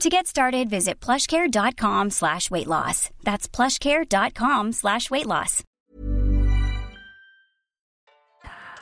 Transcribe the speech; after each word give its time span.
To 0.00 0.10
get 0.10 0.26
started, 0.26 0.68
visit 0.68 1.00
plushcare.com 1.00 2.10
slash 2.10 2.50
weight 2.50 2.66
loss. 2.66 3.08
That's 3.24 3.48
plushcare.com 3.48 4.72
slash 4.72 5.10
weight 5.10 5.26
loss. 5.26 5.62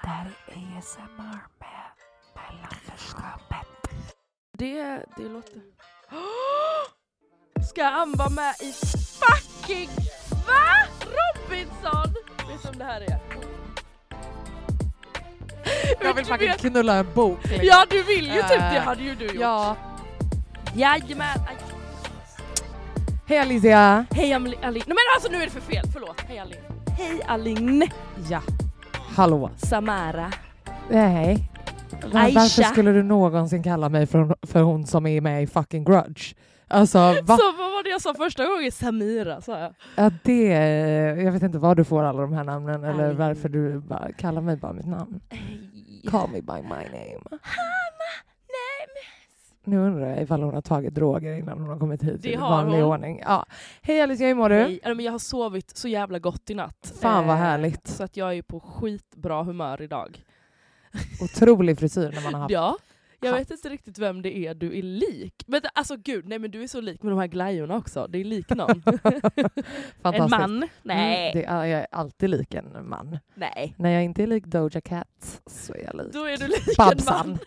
Det 0.03 0.09
här 0.09 0.27
är 0.49 0.79
ASMR 0.79 1.41
med 1.61 1.91
mellanförskapet. 2.35 3.67
Det, 4.59 5.05
det 5.17 5.29
låter... 5.29 5.61
Ska 7.71 7.85
han 7.85 8.13
vara 8.13 8.29
med 8.31 8.55
i 8.61 8.73
fucking 9.21 9.91
va? 10.47 10.87
Robinson! 11.01 12.15
Vet 12.49 12.63
du 12.63 12.69
om 12.69 12.79
det 12.79 12.85
här 12.85 13.01
är? 13.01 13.19
Jag 16.01 16.15
vill 16.15 16.25
fucking 16.27 16.53
knulla 16.53 16.95
en 16.95 17.13
bok. 17.15 17.39
liksom. 17.43 17.61
Ja 17.63 17.87
du 17.91 18.03
vill 18.03 18.27
ju 18.27 18.41
typ 18.43 18.49
det 18.49 18.77
Eh, 18.77 18.83
hade 18.83 19.03
ju 19.03 19.15
du 19.15 19.25
gjort. 19.27 19.35
Ja. 19.41 19.77
Jajamän! 20.77 21.39
Aj. 21.49 21.57
Hej 23.27 23.39
Alicia! 23.39 24.07
Hej 24.11 24.33
Aline. 24.35 24.57
Nej 24.63 24.85
men 24.87 24.97
alltså 25.15 25.31
nu 25.33 25.37
är 25.39 25.45
det 25.45 25.51
för 25.51 25.61
fel, 25.61 25.85
förlåt. 25.93 26.21
Hej 26.21 26.39
Aline. 26.39 26.61
Hej 26.99 27.23
Aline. 27.27 27.89
Ja. 28.31 28.41
Hallå. 29.17 29.51
Samara. 29.57 30.33
Nej. 30.91 31.51
Aisha. 32.13 32.41
varför 32.41 32.63
skulle 32.63 32.93
du 32.93 33.03
någonsin 33.03 33.63
kalla 33.63 33.89
mig 33.89 34.07
för, 34.07 34.37
för 34.47 34.63
hon 34.63 34.87
som 34.87 35.07
är 35.07 35.21
med 35.21 35.43
i 35.43 35.47
fucking 35.47 35.85
Grudge? 35.85 36.35
Alltså 36.69 36.99
va? 36.99 37.37
Så 37.37 37.53
vad 37.59 37.73
var 37.73 37.83
det 37.85 37.91
jag 37.91 38.01
sa 38.01 38.15
första 38.15 38.47
gången? 38.47 38.73
Samira 38.73 39.41
sa 39.41 39.59
jag. 39.59 39.75
Ja, 39.97 40.11
det, 40.23 40.43
jag 41.23 41.33
vet 41.33 41.43
inte 41.43 41.59
var 41.59 41.75
du 41.75 41.85
får 41.85 42.03
alla 42.03 42.23
de 42.23 42.33
här 42.33 42.45
namnen 42.45 42.85
eller 42.85 43.13
varför 43.13 43.49
du 43.49 43.81
bara 43.81 44.13
kallar 44.13 44.41
mig 44.41 44.57
bara 44.57 44.73
mitt 44.73 44.87
namn. 44.87 45.21
Call 46.11 46.31
me 46.31 46.41
by 46.41 46.63
my 46.63 46.85
name. 46.99 47.21
Hanna, 47.31 48.11
Nu 49.65 49.79
undrar 49.79 50.09
jag 50.09 50.23
ifall 50.23 50.43
hon 50.43 50.55
har 50.55 50.63
tagit 50.63 50.95
droger 50.95 51.39
innan 51.39 51.61
hon 51.61 51.69
har 51.69 51.79
kommit 51.79 52.03
hit 52.03 52.23
Det 52.23 52.33
i 52.33 52.37
vanlig 52.37 52.79
hon. 52.81 52.83
ordning. 52.93 53.21
Ja. 53.25 53.47
Hej 53.83 54.01
Alicia, 54.03 54.27
hur 54.27 54.35
mår 54.35 54.49
du? 54.49 54.81
Men 54.85 55.01
jag 55.05 55.13
har 55.13 55.19
sovit 55.19 55.77
så 55.77 55.89
jävla 55.89 56.19
gott 56.19 56.51
i 56.51 56.55
natt. 56.55 56.93
Fan 57.01 57.27
vad 57.27 57.37
Eh, 57.37 57.43
härligt. 57.43 57.87
Så 57.87 58.05
att 58.05 58.17
jag 58.17 58.35
är 58.37 58.43
på 58.43 58.61
skitbra 58.61 59.43
humör 59.43 59.83
idag. 59.83 60.23
Otrolig 61.23 61.79
frisyr 61.79 62.11
när 62.15 62.23
man 62.23 62.35
har 62.35 62.41
haft. 62.41 62.51
Ja, 62.53 62.77
jag 63.25 63.39
vet 63.39 63.51
inte 63.51 63.69
riktigt 63.69 63.99
vem 63.99 64.23
det 64.23 64.37
är 64.37 64.55
du 64.55 64.79
är 64.79 64.83
lik. 64.83 65.45
Men 65.47 65.61
alltså 65.75 65.97
gud, 65.97 66.29
nej 66.29 66.39
men 66.39 66.51
du 66.51 66.63
är 66.63 66.67
så 66.67 66.81
lik 66.81 67.03
med 67.03 67.13
de 67.13 67.19
här 67.19 67.27
glajjorna 67.27 67.77
också. 67.77 68.07
Det 68.07 68.19
är 68.19 68.25
lik 68.25 68.51
någon. 68.51 68.83
en 70.15 70.31
man? 70.31 70.69
Nej. 70.83 71.33
Mm, 71.33 71.57
är, 71.57 71.65
jag 71.65 71.81
är 71.81 71.87
alltid 71.91 72.31
lik 72.31 72.55
en 72.55 72.89
man. 72.89 73.19
Nej. 73.35 73.75
När 73.79 73.91
jag 73.91 74.05
inte 74.05 74.23
är 74.23 74.27
lik 74.27 74.45
Doja 74.45 74.81
Cat 74.81 75.43
så 75.47 75.75
är 75.75 75.85
jag 75.85 75.95
lik 75.97 76.13
Då 76.13 76.25
är 76.25 76.37
du 76.37 76.47
lik 76.49 76.69
en 76.69 76.75
Babsan. 76.77 77.29
man. 77.29 77.39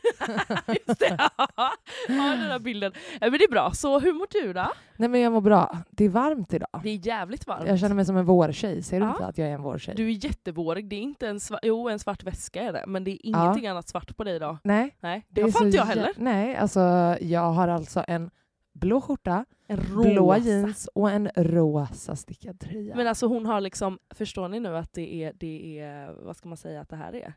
Just 0.87 0.99
det. 0.99 1.29
Ja, 1.57 1.73
den 2.07 2.49
där 2.49 2.59
bilden. 2.59 2.91
Men 3.19 3.31
det 3.31 3.43
är 3.43 3.51
bra. 3.51 3.71
Så 3.71 3.99
hur 3.99 4.13
mår 4.13 4.27
du 4.31 4.53
då? 4.53 4.71
Nej 4.97 5.09
men 5.09 5.21
jag 5.21 5.31
mår 5.33 5.41
bra. 5.41 5.77
Det 5.91 6.05
är 6.05 6.09
varmt 6.09 6.53
idag. 6.53 6.79
Det 6.83 6.89
är 6.89 7.07
jävligt 7.07 7.47
varmt. 7.47 7.67
Jag 7.67 7.79
känner 7.79 7.95
mig 7.95 8.05
som 8.05 8.17
en 8.17 8.25
vårtjej. 8.25 8.83
Ser 8.83 8.99
du 8.99 9.05
Ja. 9.05 9.11
inte 9.11 9.25
att 9.25 9.37
jag 9.37 9.47
är 9.47 9.53
en 9.53 9.61
vårtjej? 9.61 9.95
Du 9.95 10.05
är 10.11 10.25
jättevårig. 10.25 10.89
Det 10.89 10.95
är 10.95 11.01
inte 11.01 11.27
en 11.27 11.39
svart, 11.39 11.59
jo 11.63 11.89
en 11.89 11.99
svart 11.99 12.23
väska 12.23 12.61
är 12.61 12.73
det, 12.73 12.83
men 12.87 13.03
det 13.03 13.11
är 13.11 13.19
ingenting 13.25 13.67
annat 13.67 13.87
svart 13.87 14.17
på 14.17 14.23
dig 14.23 14.35
idag. 14.35 14.57
Nej. 14.63 14.95
Nej, 14.99 15.25
det 15.29 15.41
det 15.41 15.41
har 15.41 15.51
fan 15.51 15.65
inte 15.65 15.77
jag 15.77 15.85
heller. 15.85 16.11
Nej, 16.17 16.55
alltså 16.55 16.79
jag 17.21 17.51
har 17.51 17.67
alltså 17.67 18.03
en 18.07 18.29
blå 18.73 19.01
skjorta, 19.01 19.45
En 19.67 19.79
blå 19.89 20.33
rosa. 20.33 20.37
jeans 20.37 20.89
och 20.93 21.11
en 21.11 21.29
rosa 21.35 22.15
stickad 22.15 22.59
tröja. 22.59 22.95
Men 22.95 23.07
alltså 23.07 23.27
hon 23.27 23.45
har 23.45 23.61
liksom, 23.61 23.99
förstår 24.15 24.47
ni 24.47 24.59
nu 24.59 24.77
att 24.77 24.93
det 24.93 25.23
är, 25.23 25.33
det 25.35 25.79
är 25.79 26.13
vad 26.25 26.35
ska 26.37 26.47
man 26.49 26.57
säga 26.57 26.81
att 26.81 26.89
det 26.89 26.95
här 26.95 27.15
är? 27.15 27.33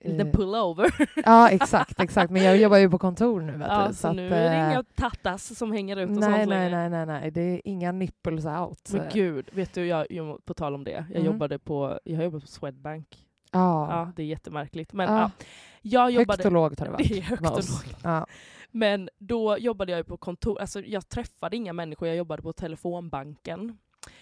En 0.00 0.10
liten 0.10 0.26
Eh, 0.26 0.32
pullover. 0.32 0.94
Ja 1.24 1.48
exakt, 1.50 2.00
exakt. 2.00 2.30
Men 2.30 2.42
jag 2.42 2.56
jobbar 2.56 2.76
ju 2.76 2.90
på 2.90 2.98
kontor 2.98 3.40
nu 3.40 3.52
vet 3.52 3.68
ja, 3.68 3.88
du. 3.88 3.94
så, 3.94 4.08
att, 4.08 4.16
nu 4.16 4.26
är 4.26 4.50
det 4.50 4.56
eh, 4.56 4.70
inga 4.70 4.82
tattas 4.94 5.58
som 5.58 5.72
hänger 5.72 5.96
ut 5.96 6.08
och 6.08 6.16
nej, 6.16 6.22
sånt 6.22 6.48
nej, 6.48 6.70
nej, 6.70 6.90
nej, 6.90 7.06
nej. 7.06 7.30
Det 7.30 7.40
är 7.40 7.60
inga 7.64 7.92
nipples 7.92 8.44
out. 8.46 8.90
Men 8.92 9.02
gud, 9.12 9.48
vet 9.52 9.74
du, 9.74 9.86
jag, 9.86 10.06
jag, 10.10 10.44
på 10.44 10.54
tal 10.54 10.74
om 10.74 10.84
det, 10.84 10.90
jag 10.90 11.10
Mm. 11.10 11.24
jobbade 11.24 11.58
på, 11.58 11.98
jag 12.04 12.16
har 12.16 12.24
jobbat 12.24 12.42
på 12.42 12.48
Swedbank. 12.48 13.06
Ja. 13.52 13.88
Ja, 13.90 14.12
det 14.16 14.22
är 14.22 14.26
jättemärkligt. 14.26 14.92
Men 14.92 15.12
Ja. 15.14 15.20
ja, 15.20 15.30
jag 15.82 16.10
jobbade... 16.10 16.32
Högt 16.36 16.46
och 16.46 16.52
lågt 16.52 16.78
har 16.78 16.86
det 16.86 16.92
varit. 16.92 17.08
Det 17.08 17.18
är 17.18 17.22
högt 17.22 17.42
och 17.42 17.56
lågt. 17.56 17.96
Ja. 18.02 18.26
Men 18.70 19.08
då 19.18 19.58
jobbade 19.58 19.92
jag 19.92 19.98
ju 19.98 20.04
på 20.04 20.16
kontor, 20.16 20.60
alltså 20.60 20.80
jag 20.80 21.08
träffade 21.08 21.56
inga 21.56 21.72
människor, 21.72 22.08
jag 22.08 22.16
jobbade 22.16 22.42
på 22.42 22.52
telefonbanken. 22.52 23.78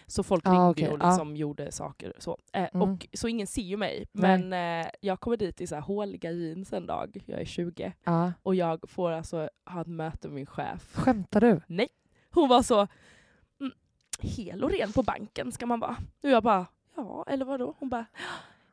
Så 0.07 0.23
folk 0.23 0.43
Ah, 0.47 0.51
ringde 0.53 0.69
okej, 0.71 0.89
och 0.89 0.99
ja. 1.01 1.09
liksom 1.11 1.37
gjorde 1.37 1.73
saker. 1.73 2.13
Så. 2.19 2.39
Eh, 2.53 2.69
Mm. 2.75 2.83
och, 2.91 3.07
så 3.13 3.29
ingen 3.29 3.47
ser 3.47 3.63
ju 3.63 3.77
mig. 3.77 4.07
Nej. 4.13 4.39
Men 4.39 4.83
eh, 4.85 4.91
jag 5.01 5.21
kommer 5.21 5.37
dit 5.37 5.61
i 5.61 5.67
så 5.67 5.75
här 5.75 5.83
håliga 5.83 6.31
jeans 6.33 6.73
en 6.73 6.87
dag, 6.87 7.23
jag 7.27 7.41
är 7.41 7.45
20, 7.45 7.93
Ja. 8.05 8.33
och 8.43 8.55
jag 8.55 8.91
får 8.91 9.11
alltså 9.11 9.49
ha 9.65 9.81
ett 9.81 9.87
möte 9.87 10.29
med 10.29 10.35
min 10.35 10.47
chef. 10.47 10.95
Skämtar 10.95 11.41
du? 11.41 11.61
Nej. 11.67 11.89
Hon 12.31 12.49
var 12.49 12.63
så, 12.63 12.87
mm, 13.61 13.73
hel 14.21 14.65
och 14.65 14.71
ren 14.71 14.93
på 14.93 15.03
banken 15.03 15.53
ska 15.53 15.67
man 15.67 15.81
vara. 15.81 15.97
Och 16.23 16.31
jag 16.31 16.43
bara, 16.43 16.67
ja, 16.97 17.25
eller 17.29 17.45
vadå? 17.45 17.75
Hon 17.79 17.89
bara, 17.89 18.07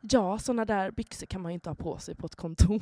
ja, 0.02 0.38
såna 0.40 0.66
där 0.66 0.92
byxor 0.92 1.26
kan 1.26 1.42
man 1.42 1.52
ju 1.52 1.54
inte 1.54 1.70
ha 1.70 1.76
på 1.76 1.98
sig 1.98 2.16
på 2.16 2.26
ett 2.26 2.36
kontor. 2.36 2.82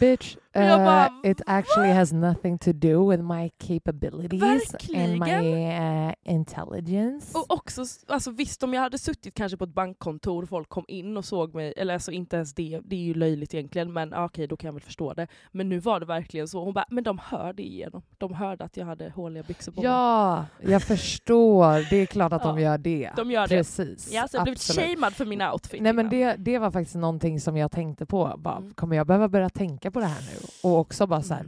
Bitch, 0.00 0.36
Uh, 0.62 1.30
it 1.30 1.40
actually 1.46 1.88
has 1.92 2.12
nothing 2.12 2.58
to 2.58 2.72
do 2.72 3.10
with 3.10 3.22
my 3.22 3.50
capabilities 3.66 4.74
and 4.94 5.18
my 5.18 6.08
uh, 6.08 6.12
intelligence. 6.24 7.38
Och 7.38 7.44
också, 7.50 7.84
alltså 8.06 8.30
visst 8.30 8.62
om 8.62 8.74
jag 8.74 8.80
hade 8.82 8.98
suttit 8.98 9.34
kanske 9.34 9.56
på 9.58 9.64
ett 9.64 9.74
bankkontor 9.74 10.42
och 10.42 10.48
folk 10.48 10.68
kom 10.68 10.84
in 10.88 11.16
och 11.16 11.24
såg 11.24 11.54
mig, 11.54 11.74
eller 11.76 11.94
alltså 11.94 12.10
inte 12.12 12.36
ens 12.36 12.54
det, 12.54 12.80
det 12.84 12.96
är 12.96 13.00
ju 13.00 13.14
löjligt 13.14 13.54
egentligen, 13.54 13.92
men 13.92 14.10
ja, 14.10 14.24
okej 14.24 14.46
då 14.46 14.56
kan 14.56 14.68
jag 14.68 14.72
väl 14.72 14.82
förstå 14.82 15.14
det. 15.14 15.26
Men 15.52 15.68
nu 15.68 15.78
var 15.78 16.00
det 16.00 16.06
verkligen 16.06 16.48
så, 16.48 16.64
hon 16.64 16.74
bara, 16.74 16.84
men 16.90 17.04
de 17.04 17.18
hörde 17.22 17.62
igenom. 17.62 18.02
De 18.18 18.34
hörde 18.34 18.64
att 18.64 18.76
jag 18.76 18.86
hade 18.86 19.10
håliga 19.10 19.42
byxor 19.42 19.72
på 19.72 19.80
mig. 19.80 19.90
ja, 19.90 20.44
jag 20.60 20.82
förstår. 20.82 21.90
Det 21.90 21.96
är 21.96 22.06
klart 22.06 22.32
att 22.32 22.42
de 22.42 22.60
gör 22.60 22.78
det. 22.78 23.10
De 23.16 23.30
gör 23.30 23.46
det. 23.48 23.56
Precis. 23.56 24.12
Ja, 24.12 24.28
så 24.28 24.36
jag 24.36 24.44
blev 24.44 24.52
Absolut. 24.52 24.84
shamed 24.98 25.12
för 25.12 25.24
mina 25.24 25.52
outfits. 25.52 25.82
Nej 25.82 25.92
men 25.92 26.08
det, 26.08 26.34
det 26.38 26.58
var 26.58 26.70
faktiskt 26.70 26.96
någonting 26.96 27.40
som 27.40 27.56
jag 27.56 27.70
tänkte 27.70 28.06
på. 28.06 28.34
Bara, 28.38 28.58
Mm. 28.58 28.74
Kommer 28.74 28.96
jag 28.96 29.06
behöva 29.06 29.28
börja 29.28 29.48
tänka 29.48 29.90
på 29.90 30.00
det 30.00 30.06
här 30.06 30.20
nu? 30.20 30.47
Och 30.62 30.78
också 30.78 31.06
bara 31.06 31.22
så 31.22 31.34
här, 31.34 31.40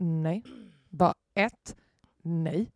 Mm. 0.00 0.22
nej. 0.22 0.42
Bara 0.90 1.14
ett, 1.34 1.76
nej. 2.22 2.70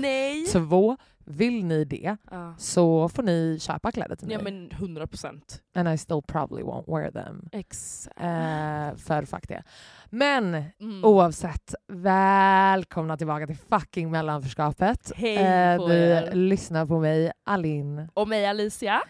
Nej! 0.00 0.46
Två, 0.52 0.96
vill 1.24 1.64
ni 1.64 1.84
det 1.84 2.16
Ja. 2.30 2.54
så 2.58 3.08
får 3.08 3.22
ni 3.22 3.58
köpa 3.60 3.92
kläder 3.92 4.16
till 4.16 4.26
mig. 4.28 4.36
ja 4.36 4.42
men 4.42 4.70
100 4.70 5.06
procent. 5.06 5.62
And 5.78 5.88
I 5.94 5.98
still 5.98 6.22
probably 6.22 6.62
won't 6.62 6.84
wear 6.96 7.10
them. 7.10 7.48
Exakt. 7.52 8.16
Eh, 8.20 8.96
för 8.96 9.24
fuck 9.24 9.48
det. 9.48 9.62
Men 10.10 10.64
Mm. 10.80 11.04
oavsett, 11.04 11.74
välkomna 11.88 13.16
tillbaka 13.16 13.46
till 13.46 13.56
fucking 13.56 14.10
mellanförskapet. 14.10 15.12
Hej 15.16 15.36
Eh, 15.36 15.76
på 15.78 15.92
er. 15.92 16.32
lyssnar 16.34 16.86
på 16.86 16.98
mig, 17.00 17.32
Alin. 17.44 18.08
Och 18.14 18.28
mig 18.28 18.46
Alicia. 18.46 19.02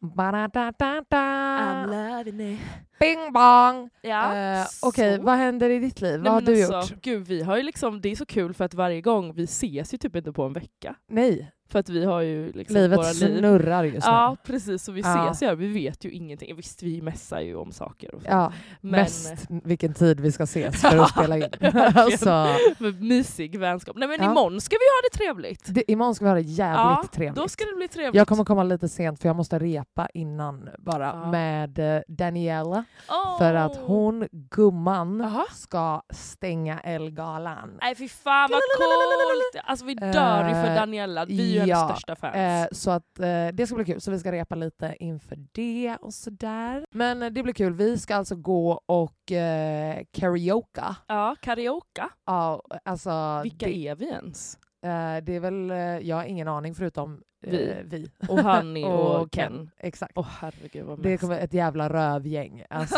Ba-da-da-da-da. 0.00 1.86
loving 1.86 2.40
it. 2.54 2.60
Bing 3.00 3.32
bong! 3.32 3.90
Ja. 4.02 4.36
Eh, 4.36 4.66
Okej, 4.82 5.16
så. 5.16 5.22
vad 5.22 5.34
händer 5.36 5.70
i 5.70 5.78
ditt 5.78 6.00
liv? 6.00 6.20
Nej, 6.22 6.32
vad 6.32 6.32
har 6.32 6.40
du 6.54 6.64
alltså, 6.64 6.94
gjort? 6.94 7.02
Gud, 7.02 7.26
vi 7.26 7.42
har 7.42 7.56
ju 7.56 7.62
liksom, 7.62 8.00
det 8.00 8.08
är 8.08 8.16
så 8.16 8.26
kul 8.26 8.54
för 8.54 8.64
att 8.64 8.74
varje 8.74 9.00
gång, 9.00 9.34
vi 9.34 9.42
ses 9.44 9.94
ju 9.94 9.98
typ 9.98 10.16
inte 10.16 10.32
på 10.32 10.42
en 10.44 10.52
vecka. 10.52 10.94
Nej, 11.08 11.52
För 11.68 11.78
att 11.78 11.88
vi 11.88 12.04
har 12.04 12.20
ju 12.20 12.52
liksom 12.52 12.76
livet 12.76 12.98
våra 12.98 13.06
liv. 13.12 13.38
snurrar 13.38 13.84
just 13.84 14.06
nu. 14.06 14.12
Ja 14.12 14.36
precis, 14.44 14.82
så 14.84 14.92
vi 14.92 15.00
Ja. 15.00 15.30
ses 15.30 15.50
ju, 15.50 15.54
vi 15.56 15.68
vet 15.68 16.04
ju 16.04 16.10
ingenting. 16.16 16.56
Visst 16.56 16.82
vi 16.82 17.02
messar 17.02 17.40
ju 17.40 17.56
om 17.56 17.72
saker 17.72 18.14
och 18.14 18.22
så. 18.22 18.28
Ja, 18.30 18.52
men, 18.80 18.90
mest 18.90 19.34
vilken 19.48 19.94
tid 19.94 20.20
vi 20.20 20.32
ska 20.32 20.42
ses 20.42 20.80
för 20.80 20.98
att 20.98 21.10
spela 21.10 21.36
in. 21.36 21.44
Alltså, 21.94 22.46
mysig 23.00 23.58
vänskap. 23.58 23.96
Nej 23.96 24.08
men 24.08 24.18
Ja. 24.20 24.30
imorgon 24.30 24.60
ska 24.60 24.74
vi 24.76 24.78
ha 24.78 25.10
det 25.10 25.18
trevligt. 25.18 25.74
det, 25.74 25.90
imorgon 25.92 26.14
ska 26.14 26.24
vi 26.24 26.28
ha 26.28 26.34
det 26.34 26.40
jävligt 26.40 26.76
ja, 26.78 27.04
trevligt. 27.12 27.36
Då 27.42 27.48
ska 27.48 27.64
det 27.64 27.76
bli 27.76 27.88
trevligt. 27.88 28.14
Jag 28.14 28.28
kommer 28.28 28.44
komma 28.44 28.62
lite 28.62 28.88
sent 28.88 29.20
för 29.20 29.28
jag 29.28 29.36
måste 29.36 29.58
repa 29.58 30.08
innan 30.14 30.68
bara 30.78 31.06
Ja. 31.06 31.30
med 31.30 31.78
eh, 31.96 32.02
Daniela. 32.08 32.84
Åh. 33.08 33.38
För 33.38 33.54
att 33.54 33.76
hon, 33.76 34.28
gumman, 34.32 35.20
Jaha. 35.20 35.44
ska 35.54 36.02
stänga 36.10 36.80
Elgalan. 36.80 37.78
Nej 37.80 37.94
fy 37.94 38.08
fan 38.08 38.48
vad 38.50 38.60
coolt! 38.78 39.64
Alltså 39.64 39.84
vi 39.86 39.94
dör 39.94 40.48
ju 40.48 40.54
för 40.54 40.66
Eh, 40.66 40.74
Daniela, 40.74 41.24
vi 41.24 41.58
är 41.58 41.64
ju 41.64 41.70
ja, 41.70 41.76
hennes 41.76 41.90
största 41.92 42.16
fans. 42.16 42.34
Eh, 42.36 42.66
så 42.72 42.90
att 42.90 43.14
det 43.52 43.66
ska 43.66 43.76
bli 43.76 43.84
kul. 43.84 44.00
Så 44.00 44.10
vi 44.10 44.18
ska 44.18 44.32
repa 44.32 44.54
lite 44.54 44.96
inför 45.00 45.36
det 45.52 45.96
och 46.06 46.14
sådär. 46.14 46.84
Men 46.90 47.22
eh, 47.22 47.30
det 47.30 47.42
blir 47.42 47.52
kul. 47.54 47.72
Vi 47.74 47.98
ska 47.98 48.16
alltså 48.16 48.36
gå 48.36 48.80
och 48.86 49.32
eh, 49.32 50.02
karaoke. 50.12 50.84
ja, 51.06 51.36
karaoke. 51.40 52.08
Ja, 52.26 52.62
alltså, 52.84 53.40
Vilka 53.42 53.66
det, 53.66 53.88
är 53.88 53.94
vi 53.96 54.06
ens? 54.08 54.58
eh, 54.84 55.24
det 55.24 55.32
är 55.32 55.40
väl, 55.40 55.70
eh, 55.70 55.76
jag 55.78 56.16
har 56.16 56.24
ingen 56.24 56.48
aning 56.48 56.74
förutom 56.74 57.22
eh, 57.46 57.52
Vi. 57.52 57.84
vi. 57.84 58.10
Och 58.28 58.38
Hanni 58.38 58.84
och, 58.84 59.30
Ken. 59.32 59.70
Exakt. 59.78 60.12
Åh 60.16 60.26
herregud 60.40 60.84
vad 60.84 61.02
Det 61.02 61.18
kommer 61.18 61.38
ett 61.38 61.54
jävla 61.54 61.88
rövgäng. 61.88 62.64
Alltså 62.70 62.96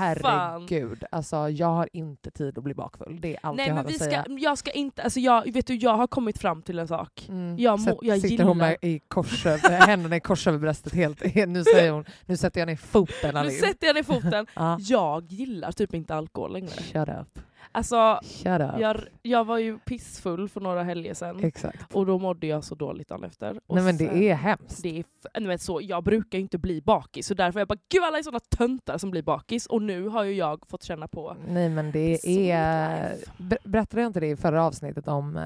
herregud. 0.00 1.04
Alltså, 1.10 1.48
jag 1.48 1.66
har 1.66 1.88
inte 1.92 2.30
tid 2.30 2.58
att 2.58 2.64
bli 2.64 2.74
bakfull. 2.74 3.18
Det 3.20 3.34
är 3.34 3.38
allt 3.42 3.56
Nej 3.56 3.68
jag 3.68 3.74
har 3.74 3.84
vi 3.84 3.94
att 3.94 3.98
säga. 4.02 4.22
ska, 4.22 4.32
jag 4.32 4.58
ska 4.58 4.70
inte, 4.70 5.02
alltså 5.02 5.20
jag, 5.20 5.52
vet 5.52 5.66
du 5.66 5.74
jag 5.74 5.94
har 5.96 6.06
kommit 6.06 6.38
fram 6.38 6.62
till 6.62 6.78
en 6.78 6.88
sak. 6.88 7.26
Mm. 7.28 7.58
Jag 7.58 7.80
må- 7.80 7.98
jag 8.02 8.20
sitter 8.20 8.44
hon 8.44 8.56
gillar- 8.56 8.66
med 8.68 8.76
i 8.82 8.98
kors 9.08 9.46
över, 9.46 9.86
händerna 9.86 10.16
i 10.16 10.20
kors 10.20 10.46
över 10.46 10.58
bröstet 10.58 10.94
helt. 10.94 11.34
Nu 11.48 11.64
säger 11.64 11.90
hon, 11.92 12.04
nu 12.26 12.36
sätter 12.36 12.60
jag 12.60 12.66
ner 12.66 12.76
foten 12.76 13.34
Nu 13.34 13.40
Alin. 13.40 13.52
sätter 13.52 13.86
jag 13.86 13.94
ner 13.96 14.02
foten. 14.02 14.46
Ja. 14.54 14.76
Jag 14.80 15.32
gillar 15.32 15.72
typ 15.72 15.94
inte 15.94 16.14
alkohol 16.14 16.52
längre. 16.52 16.68
Shut 16.68 17.08
up. 17.08 17.38
Alltså 17.72 18.18
jag, 18.80 19.00
jag 19.22 19.44
var 19.44 19.58
ju 19.58 19.78
pissfull 19.78 20.48
för 20.48 20.60
några 20.60 20.82
helger 20.82 21.14
sedan. 21.14 21.44
Exakt. 21.44 21.94
Och 21.94 22.06
då 22.06 22.18
mådde 22.18 22.46
jag 22.46 22.64
så 22.64 22.74
dåligt 22.74 23.08
dagen 23.08 23.24
efter. 23.24 23.60
Och 23.66 23.74
Nej 23.74 23.84
men 23.84 23.98
sen- 23.98 24.06
det 24.18 24.30
är 24.30 24.34
hemskt. 24.34 24.82
Det 24.82 24.98
är 24.98 25.04
nej, 25.34 25.48
men 25.48 25.58
så, 25.58 25.80
jag 25.82 26.04
brukar 26.04 26.38
ju 26.38 26.42
inte 26.42 26.58
bli 26.58 26.82
bakis, 26.82 27.26
så 27.26 27.34
därför 27.34 27.58
är 27.58 27.60
jag 27.60 27.68
bara 27.68 27.78
gud 27.88 28.02
alla 28.04 28.18
är 28.18 28.22
såna 28.22 28.40
töntar 28.40 28.98
som 28.98 29.10
blir 29.10 29.22
bakis 29.22 29.66
och 29.66 29.82
nu 29.82 30.08
har 30.08 30.24
ju 30.24 30.32
jag 30.34 30.68
fått 30.68 30.82
känna 30.82 31.08
på 31.08 31.36
Nej 31.48 31.68
men 31.68 31.92
det 31.92 32.18
är... 32.50 33.16
Ber- 33.38 33.58
Berättade 33.68 34.02
jag 34.02 34.08
inte 34.08 34.20
det 34.20 34.26
i 34.30 34.36
förra 34.36 34.64
avsnittet 34.64 35.08
om 35.08 35.36
eh, 35.36 35.44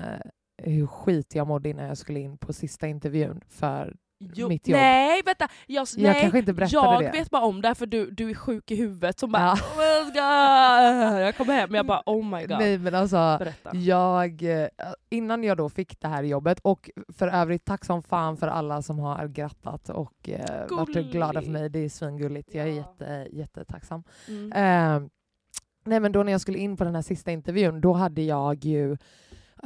hur 0.56 0.87
skit 0.87 1.35
jag 1.35 1.47
mådde 1.47 1.69
innan 1.69 1.85
jag 1.87 1.99
skulle 1.99 2.20
in 2.20 2.38
på 2.38 2.53
sista 2.53 2.87
intervjun 2.88 3.41
för 3.49 3.97
Jo, 4.34 4.48
mitt 4.48 4.69
jobb? 4.69 4.76
Nej 4.76 5.22
vänta! 5.26 5.48
Jag, 5.66 5.86
Jag 5.96 6.02
nej, 6.02 6.20
kanske 6.20 6.38
inte 6.38 6.52
berättade 6.52 6.86
jag 6.86 7.02
det. 7.12 7.19
vet 7.19 7.30
bara 7.30 7.42
om 7.44 7.62
det 7.62 7.74
för 7.74 7.86
du, 7.86 8.10
du 8.10 8.30
är 8.30 8.34
sjuk 8.34 8.70
i 8.70 8.74
huvudet 8.76 9.19
som 9.19 9.32
bara 9.32 9.42
Ja. 9.42 9.52
"Oh, 9.54 10.16
jag, 10.16 11.20
jag 11.26 11.36
kommer 11.36 11.54
hem 11.54 11.70
och 11.70 11.76
jag 11.76 11.86
bara 11.86 12.02
oh 12.06 12.24
my 12.24 12.40
god. 12.46 12.58
Nej 12.58 12.78
men 12.78 12.94
alltså, 12.94 13.36
Berätta. 13.38 13.70
jag, 13.76 14.42
eh, 14.42 14.69
innan 15.10 15.44
jag 15.44 15.56
då 15.56 15.69
fick 15.69 16.00
det 16.00 16.08
här 16.08 16.22
jobbet, 16.22 16.58
och 16.62 16.90
för 17.19 17.28
övrigt 17.28 17.64
tack 17.64 17.84
som 17.84 18.02
fan 18.02 18.36
för 18.36 18.48
alla 18.48 18.82
som 18.82 18.98
har 18.98 19.28
grattat 19.28 19.88
och 19.88 20.28
eh, 20.28 20.66
varit 20.70 21.12
glada 21.12 21.42
för 21.42 21.50
mig. 21.50 21.68
Det 21.70 21.78
är 21.78 21.88
svingulligt. 21.88 22.54
Jag 22.54 22.68
är 22.68 22.70
Ja. 22.70 22.76
jätte, 22.76 23.28
jättetacksam. 23.32 24.02
Mm. 24.28 24.52
Eh, 24.52 25.08
nej 25.84 26.00
men 26.00 26.12
då 26.12 26.22
när 26.22 26.32
jag 26.32 26.40
skulle 26.40 26.58
in 26.58 26.76
på 26.76 26.84
den 26.84 26.94
här 26.94 27.02
sista 27.02 27.30
intervjun, 27.32 27.80
då 27.80 27.92
hade 27.92 28.22
jag 28.22 28.64
ju 28.64 28.96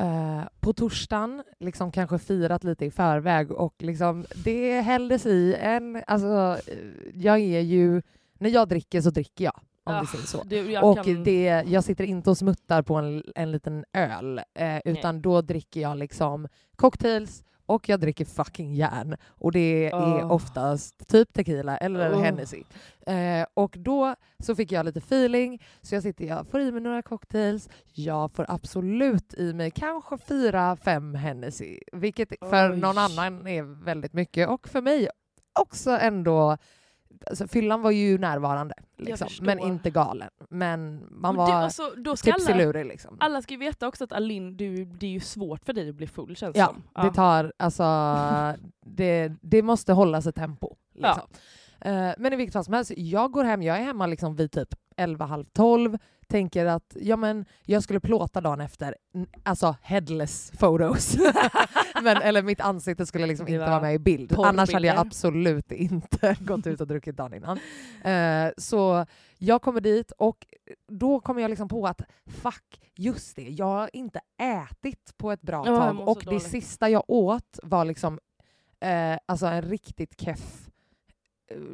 eh, 0.00 0.42
på 0.60 0.72
torsdagen 0.72 1.42
liksom 1.60 1.92
kanske 1.92 2.18
firat 2.18 2.64
lite 2.64 2.84
i 2.84 2.90
förväg 2.90 3.50
och 3.52 3.74
liksom 3.78 4.24
det 4.44 4.80
hälldes 4.80 5.26
i 5.26 5.56
en, 5.60 6.02
alltså 6.06 6.58
eh, 6.70 6.78
jag 7.14 7.38
är 7.40 7.60
ju, 7.60 8.02
när 8.38 8.50
jag 8.50 8.68
dricker 8.68 9.00
så 9.00 9.10
dricker 9.10 9.44
jag. 9.44 9.60
Om 9.84 9.94
Ah, 9.94 10.00
vi 10.00 10.06
säger 10.06 10.24
så. 10.24 10.42
Det, 10.44 10.56
jag 10.62 10.84
Och 10.84 11.04
kan... 11.04 11.24
det, 11.24 11.64
jag 11.66 11.84
sitter 11.84 12.04
inte 12.04 12.30
och 12.30 12.38
smuttar 12.38 12.82
på 12.82 12.94
en, 12.94 13.24
en 13.34 13.52
liten 13.52 13.84
öl, 13.92 14.40
eh, 14.54 14.78
utan 14.84 15.22
då 15.22 15.42
dricker 15.42 15.80
jag 15.80 15.96
liksom 15.98 16.48
cocktails 16.76 17.44
och 17.66 17.88
jag 17.88 18.00
dricker 18.00 18.24
fucking 18.24 18.74
järn. 18.74 19.16
Och 19.28 19.52
det 19.52 19.86
är 19.86 19.92
Oh. 19.96 20.32
oftast 20.32 21.08
typ 21.08 21.32
tequila 21.32 21.76
eller 21.76 22.12
Oh. 22.14 22.20
Hennessy. 22.22 22.62
Eh, 23.06 23.46
och 23.54 23.74
då 23.78 24.14
så 24.38 24.54
fick 24.54 24.72
jag 24.72 24.86
lite 24.86 24.98
feeling, 24.98 25.62
så 25.82 25.94
jag 25.94 26.02
sitter 26.02 26.24
jag 26.24 26.46
får 26.46 26.60
i 26.60 26.72
mig 26.72 26.80
några 26.80 27.02
cocktails, 27.02 27.68
jag 27.92 28.32
får 28.32 28.46
absolut 28.48 29.34
i 29.34 29.52
mig 29.52 29.70
kanske 29.70 30.18
fyra, 30.18 30.76
fem 30.76 31.14
Hennessy, 31.14 31.78
vilket 31.92 32.28
för 32.50 32.72
Oj. 32.72 32.76
någon 32.78 32.98
annan 32.98 33.46
är 33.46 33.84
väldigt 33.84 34.12
mycket 34.12 34.48
och 34.48 34.68
för 34.68 34.80
mig 34.80 35.08
också 35.60 35.90
ändå 35.90 36.56
Alltså, 37.26 37.48
fyllan 37.48 37.82
var 37.82 37.90
ju 37.90 38.18
närvarande, 38.18 38.74
liksom. 38.98 39.28
men 39.40 39.58
inte 39.58 39.90
galen. 39.90 40.30
Men 40.50 41.06
man 41.10 41.36
var 41.36 41.52
alltså, 41.52 41.90
då 41.96 42.16
ska 42.16 42.32
alla. 42.32 42.82
Liksom. 42.82 43.16
alla 43.20 43.42
ska 43.42 43.54
ju 43.54 43.60
veta 43.60 43.88
också 43.88 44.04
att 44.04 44.12
Alin, 44.12 44.56
du, 44.56 44.84
det 44.84 45.06
är 45.06 45.10
ju 45.10 45.20
svårt 45.20 45.64
för 45.64 45.72
dig 45.72 45.88
att 45.88 45.94
bli 45.94 46.06
full 46.06 46.36
känns 46.36 46.56
Ja, 46.56 46.66
som. 46.66 47.04
det 47.06 47.14
tar, 47.14 47.52
alltså, 47.56 47.84
det, 48.86 49.32
det 49.40 49.62
måste 49.62 49.92
hållas 49.92 50.26
ett 50.26 50.34
tempo. 50.34 50.76
Ja. 50.92 51.08
Liksom. 51.08 51.30
Eh, 51.80 52.14
men 52.18 52.32
i 52.32 52.36
vilket 52.36 52.52
fall 52.52 52.64
som 52.64 52.74
helst, 52.74 52.92
jag 52.96 53.32
går 53.32 53.44
hem, 53.44 53.62
jag 53.62 53.78
är 53.78 53.82
hemma 53.82 54.06
liksom 54.06 54.36
vid 54.36 54.52
typ 54.52 54.74
11, 54.96 55.24
halv 55.24 55.44
12, 55.44 55.98
tänker 56.26 56.66
att 56.66 56.96
ja, 57.00 57.16
men 57.16 57.44
jag 57.62 57.82
skulle 57.82 58.00
plåta 58.00 58.40
dagen 58.40 58.60
efter, 58.60 58.96
alltså 59.42 59.76
headless 59.82 60.50
photos. 60.50 61.16
men, 62.02 62.16
eller 62.16 62.42
mitt 62.42 62.60
ansikte 62.60 63.06
skulle 63.06 63.26
liksom 63.26 63.48
inte 63.48 63.58
var 63.58 63.66
vara 63.66 63.80
med 63.80 63.94
i 63.94 63.98
bild. 63.98 64.34
Annars 64.38 64.72
hade 64.72 64.86
jag 64.86 64.98
absolut 64.98 65.72
inte 65.72 66.36
gått 66.40 66.66
ut 66.66 66.80
och 66.80 66.86
druckit 66.86 67.16
dagen 67.16 67.34
innan. 67.34 67.58
Eh, 68.04 68.52
så 68.56 69.06
jag 69.38 69.62
kommer 69.62 69.80
dit 69.80 70.12
och 70.18 70.46
då 70.88 71.20
kommer 71.20 71.42
jag 71.42 71.48
liksom 71.48 71.68
på 71.68 71.86
att 71.86 72.02
fuck, 72.26 72.80
just 72.94 73.36
det, 73.36 73.48
jag 73.48 73.66
har 73.66 73.90
inte 73.92 74.20
ätit 74.42 75.14
på 75.16 75.32
ett 75.32 75.42
bra 75.42 75.64
tag 75.64 76.08
och 76.08 76.18
det 76.18 76.24
dåligt. 76.24 76.42
sista 76.42 76.88
jag 76.88 77.04
åt 77.08 77.58
var 77.62 77.84
liksom 77.84 78.18
eh, 78.80 79.18
alltså 79.26 79.46
en 79.46 79.62
riktigt 79.62 80.20
keff 80.20 80.66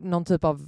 någon 0.03 0.25
typ 0.25 0.45
av 0.45 0.61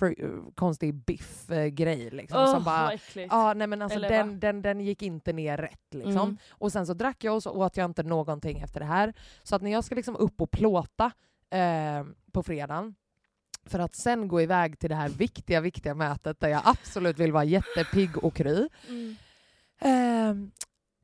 eh, 0.00 0.08
eh, 0.08 0.28
konstig 0.54 0.94
biff-grej. 0.94 2.10
Liksom, 2.10 2.40
Åh, 2.40 2.54
som 2.54 2.64
bara, 2.64 3.54
nej 3.54 3.66
men 3.66 3.82
alltså 3.82 3.98
Eller 3.98 4.08
den, 4.08 4.28
va? 4.28 4.36
den, 4.40 4.62
den 4.62 4.80
gick 4.80 5.02
inte 5.02 5.32
ner 5.32 5.56
rätt. 5.56 5.94
Liksom. 5.94 6.16
Mm. 6.16 6.38
Och 6.50 6.72
sen 6.72 6.86
så 6.86 6.94
drack 6.94 7.24
jag 7.24 7.34
och 7.34 7.42
så 7.42 7.50
åt 7.50 7.76
jag 7.76 7.84
inte 7.84 8.02
någonting 8.02 8.58
efter 8.58 8.80
det 8.80 8.86
här. 8.86 9.14
Så 9.42 9.56
att 9.56 9.62
när 9.62 9.70
jag 9.70 9.84
ska 9.84 9.94
liksom 9.94 10.16
upp 10.16 10.40
och 10.40 10.50
plåta 10.50 11.12
eh, 11.50 12.04
på 12.32 12.42
fredagen 12.42 12.94
för 13.64 13.78
att 13.78 13.94
sen 13.94 14.28
gå 14.28 14.40
iväg 14.40 14.78
till 14.78 14.90
det 14.90 14.96
här 14.96 15.08
viktiga, 15.08 15.60
viktiga 15.60 15.94
mötet 15.94 16.40
där 16.40 16.48
jag 16.48 16.62
absolut 16.64 17.18
vill 17.18 17.32
vara 17.32 17.44
jättepigg 17.44 18.24
och 18.24 18.34
kry. 18.34 18.68
Mm. 18.88 19.16
Eh, 19.80 20.50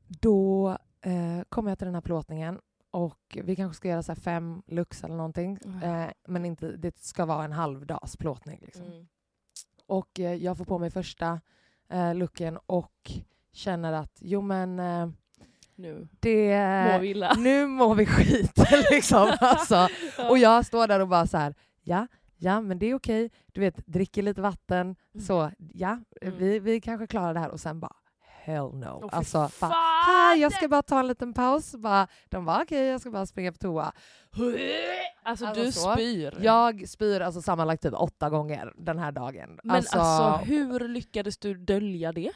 då 0.07 0.69
eh, 1.01 1.43
kommer 1.49 1.71
jag 1.71 1.77
till 1.77 1.85
den 1.85 1.95
här 1.95 2.01
plåtningen 2.01 2.59
och 2.97 3.37
vi 3.43 3.55
kanske 3.55 3.77
ska 3.77 3.87
göra 3.87 4.03
så 4.03 4.15
fem 4.15 4.61
lux 4.67 5.03
eller 5.03 5.15
någonting. 5.15 5.59
Mm. 5.65 5.83
Eh, 5.83 6.11
men 6.27 6.45
inte, 6.45 6.71
det 6.71 6.99
ska 6.99 7.25
vara 7.25 7.45
en 7.45 7.51
halvdags 7.51 8.17
plåtning. 8.17 8.59
Liksom. 8.61 8.85
Mm. 8.85 9.07
Och 9.85 10.19
eh, 10.19 10.33
jag 10.33 10.57
får 10.57 10.65
på 10.65 10.79
mig 10.79 10.91
första 10.91 11.41
eh, 11.89 12.15
looken 12.15 12.57
och 12.65 13.11
känner 13.51 13.93
att 13.93 14.17
jo 14.19 14.41
men 14.41 14.79
eh, 14.79 15.09
Nu 15.75 16.07
det... 16.19 16.57
mår 16.93 16.99
vi 16.99 17.09
illa. 17.09 17.33
Nu 17.37 17.67
mår 17.67 17.95
vi 17.95 18.05
skit 18.05 18.53
liksom. 18.91 19.37
Alltså. 19.39 19.87
Och 20.29 20.37
jag 20.37 20.65
står 20.65 20.87
där 20.87 20.99
och 20.99 21.07
bara 21.07 21.27
så 21.27 21.37
här, 21.37 21.55
ja, 21.81 22.07
ja 22.37 22.61
men 22.61 22.79
det 22.79 22.85
är 22.85 22.95
okej. 22.95 23.29
Du 23.45 23.61
vet, 23.61 23.87
dricker 23.87 24.21
lite 24.23 24.41
vatten, 24.41 24.95
så 25.27 25.51
ja, 25.73 25.99
Mm. 26.21 26.37
vi, 26.37 26.59
vi 26.59 26.81
kanske 26.81 27.07
klarar 27.07 27.33
det 27.33 27.39
här. 27.39 27.49
Och 27.49 27.59
sen 27.59 27.79
bara, 27.79 27.95
hell 28.47 28.73
no. 28.73 28.99
Fy 29.01 29.07
alltså, 29.11 29.37
bara, 29.37 29.49
fan! 29.49 29.71
"Ha, 30.05 30.35
jag 30.35 30.51
ska 30.53 30.67
bara 30.67 30.81
ta 30.81 30.99
en 30.99 31.07
liten 31.07 31.33
paus. 31.33 31.75
Bara, 31.75 32.07
de 32.29 32.45
bara 32.45 32.61
okej, 32.63 32.85
jag 32.87 33.01
ska 33.01 33.11
bara 33.11 33.25
springa 33.25 33.51
på 33.51 33.57
toa. 33.57 33.91
Alltså, 35.23 35.45
Alltså 35.45 35.63
du 35.63 35.71
så. 35.71 35.91
spyr. 35.93 36.37
Jag 36.41 36.89
spyr 36.89 37.21
alltså 37.21 37.41
sammanlagt 37.41 37.83
typ 37.83 37.93
åtta 37.93 38.29
gånger 38.29 38.73
den 38.77 38.99
här 38.99 39.11
dagen. 39.11 39.59
Men 39.63 39.75
alltså, 39.75 40.39
hur 40.45 40.79
lyckades 40.87 41.37
du 41.37 41.53
dölja 41.53 42.11
det? 42.11 42.31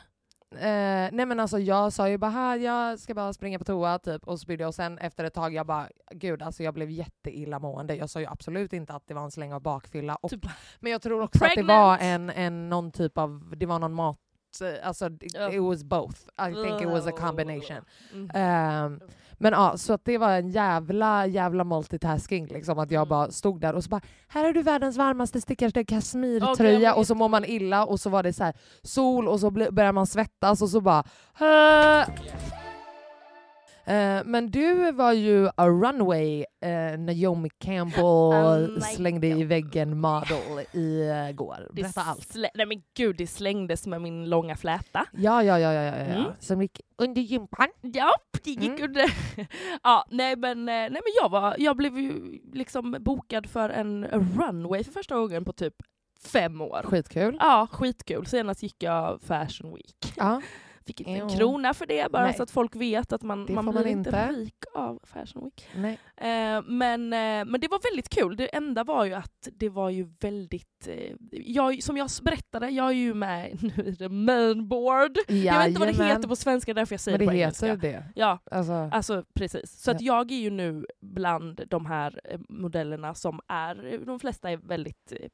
Eh, 0.56 1.10
nej 1.12 1.26
men 1.26 1.40
alltså 1.40 1.60
jag 1.60 1.94
sa 1.94 2.10
ju 2.10 2.18
bara 2.18 2.32
"Ha, 2.32 2.56
jag 2.56 3.00
ska 3.00 3.14
bara 3.14 3.34
springa 3.34 3.60
på 3.60 3.66
toa 3.66 4.00
typ 4.00 4.28
och 4.28 4.40
spydde 4.40 4.66
och 4.66 4.76
sen 4.76 4.98
efter 4.98 5.24
ett 5.24 5.34
tag 5.34 5.54
jag 5.54 5.66
bara 5.68 5.88
gud 6.12 6.42
alltså 6.42 6.64
jag 6.64 6.74
blev 6.74 6.90
jätteillamående. 6.90 7.96
Jag 7.96 8.10
sa 8.10 8.20
ju 8.20 8.26
absolut 8.26 8.74
inte 8.74 8.94
att 8.94 9.08
det 9.08 9.14
var 9.14 9.24
en 9.24 9.32
släng 9.32 9.54
av 9.54 9.62
bakfylla. 9.62 10.16
Och, 10.16 10.30
Typ, 10.30 10.46
men 10.80 10.92
jag 10.92 11.02
tror 11.02 11.22
också 11.22 11.38
att 11.46 11.50
det 11.50 11.56
pregnant. 11.56 11.68
var 11.68 11.98
en, 12.08 12.30
en 12.30 12.70
någon 12.70 12.92
typ 12.92 13.18
av, 13.18 13.54
det 13.58 13.66
var 13.66 13.80
någon 13.80 13.94
mat, 13.94 14.18
alltså 14.84 15.06
it, 15.06 15.36
it 15.54 15.62
was 15.62 15.84
both. 15.84 16.18
I 16.50 16.54
think 16.64 16.82
it 16.82 16.88
was 16.88 17.08
a 17.08 17.12
combination. 17.12 17.78
Mm. 18.14 18.30
Ehm, 18.34 19.00
men 19.38 19.54
ja, 19.54 19.78
så 19.78 19.94
att 19.94 20.06
det 20.06 20.18
var 20.18 20.30
en 20.32 20.50
jävla 20.50 21.26
jävla 21.28 21.64
multitasking 21.64 22.46
liksom 22.48 22.80
att 22.80 22.92
jag 22.92 23.00
Mm. 23.02 23.10
bara 23.10 23.32
stod 23.32 23.62
där 23.62 23.74
och 23.76 23.84
så 23.84 23.90
bara 23.90 24.02
här 24.28 24.44
har 24.44 24.54
du 24.54 24.62
världens 24.62 24.98
varmaste 24.98 25.42
stickaste 25.42 25.80
Okej, 25.80 25.86
kasmirtröja 25.96 26.80
jag 26.80 26.98
och 26.98 27.08
så 27.08 27.16
mår 27.16 27.30
man 27.30 27.46
illa 27.46 27.86
och 27.86 28.00
så 28.00 28.10
var 28.10 28.24
det 28.24 28.34
så 28.34 28.44
här 28.44 28.54
sol 28.84 29.28
och 29.28 29.40
så 29.40 29.52
börjar 29.52 29.92
man 29.92 30.08
svettas 30.08 30.62
och 30.62 30.70
så 30.70 30.82
bara 30.82 31.04
"Hö." 31.34 32.06
Eh, 33.86 34.22
men 34.26 34.52
du 34.52 34.92
var 34.92 35.14
ju 35.14 35.48
a 35.56 35.68
runway 35.68 36.46
eh, 36.62 37.00
Naomi 37.00 37.50
Campbell 37.60 38.04
Oh 38.06 38.80
slängde 38.80 39.28
i 39.28 39.32
God. 39.34 39.44
väggen 39.44 40.00
model 40.02 40.66
igår. 40.74 41.70
Berätta 41.74 42.02
allt. 42.02 42.36
Nej 42.56 42.66
men 42.66 42.82
gud, 42.98 43.16
det 43.18 43.28
slängdes 43.28 43.88
med 43.88 44.02
min 44.02 44.30
långa 44.30 44.56
fläta. 44.56 45.06
Ja, 45.14 45.44
ja, 45.44 45.60
ja, 45.60 45.74
ja, 45.74 45.84
ja, 45.84 45.98
ja. 45.98 46.04
Mm. 46.16 46.32
Som 46.40 46.62
gick 46.62 46.82
under 46.98 47.22
gympan. 47.22 47.68
Ja, 47.82 48.12
det 48.44 48.50
gick 48.52 48.62
Mm. 48.80 48.84
under. 48.84 49.06
ja, 49.84 50.06
nej 50.12 50.36
men, 50.36 50.60
eh, 50.60 50.74
nej 50.74 50.90
men 50.92 51.02
jag, 51.22 51.30
var, 51.30 51.56
jag 51.58 51.78
blev 51.78 51.98
ju 52.00 52.40
liksom 52.54 52.96
bokad 53.00 53.50
för 53.50 53.70
en 53.70 54.06
runway 54.08 54.84
för 54.84 54.92
första 54.92 55.16
gången 55.16 55.46
på 55.46 55.54
typ 55.54 55.74
fem 56.34 56.62
år. 56.62 56.82
Skitkul. 56.86 57.38
Ja, 57.40 57.68
skitkul. 57.72 58.26
Senast 58.26 58.64
gick 58.64 58.84
jag 58.84 59.22
Fashion 59.22 59.74
Week. 59.76 60.14
Ja. 60.18 60.42
Fick 60.86 61.00
inte 61.00 61.12
en 61.12 61.18
Ja. 61.30 61.36
krona 61.38 61.74
för 61.74 61.86
det, 61.86 62.12
bara 62.12 62.24
Nej. 62.24 62.34
så 62.34 62.44
att 62.44 62.52
folk 62.52 62.76
vet 62.76 63.14
att 63.14 63.22
man, 63.22 63.46
Det 63.46 63.54
man 63.54 63.66
blir 63.66 63.74
man 63.74 63.88
inte 63.88 64.10
inte. 64.10 64.32
rik 64.32 64.64
av 64.74 65.00
Fashion 65.04 65.44
Week. 65.44 65.68
Eh, 66.18 66.62
men, 66.66 67.14
eh, 67.14 67.46
men 67.46 67.62
det 67.62 67.68
var 67.68 67.90
väldigt 67.92 68.10
kul. 68.10 68.36
Det 68.36 68.56
enda 68.56 68.84
var 68.84 69.06
ju 69.06 69.14
att 69.14 69.48
det 69.54 69.70
var 69.70 69.90
ju 69.90 70.10
väldigt... 70.20 70.88
Eh, 70.88 71.16
jag, 71.32 71.84
som 71.84 71.98
jag 71.98 72.10
berättade, 72.24 72.70
jag 72.70 72.88
är 72.88 72.92
ju 72.92 73.14
med 73.14 73.58
nu 73.78 73.84
i 73.86 73.96
the 73.96 74.10
mainboard. 74.10 75.18
Jag 75.28 75.58
vet 75.60 75.68
inte 75.68 75.80
vad 75.80 75.88
det 75.98 76.04
heter 76.06 76.28
på 76.28 76.36
svenska, 76.36 76.74
därför 76.74 76.94
jag 76.94 77.00
säger 77.00 77.18
Men 77.18 77.28
det 77.28 77.34
det 77.34 77.38
på 77.38 77.46
heter 77.48 77.68
engelska. 77.68 77.88
det. 77.88 78.04
Ja, 78.16 78.40
Alltså, 78.52 78.74
alltså 78.74 79.24
precis. 79.34 79.72
Så 79.82 79.92
att 79.92 80.02
jag 80.02 80.32
är 80.32 80.36
ju 80.40 80.50
nu 80.50 80.86
bland 81.02 81.62
de 81.68 81.86
här 81.86 82.20
eh, 82.24 82.40
modellerna 82.50 83.14
som 83.16 83.40
är, 83.48 84.06
de 84.06 84.20
flesta 84.20 84.52
är 84.52 84.58
väldigt 84.58 85.12
eh, 85.12 85.30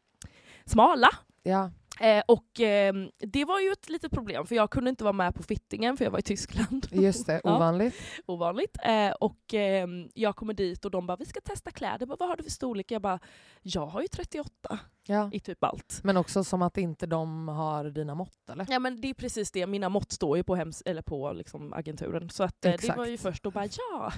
smala. 0.66 1.08
ja. 1.44 1.72
Eh, 2.00 2.24
och 2.28 2.60
eh, 2.60 2.94
det 3.18 3.46
var 3.46 3.60
ju 3.60 3.72
ett 3.72 3.90
litet 3.90 4.12
problem 4.12 4.46
för 4.46 4.56
jag 4.56 4.70
kunde 4.72 4.90
inte 4.90 5.04
vara 5.04 5.14
med 5.14 5.36
på 5.36 5.44
fittingen 5.44 5.98
för 5.98 6.06
jag 6.06 6.12
var 6.12 6.20
i 6.20 6.22
Tyskland. 6.22 6.88
Just 6.92 7.28
det, 7.28 7.42
Ja. 7.44 7.56
ovanligt. 7.56 7.96
Ovanligt. 8.26 8.78
Eh, 8.84 9.12
och 9.12 9.54
eh, 9.54 9.88
jag 10.14 10.36
kommer 10.36 10.54
dit 10.54 10.86
och 10.86 10.92
de 10.92 11.08
bara 11.08 11.18
vi 11.18 11.26
ska 11.26 11.42
testa 11.42 11.72
kläder. 11.72 11.98
Jag 12.00 12.08
bara, 12.08 12.16
Vad 12.20 12.30
har 12.30 12.36
du 12.38 12.44
för 12.44 12.52
storlek? 12.52 12.92
Jag 12.92 13.02
bara 13.02 13.20
jag 13.62 13.86
har 13.86 14.02
ju 14.02 14.08
38 14.08 14.80
Ja. 15.10 15.30
i 15.34 15.40
typ 15.40 15.64
allt. 15.64 16.00
Men 16.04 16.18
också 16.18 16.44
som 16.44 16.62
att 16.62 16.78
inte 16.78 17.06
de 17.06 17.48
har 17.48 17.84
dina 17.86 18.16
mått 18.16 18.50
eller? 18.50 18.66
Ja 18.70 18.80
men 18.80 19.02
det 19.02 19.10
är 19.10 19.14
precis 19.14 19.52
det, 19.52 19.68
mina 19.68 19.90
mått 19.90 20.12
står 20.12 20.38
ju 20.38 20.44
på, 20.44 20.56
hems 20.56 20.84
eller 20.86 21.02
på 21.02 21.32
liksom, 21.34 21.74
agenturen. 21.74 22.30
Så 22.30 22.44
att, 22.44 22.66
eh, 22.66 22.74
det 22.82 22.98
var 22.98 23.06
ju 23.06 23.18
först 23.18 23.46
och 23.46 23.52
bara 23.52 23.66
ja. 23.92 24.12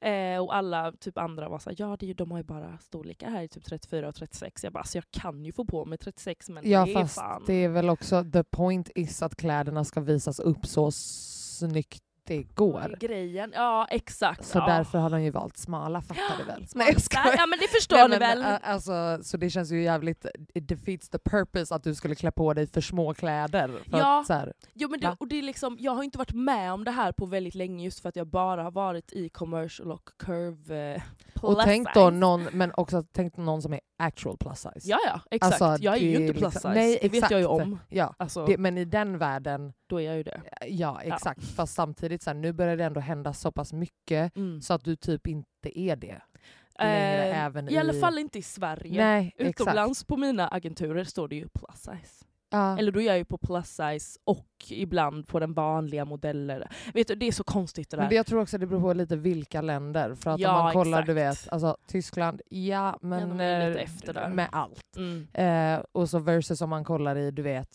eh, 0.08 0.42
och 0.44 0.56
alla 0.56 0.92
typ 0.92 1.18
andra 1.18 1.48
var 1.48 1.58
såhär, 1.58 1.76
ja 1.80 1.96
det 2.00 2.06
är 2.06 2.08
ju, 2.08 2.14
de 2.14 2.30
har 2.30 2.38
ju 2.38 2.44
bara 2.44 2.78
storlekar 2.78 3.30
här 3.30 3.42
i 3.42 3.48
typ 3.48 3.64
34 3.64 4.08
och 4.08 4.14
36. 4.14 4.64
Jag 4.64 4.72
bara, 4.72 4.84
så 4.84 4.98
jag 4.98 5.04
kan 5.10 5.44
ju 5.44 5.52
få 5.52 5.64
på 5.64 5.84
mig 5.84 5.98
36 5.98 6.48
men 6.48 6.70
Ja 6.70 6.84
det 6.84 6.94
är 6.94 7.05
fast 7.06 7.18
fan. 7.18 7.42
det 7.46 7.64
är 7.64 7.68
väl 7.68 7.90
också, 7.90 8.24
the 8.32 8.44
point 8.44 8.90
is 8.94 9.22
att 9.22 9.36
kläderna 9.36 9.84
ska 9.84 10.00
visas 10.00 10.40
upp 10.40 10.66
så 10.66 10.90
snyggt 10.90 12.02
det 12.26 12.42
går. 12.42 12.96
Grejen, 13.00 13.52
ja 13.54 13.86
exakt. 13.90 14.44
Så 14.44 14.58
ja. 14.58 14.66
därför 14.66 14.98
har 14.98 15.10
de 15.10 15.22
ju 15.22 15.30
valt 15.30 15.56
smala, 15.56 16.02
fattar 16.02 16.36
du 16.38 16.44
väl? 16.44 16.66
Nej, 16.74 16.88
jag 16.92 17.02
skojar. 17.02 17.34
Ja 17.38 17.46
men 17.46 17.58
det 17.58 17.68
förstår 17.68 17.96
Nej, 17.96 18.08
ni 18.08 18.18
men, 18.18 18.42
väl? 18.42 18.58
Alltså, 18.62 19.18
så 19.22 19.36
det 19.36 19.50
känns 19.50 19.72
ju 19.72 19.82
jävligt, 19.82 20.26
it 20.54 20.68
defeats 20.68 21.08
the 21.08 21.18
purpose 21.18 21.74
att 21.74 21.82
du 21.84 21.94
skulle 21.94 22.14
klä 22.14 22.30
på 22.30 22.54
dig 22.54 22.66
för 22.66 22.80
små 22.80 23.14
kläder. 23.14 23.68
För 23.90 23.98
Ja. 23.98 24.20
att, 24.20 24.26
så 24.26 24.32
här, 24.32 24.52
Jo, 24.74 24.88
men 24.88 25.00
det, 25.00 25.16
och 25.20 25.28
det 25.28 25.38
är 25.38 25.42
liksom, 25.42 25.76
jag 25.80 25.92
har 25.92 26.02
inte 26.02 26.18
varit 26.18 26.32
med 26.32 26.72
om 26.72 26.84
det 26.84 26.90
här 26.90 27.12
på 27.12 27.26
väldigt 27.26 27.54
länge 27.54 27.84
just 27.84 28.00
för 28.00 28.08
att 28.08 28.16
jag 28.16 28.26
bara 28.26 28.62
har 28.62 28.70
varit 28.70 29.12
i 29.12 29.28
commercial 29.28 29.92
och 29.92 30.08
curve 30.18 30.94
eh, 30.94 31.02
och 31.34 31.40
plus 31.54 31.64
tänk 31.64 31.88
då 31.94 32.00
size. 32.10 32.10
någon, 32.10 32.42
men 32.52 32.72
också 32.76 33.02
tänk 33.12 33.36
någon 33.36 33.62
som 33.62 33.72
är 33.72 33.80
actual 33.98 34.36
plus 34.36 34.58
size. 34.58 34.80
Ja 34.90 34.98
ja, 35.06 35.20
exakt. 35.30 35.62
Alltså, 35.62 35.84
jag 35.84 35.94
är 35.96 36.00
ju 36.00 36.14
inte 36.16 36.32
plus 36.32 36.54
liksom- 36.54 36.72
size, 36.72 36.74
nej, 36.74 36.98
det 37.02 37.08
vet 37.08 37.30
jag 37.30 37.40
ju 37.40 37.46
exakt. 37.46 37.62
om. 37.62 37.78
Ja, 37.88 38.14
Alltså, 38.18 38.46
det, 38.46 38.58
men 38.58 38.78
i 38.78 38.84
den 38.84 39.18
världen, 39.18 39.72
då 39.86 40.00
är 40.00 40.04
jag 40.04 40.16
ju 40.16 40.22
det. 40.22 40.40
ja 40.66 41.00
exakt. 41.02 41.44
Fast 41.44 41.74
samtidigt, 41.74 42.22
så 42.22 42.30
här, 42.30 42.34
nu 42.34 42.52
börjar 42.52 42.76
det 42.76 42.84
ändå 42.84 43.00
hända 43.00 43.32
så 43.32 43.52
pass 43.52 43.72
mycket 43.72 44.36
Mm. 44.36 44.60
så 44.60 44.74
att 44.74 44.84
du 44.84 44.96
typ 44.96 45.26
inte 45.26 45.78
är 45.80 45.96
det. 45.96 46.20
längre 46.78 47.28
Eh, 47.30 47.44
även 47.44 47.68
I 47.68 47.78
alla 47.78 47.92
fall 47.92 48.18
inte 48.18 48.38
i 48.38 48.42
Sverige. 48.42 49.04
Nej, 49.04 49.34
exakt. 49.38 49.60
Utomlands 49.60 50.04
på 50.04 50.16
mina 50.16 50.48
agenturer 50.48 51.04
står 51.04 51.28
det 51.28 51.36
ju 51.36 51.48
plus 51.48 51.76
size. 51.78 52.24
Ja. 52.50 52.78
Eller 52.78 52.92
då 52.92 53.00
är 53.00 53.06
jag 53.06 53.18
ju 53.18 53.24
på 53.24 53.38
plus 53.38 53.68
size 53.68 54.18
och 54.24 54.46
ibland 54.70 55.28
på 55.28 55.40
den 55.40 55.52
vanliga 55.54 56.04
modellen. 56.04 56.62
Vet 56.94 57.08
du, 57.08 57.14
det 57.14 57.26
är 57.26 57.32
så 57.32 57.44
konstigt 57.44 57.90
det 57.90 57.96
där. 57.96 58.02
Men 58.02 58.10
det, 58.10 58.16
jag 58.16 58.26
tror 58.26 58.40
också 58.42 58.58
det 58.58 58.66
beror 58.66 58.80
på 58.80 58.92
lite 58.92 59.16
vilka 59.16 59.60
länder. 59.60 60.14
För 60.14 60.30
att 60.30 60.40
Ja, 60.40 60.56
om 60.58 60.64
man 60.64 60.72
kollar, 60.72 61.02
du 61.02 61.20
exakt. 61.20 61.46
vet, 61.46 61.52
alltså 61.52 61.76
Tyskland, 61.86 62.40
ja 62.48 62.98
men 63.02 63.30
eh, 63.30 63.36
där. 63.36 64.28
med 64.28 64.48
allt. 64.52 64.96
Mm. 64.96 65.26
Eh, 65.32 65.84
och 65.92 66.10
så 66.10 66.18
versus 66.18 66.60
om 66.60 66.70
man 66.70 66.84
kollar 66.84 67.16
i, 67.16 67.30
du 67.30 67.42
vet, 67.42 67.68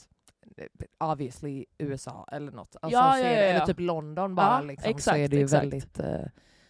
obviously 1.00 1.65
USA 1.77 2.27
eller 2.31 2.51
något. 2.51 2.75
Alltså, 2.81 3.00
Ja, 3.00 3.13
så 3.13 3.20
ja, 3.20 3.25
ja. 3.25 3.29
Eller 3.29 3.65
typ 3.65 3.79
London 3.79 4.36
bara, 4.36 4.62
liksom, 4.62 4.84
så 4.84 4.89
exakt, 4.98 5.17
är 5.17 5.27
det 5.27 5.36
ju 5.38 5.43
exakt. 5.43 5.63
väldigt 5.63 6.00
eh, 6.00 6.05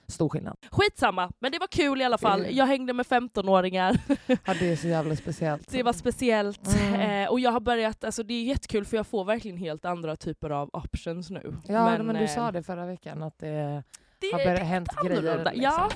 stor 0.08 0.30
skillnad. 0.30 0.58
Skitsamma, 0.72 1.32
men 1.40 1.52
det 1.52 1.60
var 1.60 1.68
kul 1.68 2.02
i 2.02 2.04
alla 2.04 2.18
fall. 2.18 2.40
Mm. 2.40 2.56
Jag 2.56 2.66
hängde 2.66 2.94
med 2.94 3.06
15-åringar. 3.06 3.98
Ja, 4.46 4.54
det 4.60 4.72
är 4.72 4.76
så 4.76 4.88
jävla 4.88 5.16
speciellt. 5.16 5.72
Det 5.72 5.84
var 5.84 5.94
speciellt. 5.94 6.76
Mm. 6.76 7.24
Eh, 7.24 7.30
och 7.30 7.40
jag 7.40 7.52
har 7.52 7.60
börjat, 7.60 8.04
alltså 8.04 8.24
det 8.24 8.34
är 8.34 8.44
jättekul 8.44 8.86
för 8.86 8.98
jag 8.98 9.08
får 9.08 9.26
verkligen 9.26 9.58
helt 9.58 9.86
andra 9.86 10.16
typer 10.16 10.50
av 10.50 10.70
options 10.74 11.30
nu. 11.30 11.56
ja, 11.68 12.04
men, 12.04 12.16
du 12.16 12.22
eh, 12.22 12.28
sa 12.28 12.52
det 12.52 12.64
förra 12.64 12.86
veckan 12.86 13.24
att 13.24 13.40
det 13.40 13.84
det 14.22 14.32
har 14.32 14.46
börjat 14.46 14.68
hänt 14.68 14.90
grejer. 15.04 15.46
Liksom. 15.46 15.62
Ja, 15.62 15.90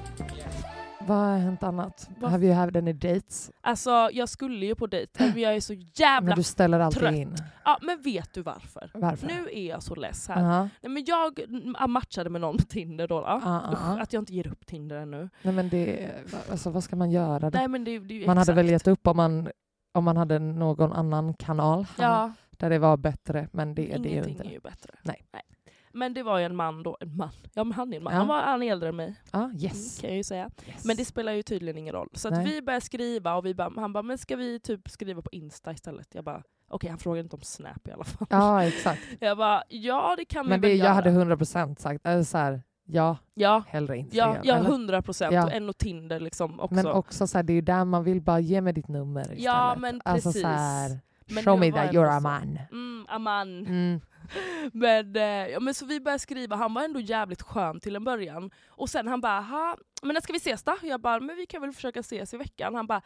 Vad 1.08 1.18
har 1.18 1.38
hänt 1.38 1.64
annat? 1.64 2.10
Vad- 2.20 2.32
Have 2.32 2.46
you 2.46 2.56
had 2.56 2.78
any 2.78 2.94
dates? 2.94 3.52
alltså 3.62 4.10
jag 4.14 4.30
skulle 4.30 4.66
ju 4.66 4.76
på 4.76 4.88
dejt, 4.88 5.26
men 5.34 5.42
jag 5.42 5.56
är 5.56 5.60
så 5.62 5.74
jävla... 5.74 6.28
Men 6.28 6.36
du 6.38 6.44
ställer 6.44 6.80
alltid 6.80 7.00
trött. 7.02 7.16
in. 7.16 7.36
Ja, 7.66 7.78
men 7.82 8.02
vet 8.02 8.34
du 8.34 8.42
varför? 8.42 8.92
Varför? 8.94 9.28
Nu 9.28 9.50
är 9.52 9.70
jag 9.70 9.84
så 9.84 9.96
less 9.96 10.28
här. 10.28 10.42
Aha. 10.42 10.70
Nej, 10.82 10.92
men 10.92 11.04
jag 11.08 11.40
matchade 11.90 12.30
med 12.30 12.42
någon 12.42 12.58
på 12.58 12.64
Tinder 12.64 13.08
då. 13.08 13.20
då. 13.20 13.26
Ah, 13.28 13.72
Usch, 13.74 14.02
att 14.02 14.14
jag 14.14 14.22
inte 14.22 14.34
ger 14.34 14.48
upp 14.48 14.66
Tinder 14.66 14.96
ännu. 14.96 15.30
Nej 15.42 15.54
men 15.54 15.70
det, 15.70 16.12
alltså, 16.52 16.70
vad 16.70 16.84
ska 16.84 16.96
man 16.96 17.12
göra? 17.12 17.50
Nej, 17.50 17.68
men 17.68 17.84
det, 17.84 18.00
det 18.00 18.14
är 18.14 18.20
ju 18.20 18.26
Man 18.28 18.38
hade 18.38 18.54
väl 18.54 18.70
gett 18.70 18.88
upp 18.88 19.08
om 19.08 19.18
man, 19.18 19.50
om 19.94 20.04
man 20.04 20.18
hade 20.18 20.40
någon 20.40 20.94
annan 20.94 21.34
kanal 21.34 21.86
Ja, 21.98 22.32
där 22.52 22.70
det 22.70 22.80
var 22.80 22.98
bättre, 22.98 23.48
men 23.52 23.76
det 23.76 23.94
är 23.94 24.00
det 24.00 24.10
ju 24.10 24.14
ingenting 24.14 24.32
inte. 24.36 24.48
är 24.48 24.52
ju 24.52 24.60
bättre. 24.60 24.92
Nej. 25.04 25.26
Men 25.96 26.14
det 26.14 26.24
var 26.24 26.40
ju 26.40 26.46
en 26.46 26.56
man 26.56 26.84
då, 26.84 26.98
en 27.00 27.18
man, 27.18 27.30
ja 27.54 27.64
men 27.64 27.74
han 27.74 27.94
är 27.94 27.98
en 27.98 28.04
man, 28.04 28.14
Ja. 28.14 28.20
han 28.20 28.28
var 28.28 28.42
han 28.42 28.64
är 28.64 28.72
äldre 28.72 28.90
än 28.90 28.96
mig. 28.96 29.16
Ja, 29.32 29.44
Mm, 29.44 29.58
yes. 29.58 30.00
kan 30.02 30.10
jag 30.10 30.18
ju 30.18 30.24
säga. 30.24 30.50
yes. 30.68 30.86
Men 30.86 30.96
det 30.98 31.06
spelar 31.06 31.32
ju 31.32 31.44
tydligen 31.44 31.78
ingen 31.78 31.94
roll. 31.94 32.10
Så 32.14 32.30
vi 32.30 32.62
började 32.62 32.86
skriva 32.86 33.36
och 33.36 33.46
vi 33.46 33.54
bara, 33.56 33.72
han 33.76 33.94
bara, 33.94 34.04
men 34.04 34.18
ska 34.18 34.36
vi 34.36 34.60
typ 34.60 34.90
skriva 34.90 35.22
på 35.22 35.30
Insta 35.32 35.72
istället? 35.72 36.08
Jag 36.16 36.24
bara, 36.24 36.44
okej 36.70 36.90
han 36.90 37.00
frågade 37.00 37.22
inte 37.24 37.36
om 37.36 37.42
Snap 37.42 37.88
i 37.88 37.92
alla 37.92 38.04
fall. 38.04 38.28
Ja, 38.30 38.64
exakt. 38.64 39.02
Jag 39.20 39.38
bara, 39.38 39.64
ja 39.70 40.14
det 40.18 40.26
kan 40.26 40.48
Men 40.48 40.62
vi 40.62 40.68
det, 40.68 40.72
väl 40.74 40.78
jag 40.80 40.86
göra. 40.86 40.94
hade 40.94 41.10
100% 41.10 41.76
sagt, 41.80 42.06
alltså, 42.08 42.32
så 42.32 42.38
här, 42.38 42.62
ja, 42.86 43.18
Ja, 43.34 43.64
hellre 43.68 43.96
ja, 43.96 44.00
Instagram. 44.02 44.38
ja 44.44 44.56
eller? 44.56 44.70
100 44.70 45.02
procent. 45.02 45.34
Ja. 45.34 45.44
Och 45.46 45.52
en 45.52 45.70
och 45.70 45.78
Tinder 45.78 46.20
liksom 46.20 46.60
också. 46.60 46.76
Men 46.76 46.88
också 46.88 47.28
så 47.28 47.38
här, 47.38 47.44
det 47.44 47.54
är 47.54 47.56
ju 47.56 47.62
där 47.62 47.86
man 47.86 48.04
vill 48.04 48.22
bara 48.22 48.40
ge 48.40 48.62
mig 48.62 48.74
ditt 48.74 48.88
nummer 48.88 49.22
istället. 49.22 49.44
Ja, 49.44 49.76
men 49.80 50.02
Alltså 50.06 50.30
precis. 50.30 50.42
så 50.42 50.48
här, 50.48 51.00
show 51.44 51.60
me 51.60 51.72
that 51.72 51.92
you're 51.92 52.18
a 52.18 52.20
man. 52.20 52.60
Mm, 52.72 53.06
aman. 53.10 53.66
Mm. 53.66 54.02
Men, 54.74 55.16
eh, 55.16 55.24
ja, 55.24 55.60
men 55.60 55.74
så 55.74 55.86
vi 55.86 56.00
började 56.00 56.20
skriva, 56.20 56.56
han 56.56 56.74
var 56.74 56.84
ändå 56.84 57.00
jävligt 57.00 57.42
skön 57.42 57.80
till 57.80 57.96
en 57.96 58.04
början. 58.04 58.52
Och 58.68 58.90
sen 58.90 59.08
han 59.08 59.22
bara, 59.22 59.42
"Ha, 59.42 59.78
men 60.02 60.14
när 60.14 60.22
ska 60.22 60.34
vi 60.34 60.38
ses 60.38 60.64
då? 60.64 60.78
Jag 60.82 61.02
bara, 61.02 61.20
men 61.20 61.36
vi 61.36 61.46
kan 61.46 61.62
väl 61.62 61.72
försöka 61.74 62.00
ses 62.00 62.34
i 62.34 62.38
veckan. 62.38 62.76
Han 62.76 62.88
bara, 62.88 63.02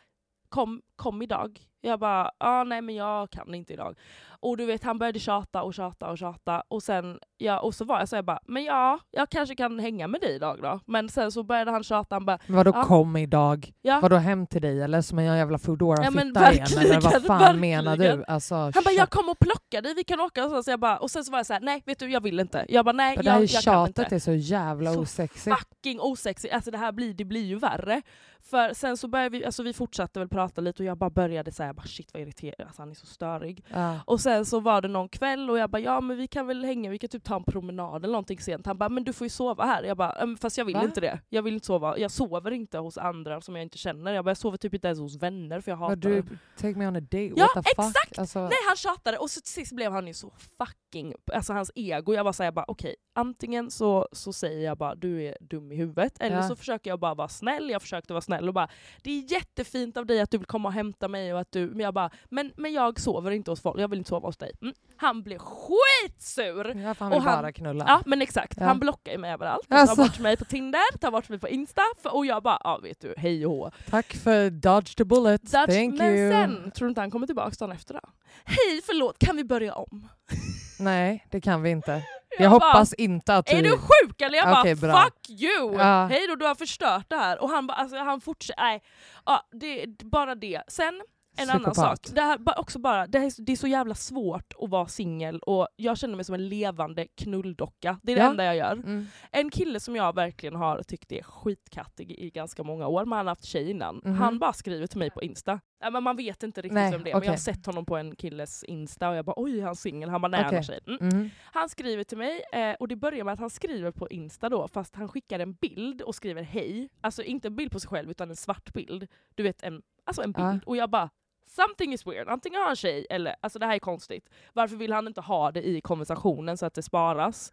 kom, 0.50 0.82
kom 0.96 1.22
idag. 1.22 1.60
Jag 1.82 2.00
bara, 2.00 2.32
ah, 2.38 2.64
nej 2.64 2.82
men 2.82 2.96
jag 2.96 3.30
kan 3.30 3.54
inte 3.56 3.74
idag. 3.74 3.98
Och 4.42 4.58
du 4.58 4.66
vet, 4.66 4.84
han 4.84 4.98
började 5.00 5.20
tjata 5.20 5.62
och 5.64 5.74
tjata 5.74 6.10
och 6.10 6.18
tjata. 6.18 6.64
Och 6.68 6.84
sen, 6.84 7.20
ja, 7.38 7.60
och 7.60 7.76
så 7.76 7.86
var 7.86 8.00
jag 8.00 8.10
så 8.10 8.16
jag 8.16 8.26
bara, 8.26 8.40
men 8.48 8.64
ja, 8.64 9.00
jag 9.12 9.30
kanske 9.30 9.56
kan 9.56 9.80
hänga 9.80 10.08
med 10.08 10.22
dig 10.22 10.36
idag 10.36 10.60
då. 10.62 10.80
Men 10.86 11.10
sen 11.10 11.32
så 11.32 11.44
började 11.44 11.72
han 11.72 11.84
tjata, 11.84 12.16
han 12.16 12.26
bara, 12.26 12.40
vadå 12.48 12.72
Ja. 12.76 12.84
kom 12.84 13.18
idag? 13.18 13.72
ja. 13.82 14.00
Vadå 14.02 14.16
hem 14.16 14.48
till 14.48 14.62
dig 14.62 14.82
eller 14.82 15.02
som 15.02 15.20
en 15.20 15.26
jävla 15.38 15.54
Ja, 15.54 15.58
Foodora-fitta 15.60 16.12
men 16.12 16.28
igen? 16.54 16.68
Eller 16.80 17.02
vad 17.02 17.12
fan 17.26 17.40
verkligen. 17.40 17.60
menar 17.60 17.98
du? 17.98 18.24
Alltså, 18.28 18.56
Han 18.56 18.72
bara, 18.86 18.92
jag 18.94 19.10
kommer 19.10 19.32
och 19.32 19.40
plockar 19.40 19.82
dig, 19.82 19.94
vi 19.94 20.04
kan 20.04 20.20
åka. 20.20 20.46
Och, 20.46 20.52
så, 20.52 20.64
så 20.64 20.72
jag 20.72 20.80
bara, 20.80 20.98
och 20.98 21.12
sen 21.12 21.24
så 21.24 21.32
var 21.32 21.40
jag 21.40 21.46
så 21.46 21.54
här, 21.54 21.60
nej 21.62 21.84
vet 21.86 22.00
du 22.00 22.12
jag 22.12 22.22
vill 22.24 22.40
inte. 22.40 22.66
Jag 22.70 22.86
bara, 22.86 22.92
nej 22.92 23.18
det 23.18 23.32
här 23.32 23.40
jag, 23.40 23.44
jag 23.50 23.64
kan 23.64 23.88
inte. 23.88 24.02
tjatet 24.02 24.12
är 24.12 24.20
så 24.20 24.34
jävla 24.34 24.94
Så 24.94 25.00
osexigt. 25.00 25.58
fucking 25.60 26.00
osexigt. 26.02 26.54
Alltså 26.54 26.72
det 26.72 26.78
här 26.78 26.92
blir, 26.92 27.14
det 27.14 27.26
blir 27.26 27.46
ju 27.46 27.56
värre. 27.60 28.02
För 28.42 28.74
sen 28.74 28.98
så 28.98 29.08
började 29.08 29.30
vi, 29.38 29.46
alltså 29.46 29.64
vi 29.64 29.74
fortsatte 29.74 30.20
väl 30.20 30.30
prata 30.30 30.62
lite 30.62 30.84
och 30.84 30.88
jag 30.88 30.98
bara 30.98 31.10
började 31.10 31.52
säga 31.52 31.74
shit 31.86 32.10
vad 32.14 32.22
irriterad, 32.22 32.68
alltså, 32.68 32.82
han 32.82 32.92
är 32.92 32.96
så 32.96 33.06
störig. 33.06 33.66
Ja. 33.74 34.00
Och 34.06 34.20
sen 34.22 34.29
så 34.46 34.60
var 34.60 34.82
det 34.82 34.88
någon 34.88 35.10
kväll 35.10 35.50
och 35.50 35.58
jag 35.58 35.70
bara 35.70 35.80
ja 35.82 36.02
men 36.02 36.18
vi 36.18 36.28
kan 36.28 36.48
väl 36.48 36.64
hänga, 36.66 36.90
vi 36.90 36.98
kan 37.00 37.10
typ 37.10 37.24
ta 37.24 37.36
en 37.36 37.44
promenad 37.44 38.04
eller 38.04 38.12
någonting 38.12 38.40
sent. 38.40 38.66
Han 38.66 38.78
bara 38.78 38.90
men 38.90 39.04
du 39.04 39.14
får 39.14 39.26
ju 39.26 39.30
sova 39.30 39.66
här. 39.66 39.84
Jag 39.84 39.98
bara 39.98 40.12
"Mm, 40.12 40.38
fast 40.38 40.58
jag 40.58 40.66
vill 40.66 40.76
Va? 40.76 40.84
inte 40.84 41.02
det. 41.02 41.20
Jag 41.30 41.42
vill 41.42 41.54
inte 41.54 41.66
sova, 41.66 41.98
jag 41.98 42.12
sover 42.12 42.52
inte 42.52 42.78
hos 42.78 42.98
andra 42.98 43.42
som 43.42 43.56
jag 43.56 43.64
inte 43.64 43.78
känner. 43.78 44.14
Jag 44.14 44.26
bara 44.26 44.30
jag 44.30 44.38
sover 44.38 44.58
typ 44.58 44.74
inte 44.74 44.88
ens 44.88 45.00
hos 45.00 45.16
vänner 45.16 45.62
för 45.62 45.72
jag 45.72 45.78
hatar 45.78 45.96
du, 45.96 46.22
det. 46.22 46.28
take 46.58 46.76
me 46.80 46.88
on 46.88 46.96
a 46.96 47.00
date, 47.00 47.18
Ja, 47.36 47.48
what 47.56 47.66
the 47.66 47.76
fuck? 47.76 47.88
exakt! 47.90 48.20
Alltså, 48.20 48.40
Nej 48.40 48.52
han 48.68 48.76
tjatade 48.76 49.18
och 49.18 49.30
så 49.30 49.42
till 49.42 49.52
sist 49.54 49.72
blev 49.76 49.92
han 49.92 50.08
ju 50.08 50.14
så 50.14 50.34
fucking, 50.58 51.14
alltså 51.34 51.54
hans 51.54 51.72
ego, 51.76 52.14
jag 52.14 52.24
var 52.24 52.34
såhär 52.34 52.52
bara 52.52 52.66
okej 52.68 52.96
antingen 53.16 53.72
så, 53.72 54.08
så 54.12 54.34
säger 54.34 54.66
jag 54.66 54.78
bara 54.78 54.96
du 54.96 55.24
är 55.24 55.38
dum 55.42 55.72
i 55.72 55.76
huvudet 55.76 56.14
eller 56.20 56.36
Ja. 56.36 56.44
så 56.44 56.56
försöker 56.56 56.90
jag 56.90 57.00
bara 57.00 57.14
vara 57.14 57.28
snäll, 57.28 57.70
jag 57.70 57.82
försökte 57.82 58.14
vara 58.14 58.22
snäll 58.22 58.48
och 58.48 58.54
bara 58.54 58.70
det 59.04 59.12
är 59.12 59.32
jättefint 59.32 59.98
av 59.98 60.06
dig 60.06 60.22
att 60.22 60.32
du 60.32 60.38
vill 60.38 60.48
komma 60.48 60.70
och 60.70 60.74
hämta 60.74 61.08
mig 61.08 61.34
och 61.34 61.40
att 61.40 61.52
du, 61.52 61.68
men 61.68 61.80
jag 61.80 61.94
bara 61.94 62.10
men, 62.30 62.52
men 62.58 62.74
jag 62.74 63.00
sover 63.00 63.32
inte 63.32 63.52
hos 63.52 63.62
folk, 63.62 63.80
jag 63.80 63.88
vill 63.88 64.00
inte 64.00 64.10
sova 64.10 64.19
hos 64.28 64.38
dig. 64.38 64.52
Mm. 64.62 64.74
Han 64.98 65.24
blev 65.24 65.38
skitsur! 65.40 66.66
ja, 66.76 66.96
han 67.00 67.14
och 67.14 67.22
han- 67.24 67.42
bara 67.42 67.52
knulla. 67.52 67.86
Ja 67.88 68.02
men 68.06 68.22
exakt, 68.22 68.58
Ja. 68.60 68.66
han 68.66 68.80
blockar 68.80 69.12
ju 69.12 69.18
mig 69.18 69.32
överallt. 69.34 69.68
Alltså. 69.70 69.96
Tar 69.96 70.04
bort 70.04 70.20
mig 70.20 70.38
på 70.38 70.46
Tinder, 70.46 70.98
tar 70.98 71.12
bort 71.12 71.30
mig 71.30 71.40
på 71.40 71.48
Insta 71.50 71.82
och 72.12 72.26
jag 72.26 72.44
bara 72.44 72.62
ja 72.64 72.78
vet 72.84 73.02
du, 73.02 73.14
hej 73.18 73.46
och 73.46 73.52
hå. 73.52 73.72
Tack 73.90 74.14
för 74.14 74.50
dodge 74.50 74.96
the 74.98 75.06
bullet. 75.06 75.42
Dutch, 75.42 75.66
Thank 75.76 75.98
men 75.98 76.16
you. 76.16 76.32
sen, 76.32 76.72
tror 76.72 76.86
du 76.86 76.90
inte 76.90 77.02
han 77.02 77.12
kommer 77.12 77.28
tillbaka 77.28 77.56
dagen 77.60 77.72
efter 77.72 77.94
då? 77.94 78.00
Hej 78.46 78.82
förlåt, 78.86 79.20
kan 79.20 79.36
vi 79.38 79.44
börja 79.44 79.74
om? 79.74 80.08
Nej, 80.80 81.26
det 81.30 81.42
kan 81.42 81.62
vi 81.62 81.70
inte. 81.70 81.92
Jag, 82.38 82.46
Jag 82.46 82.60
bara, 82.62 82.72
hoppas 82.72 82.94
inte 82.94 83.36
att 83.36 83.46
du... 83.46 83.58
Är 83.58 83.64
du 83.64 83.70
sjuk 83.78 84.22
eller? 84.22 84.38
Jag 84.38 84.60
Okej, 84.60 84.76
bara 84.76 84.92
bra. 84.92 85.04
fuck 85.04 85.30
you! 85.30 85.74
Ja. 85.78 86.06
Hej 86.12 86.28
då, 86.28 86.36
du 86.36 86.46
har 86.46 86.56
förstört 86.56 87.06
det 87.10 87.16
här. 87.16 87.42
Och 87.42 87.50
han 87.50 87.68
bara, 87.68 87.74
alltså 87.74 87.98
han 87.98 88.22
fortsätter, 88.22 88.62
nej. 88.64 88.82
Ja, 89.26 89.48
det, 89.52 89.86
bara 90.04 90.36
det. 90.36 90.62
Sen 90.68 91.02
en 91.44 91.50
annan 91.50 91.76
sak. 91.76 92.00
Det, 92.14 92.22
här, 92.22 92.60
också 92.60 92.80
bara, 92.80 93.08
det, 93.08 93.18
är, 93.18 93.46
det 93.46 93.52
är 93.52 93.56
så 93.56 93.68
jävla 93.68 93.96
svårt 93.96 94.54
att 94.62 94.70
vara 94.70 94.88
singel 94.88 95.40
och 95.40 95.68
jag 95.76 95.98
känner 95.98 96.16
mig 96.16 96.26
som 96.26 96.36
en 96.36 96.50
levande 96.50 97.08
knulldocka. 97.18 98.00
Det 98.04 98.12
är 98.12 98.16
det 98.16 98.22
Ja. 98.22 98.30
enda 98.30 98.44
jag 98.46 98.56
gör. 98.56 98.72
Mm. 98.72 99.06
En 99.32 99.52
kille 99.52 99.80
som 99.80 99.96
jag 99.96 100.16
verkligen 100.16 100.56
har 100.56 100.84
tyckt 100.84 101.12
är 101.12 101.24
skitkattig 101.24 102.12
i 102.12 102.30
ganska 102.30 102.64
många 102.64 102.88
år, 102.88 103.06
men 103.06 103.18
han 103.18 103.26
har 103.28 103.32
haft 103.32 103.44
tjej 103.46 103.70
innan. 103.72 104.02
Mhm. 104.04 104.14
Han 104.16 104.40
bara 104.40 104.54
skriver 104.54 104.88
till 104.88 105.00
mig 105.00 105.10
på 105.10 105.22
Insta. 105.22 105.60
Ja, 105.82 105.90
men 105.90 106.04
man 106.04 106.16
vet 106.16 106.44
inte 106.44 106.62
riktigt 106.62 106.74
Nej, 106.74 106.92
vem 106.92 107.04
det 107.04 107.10
är, 107.12 107.16
men 107.16 107.24
jag 107.24 107.32
har 107.32 107.38
sett 107.38 107.66
honom 107.66 107.86
på 107.86 107.98
en 107.98 108.16
killes 108.16 108.64
Insta 108.64 109.10
och 109.10 109.16
jag 109.16 109.26
bara 109.26 109.34
oj, 109.38 109.62
han 109.62 109.76
singel? 109.76 110.10
Han 110.10 110.22
bara 110.22 110.28
nej, 110.28 110.44
han 110.44 110.56
har 110.56 110.62
tjej. 110.64 110.80
Mm. 110.88 111.10
Mm. 111.10 111.30
Han 111.44 111.70
skriver 111.70 112.04
till 112.04 112.18
mig 112.18 112.42
eh, 112.54 112.74
och 112.80 112.88
det 112.88 112.96
börjar 112.96 113.24
med 113.24 113.34
att 113.34 113.40
han 113.40 113.50
skriver 113.50 113.92
på 113.92 114.10
Insta 114.10 114.50
då 114.50 114.68
fast 114.68 114.96
han 114.96 115.10
skickar 115.10 115.40
en 115.40 115.54
bild 115.54 116.02
och 116.02 116.16
skriver 116.16 116.42
hej. 116.44 116.90
Alltså 117.02 117.24
inte 117.24 117.48
en 117.48 117.56
bild 117.56 117.72
på 117.72 117.80
sig 117.80 117.90
själv 117.90 118.12
utan 118.12 118.30
en 118.30 118.36
svart 118.36 118.74
bild. 118.74 119.08
Du 119.36 119.44
vet 119.44 119.64
en, 119.64 119.82
alltså 120.06 120.22
en 120.24 120.32
bild. 120.32 120.48
Ja. 120.48 120.60
Och 120.66 120.78
jag 120.78 120.90
bara 120.90 121.10
Something 121.50 121.94
is 121.94 122.08
weird. 122.08 122.28
Antingen 122.28 122.60
har 122.60 122.68
han 122.68 122.76
tjej 122.76 123.08
eller 123.10 123.36
alltså 123.42 123.60
det 123.60 123.66
här 123.66 123.76
är 123.76 123.80
konstigt. 123.80 124.30
Varför 124.54 124.76
vill 124.76 124.94
han 124.94 125.08
inte 125.08 125.22
ha 125.22 125.52
det 125.52 125.68
i 125.68 125.82
konversationen 125.82 126.58
så 126.58 126.66
att 126.66 126.74
det 126.74 126.84
sparas? 126.84 127.52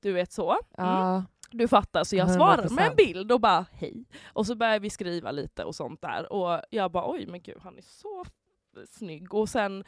Du 0.00 0.12
vet 0.12 0.32
så. 0.32 0.50
Mm. 0.50 0.60
Ja. 0.90 1.24
Du 1.50 1.68
fattar, 1.68 2.04
så 2.04 2.16
jag 2.16 2.30
svarar 2.30 2.70
med 2.70 2.84
en 2.84 2.92
100%. 2.92 2.96
bild 2.96 3.32
och 3.32 3.40
bara 3.40 3.66
hej. 3.72 4.04
Och 4.26 4.46
så 4.46 4.54
börjar 4.54 4.80
vi 4.80 4.90
skriva 4.90 5.30
lite 5.30 5.64
och 5.64 5.74
sånt 5.74 6.02
där. 6.02 6.32
Och 6.32 6.60
jag 6.70 6.90
bara 6.90 7.10
oj 7.10 7.26
men 7.26 7.42
gud 7.42 7.58
han 7.62 7.78
är 7.78 7.82
så 7.82 8.24
snygg. 8.90 9.34
Och 9.34 9.48
sen 9.48 9.84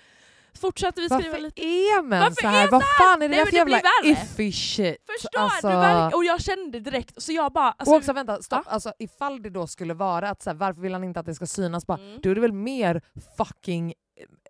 fortsatte 0.56 1.00
vi 1.00 1.06
skriva 1.08 1.22
Varför 1.30 1.38
lite. 1.42 1.62
är 1.62 2.02
män 2.02 2.20
Varför 2.20 2.42
så 2.42 2.48
här? 2.48 2.66
är 2.66 2.70
Vad 2.70 2.82
fan 2.98 3.22
är 3.22 3.28
det 3.28 3.36
där 3.36 3.44
för 3.46 3.52
jävla 3.56 3.80
iffy 4.04 4.52
shit? 4.52 4.96
Förstår 5.20 5.40
Alltså- 5.40 5.68
du? 5.68 5.74
Verk- 5.74 6.14
Och 6.14 6.24
jag 6.24 6.40
kände 6.40 6.80
direkt, 6.80 7.22
så 7.22 7.32
jag 7.32 7.52
bara... 7.52 7.70
Alltså, 7.70 7.90
och 7.90 7.96
också 7.96 8.12
vänta, 8.12 8.42
stopp. 8.42 8.62
Alltså, 8.66 8.92
ifall 8.98 9.42
det 9.42 9.50
då 9.50 9.66
skulle 9.66 9.94
vara 9.94 10.30
att 10.30 10.42
så 10.42 10.50
här, 10.50 10.54
varför 10.56 10.80
vill 10.80 10.92
han 10.92 11.04
inte 11.04 11.20
att 11.20 11.26
det 11.26 11.34
ska 11.34 11.46
synas? 11.46 11.86
Bara, 11.86 11.98
Mm. 11.98 12.20
Då 12.22 12.30
är 12.30 12.34
det 12.34 12.40
väl 12.40 12.52
mer 12.52 13.00
fucking 13.38 13.94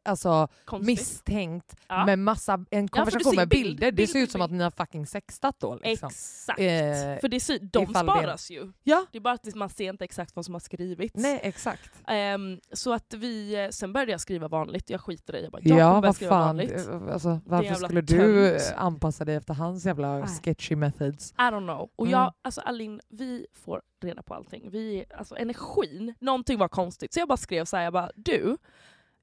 alltså, 0.06 0.48
konstigt. 0.64 0.86
misstänkt 0.86 1.76
Ja. 1.88 2.06
med 2.06 2.18
massa, 2.18 2.64
en 2.70 2.88
konversation 2.88 3.32
ser 3.32 3.36
med 3.36 3.48
bild, 3.48 3.64
bilder. 3.66 3.86
Det 3.86 3.92
bild, 3.92 4.08
ser 4.10 4.18
ut 4.18 4.30
som 4.30 4.40
att 4.40 4.50
ni 4.50 4.62
har 4.64 4.70
fucking 4.70 5.06
sextat 5.06 5.56
då. 5.58 5.74
Liksom. 5.82 6.08
Exakt. 6.08 6.58
Eh, 6.60 7.20
För 7.20 7.28
det, 7.28 7.40
sy- 7.40 7.58
de 7.58 7.82
ifall 7.82 8.06
det- 8.06 8.12
sparas 8.12 8.50
ju. 8.50 8.72
Ja, 8.82 9.06
Det 9.12 9.18
är 9.18 9.20
bara 9.22 9.34
att 9.34 9.54
man 9.54 9.68
ser 9.70 9.90
inte 9.90 10.04
exakt 10.04 10.36
vad 10.36 10.44
som 10.44 10.54
har 10.54 10.60
skrivits. 10.60 11.14
nej 11.14 11.40
exakt. 11.42 11.90
Ehm, 12.08 12.60
så 12.72 12.92
att 12.92 13.14
vi, 13.14 13.64
eh, 13.64 13.68
sen 13.70 13.92
började 13.92 14.12
jag 14.12 14.20
skriva 14.20 14.48
vanligt, 14.48 14.90
jag 14.90 15.00
skiter 15.00 15.36
i 15.36 15.38
det. 15.38 15.42
Jag 15.42 15.52
bara, 15.52 15.62
jag 15.64 15.78
Ja, 15.78 16.00
vad 16.00 16.14
skriva 16.14 16.30
fan. 16.30 16.40
vanligt. 16.46 16.86
eh, 16.88 17.12
Alltså, 17.12 17.40
varför 17.46 17.74
skulle 17.74 18.00
du 18.00 18.58
anpassa 18.76 19.24
dig 19.24 19.34
efter 19.36 19.54
hans 19.54 19.84
jävla 19.86 20.18
Nej. 20.18 20.28
sketchy 20.42 20.76
methods? 20.76 21.32
I 21.32 21.34
don't 21.42 21.66
know. 21.66 21.90
Och 21.96 22.06
Mm. 22.06 22.18
jag, 22.20 22.32
alltså 22.42 22.60
Alin, 22.60 23.00
vi 23.08 23.46
får 23.64 23.82
reda 24.02 24.22
på 24.22 24.34
allting. 24.34 24.70
Vi, 24.70 25.04
alltså 25.18 25.36
energin, 25.36 26.14
någonting 26.20 26.58
var 26.58 26.68
konstigt. 26.68 27.14
Så 27.14 27.20
jag 27.20 27.28
bara 27.28 27.36
skrev 27.36 27.64
så 27.64 27.76
här, 27.76 27.84
jag 27.84 27.92
bara 27.92 28.10
du, 28.14 28.56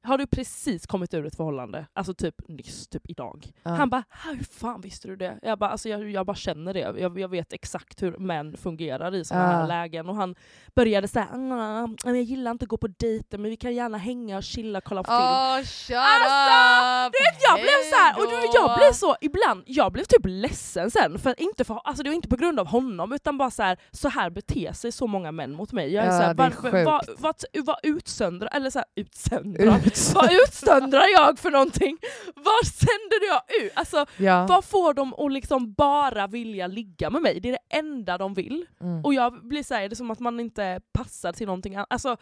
har 0.04 0.18
du 0.18 0.28
precis 0.28 0.86
kommit 0.88 1.14
ur 1.14 1.26
ett 1.26 1.36
förhållande? 1.36 1.86
Alltså 1.94 2.14
typ 2.14 2.36
nyss, 2.48 2.88
typ 2.88 3.02
idag. 3.10 3.48
Ja. 3.64 3.72
Han 3.72 3.90
bara, 3.90 4.04
hur 4.26 4.44
fan 4.44 4.82
visste 4.82 5.08
du 5.08 5.16
det? 5.16 5.40
Jag 5.42 5.60
bara, 5.60 5.70
alltså 5.70 5.90
jag, 5.90 6.10
jag 6.10 6.26
bara 6.26 6.36
känner 6.36 6.74
det. 6.74 6.80
Jag, 6.80 7.20
jag 7.20 7.28
vet 7.30 7.54
exakt 7.54 8.02
hur 8.04 8.18
män 8.18 8.58
fungerar 8.58 9.16
i 9.16 9.26
sådana 9.26 9.46
Ja. 9.52 9.58
här 9.58 9.68
lägen. 9.68 10.10
Och 10.10 10.16
han 10.16 10.36
började 10.76 11.08
säga, 11.08 11.28
"Mm, 11.34 11.96
jag 12.04 12.22
gillar 12.22 12.52
inte 12.52 12.64
att 12.64 12.70
gå 12.70 12.78
på 12.78 12.88
dejter 12.88 13.38
men 13.38 13.50
vi 13.52 13.58
kan 13.58 13.74
gärna 13.76 13.98
hänga 13.98 14.38
och 14.38 14.44
chilla 14.44 14.78
och 14.78 14.84
kolla 14.84 15.04
på 15.04 15.12
film. 15.12 15.20
Oh, 15.20 15.58
shut 15.64 15.98
Alltså, 15.98 17.08
up! 17.08 17.14
Du 17.14 17.20
vet, 17.24 17.42
jag 17.50 17.56
blev 17.60 17.80
så 17.92 17.96
här, 17.96 18.18
och 18.18 18.30
du, 18.32 18.50
jag 18.60 18.78
blev 18.78 18.92
så 18.92 19.16
ibland, 19.22 19.64
jag 19.66 19.92
blev 19.92 20.04
typ 20.04 20.22
ledsen 20.26 20.92
sen, 20.92 21.20
för 21.20 21.42
inte 21.42 21.64
för, 21.64 21.82
alltså 21.84 22.04
det 22.04 22.10
var 22.10 22.16
inte 22.16 22.30
på 22.30 22.36
grund 22.36 22.60
av 22.60 22.68
honom 22.68 23.14
utan 23.14 23.38
bara 23.38 23.52
så 23.52 23.64
här, 23.64 23.78
så 23.92 24.10
här 24.10 24.30
beter 24.30 24.74
sig 24.74 24.92
så 24.92 25.08
många 25.08 25.32
män 25.32 25.52
mot 25.54 25.72
mig. 25.72 25.94
Jag 25.94 26.06
är 26.06 26.12
Ja, 26.12 26.18
så 26.18 26.24
här, 26.24 26.34
det 26.34 26.44
är 26.44 26.50
varför, 26.50 26.86
vad, 26.86 27.06
vad, 27.18 27.36
vad 27.66 27.78
utsöndrar, 27.84 28.50
eller 28.54 28.70
så 28.70 28.80
här, 28.80 28.86
utsöndrar, 28.96 29.78
Ut. 29.86 29.93
vad 30.16 30.30
utsöndrar 30.34 31.06
jag 31.18 31.40
för 31.40 31.52
någonting? 31.52 31.98
Vad 32.36 32.68
sänder 32.68 33.28
jag 33.28 33.66
ut? 33.66 33.72
Alltså 33.76 34.06
Ja. 34.18 34.46
vad 34.50 34.66
får 34.66 34.94
de 34.94 35.14
att 35.14 35.32
liksom 35.32 35.74
bara 35.74 36.28
vilja 36.28 36.68
ligga 36.68 37.10
med 37.10 37.22
mig? 37.22 37.40
Det 37.40 37.50
är 37.50 37.52
det 37.54 37.78
enda 37.78 38.18
de 38.18 38.34
vill. 38.34 38.66
Mm. 38.82 39.06
Och 39.06 39.14
jag 39.14 39.48
blir 39.48 39.64
såhär, 39.64 39.90
det 39.90 39.94
är 39.94 39.96
som 39.96 40.12
att 40.12 40.20
man 40.20 40.40
inte 40.40 40.82
passar 40.94 41.34
till 41.34 41.48
någonting 41.48 41.76
annat. 41.76 41.88
Alltså, 41.90 42.18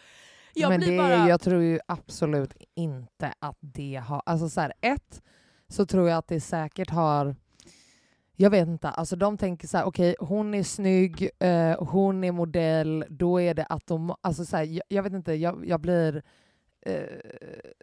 jag 0.54 0.70
men 0.70 0.80
blir 0.80 0.92
det, 0.92 0.98
bara... 0.98 1.30
jag 1.30 1.42
tror 1.42 1.62
ju 1.62 1.80
absolut 1.88 2.54
inte 2.76 3.34
att 3.40 3.58
det 3.60 4.04
har... 4.08 4.22
Alltså 4.26 4.50
så 4.50 4.62
här, 4.62 4.74
ett, 4.82 5.22
så 5.68 5.86
tror 5.86 6.10
jag 6.10 6.18
att 6.18 6.28
det 6.28 6.42
säkert 6.42 6.90
har... 6.90 7.36
Jag 8.36 8.50
vet 8.50 8.68
inte, 8.68 8.90
alltså 8.90 9.16
de 9.16 9.38
tänker 9.38 9.68
så 9.68 9.78
här, 9.78 9.86
okej 9.86 10.16
hon 10.20 10.54
är 10.54 10.64
snygg, 10.64 11.30
eh, 11.40 11.84
hon 11.84 12.24
är 12.24 12.32
modell, 12.32 13.06
då 13.10 13.42
är 13.42 13.54
det 13.54 13.66
automatiskt... 13.70 14.26
Alltså 14.26 14.46
så 14.46 14.58
här, 14.58 14.64
jag, 14.64 14.84
jag 14.88 15.04
vet 15.04 15.14
inte, 15.14 15.34
jag, 15.34 15.68
jag 15.68 15.82
blir... 15.82 16.24
Eh, 16.86 17.04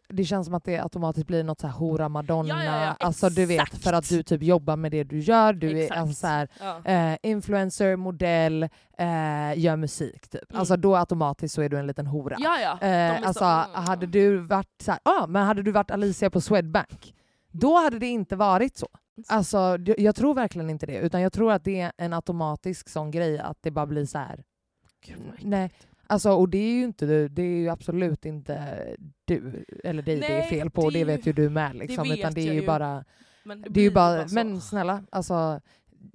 det 0.09 0.25
känns 0.25 0.47
som 0.47 0.55
att 0.55 0.65
det 0.65 0.79
automatiskt 0.79 1.27
blir 1.27 1.45
något 1.45 1.61
så 1.61 1.67
här 1.67 1.75
hora 1.75 2.09
madonna, 2.09 2.49
Ja, 2.49 2.65
ja, 2.65 2.85
ja, 2.85 2.97
alltså 3.07 3.29
du 3.29 3.47
vet 3.47 3.79
för 3.83 3.93
att 3.93 4.09
du 4.09 4.23
typ 4.23 4.43
jobbar 4.43 4.77
med 4.77 4.91
det 4.93 5.05
du 5.05 5.19
gör, 5.19 5.53
du 5.53 5.71
är 5.71 5.83
Exakt. 5.83 6.01
alltså 6.01 6.15
så 6.15 6.27
här, 6.27 6.49
eh, 6.85 7.17
influencer, 7.23 7.97
modell, 7.97 8.63
eh, 8.99 9.59
gör 9.59 9.77
musik 9.77 10.29
typ. 10.29 10.51
Mm. 10.51 10.61
Alltså 10.61 10.77
då 10.77 10.97
automatiskt 10.97 11.55
så 11.55 11.63
är 11.63 11.69
du 11.69 11.79
en 11.79 11.87
liten 11.87 12.07
hora. 12.07 12.37
Eh, 12.81 12.89
är 12.89 13.21
så- 13.21 13.27
alltså, 13.27 13.45
mm. 13.45 13.85
hade 13.87 14.07
du 14.07 14.37
varit 14.39 14.83
så 14.83 14.91
här, 14.93 15.01
ah, 15.03 15.27
men 15.27 15.47
hade 15.47 15.63
du 15.63 15.71
varit 15.73 15.91
Alicia 15.91 16.31
på 16.31 16.41
Swedbank, 16.41 17.15
då 17.53 17.77
hade 17.77 17.99
det 17.99 18.07
inte 18.07 18.37
varit 18.37 18.77
så. 18.77 18.89
Alltså, 19.29 19.79
jag 19.99 20.17
tror 20.17 20.35
verkligen 20.35 20.71
inte 20.71 20.87
det, 20.87 20.99
utan 20.99 21.21
jag 21.21 21.33
tror 21.33 21.53
att 21.53 21.65
det 21.65 21.81
är 21.81 21.93
en 21.97 22.13
automatisk 22.13 22.89
sån 22.89 23.11
grej 23.11 23.39
att 23.39 23.59
det 23.63 23.71
bara 23.71 23.87
blir 23.87 24.07
så 24.07 24.19
här. 24.19 24.45
Äckligt. 25.03 25.23
Nej. 25.41 25.71
Alltså, 26.11 26.31
och 26.33 26.49
det 26.49 26.59
är 26.59 26.73
ju 26.73 26.85
inte 26.85 27.07
du, 27.07 27.29
det 27.29 27.43
är 27.43 27.57
ju 27.57 27.69
absolut 27.69 28.25
inte 28.25 28.87
du 29.25 29.65
eller 29.85 30.03
dig 30.03 30.17
det 30.21 30.27
är 30.27 30.39
Nej, 30.39 30.49
fel 30.49 30.71
på, 30.71 30.91
det 30.91 30.99
det 30.99 31.05
vet 31.05 31.27
ju- 31.27 31.33
du 31.33 31.51
med. 31.51 31.77
Liksom, 31.77 32.09
vet 32.09 32.19
utan 32.19 32.35
det 32.35 32.49
är 32.49 32.53
ju 32.53 32.67
bara, 32.67 33.05
Men 33.45 33.65
det 33.71 33.81
är 33.81 33.85
ju 33.85 33.91
bara, 33.91 34.27
men 34.33 34.61
snälla, 34.61 35.03
alltså 35.11 35.61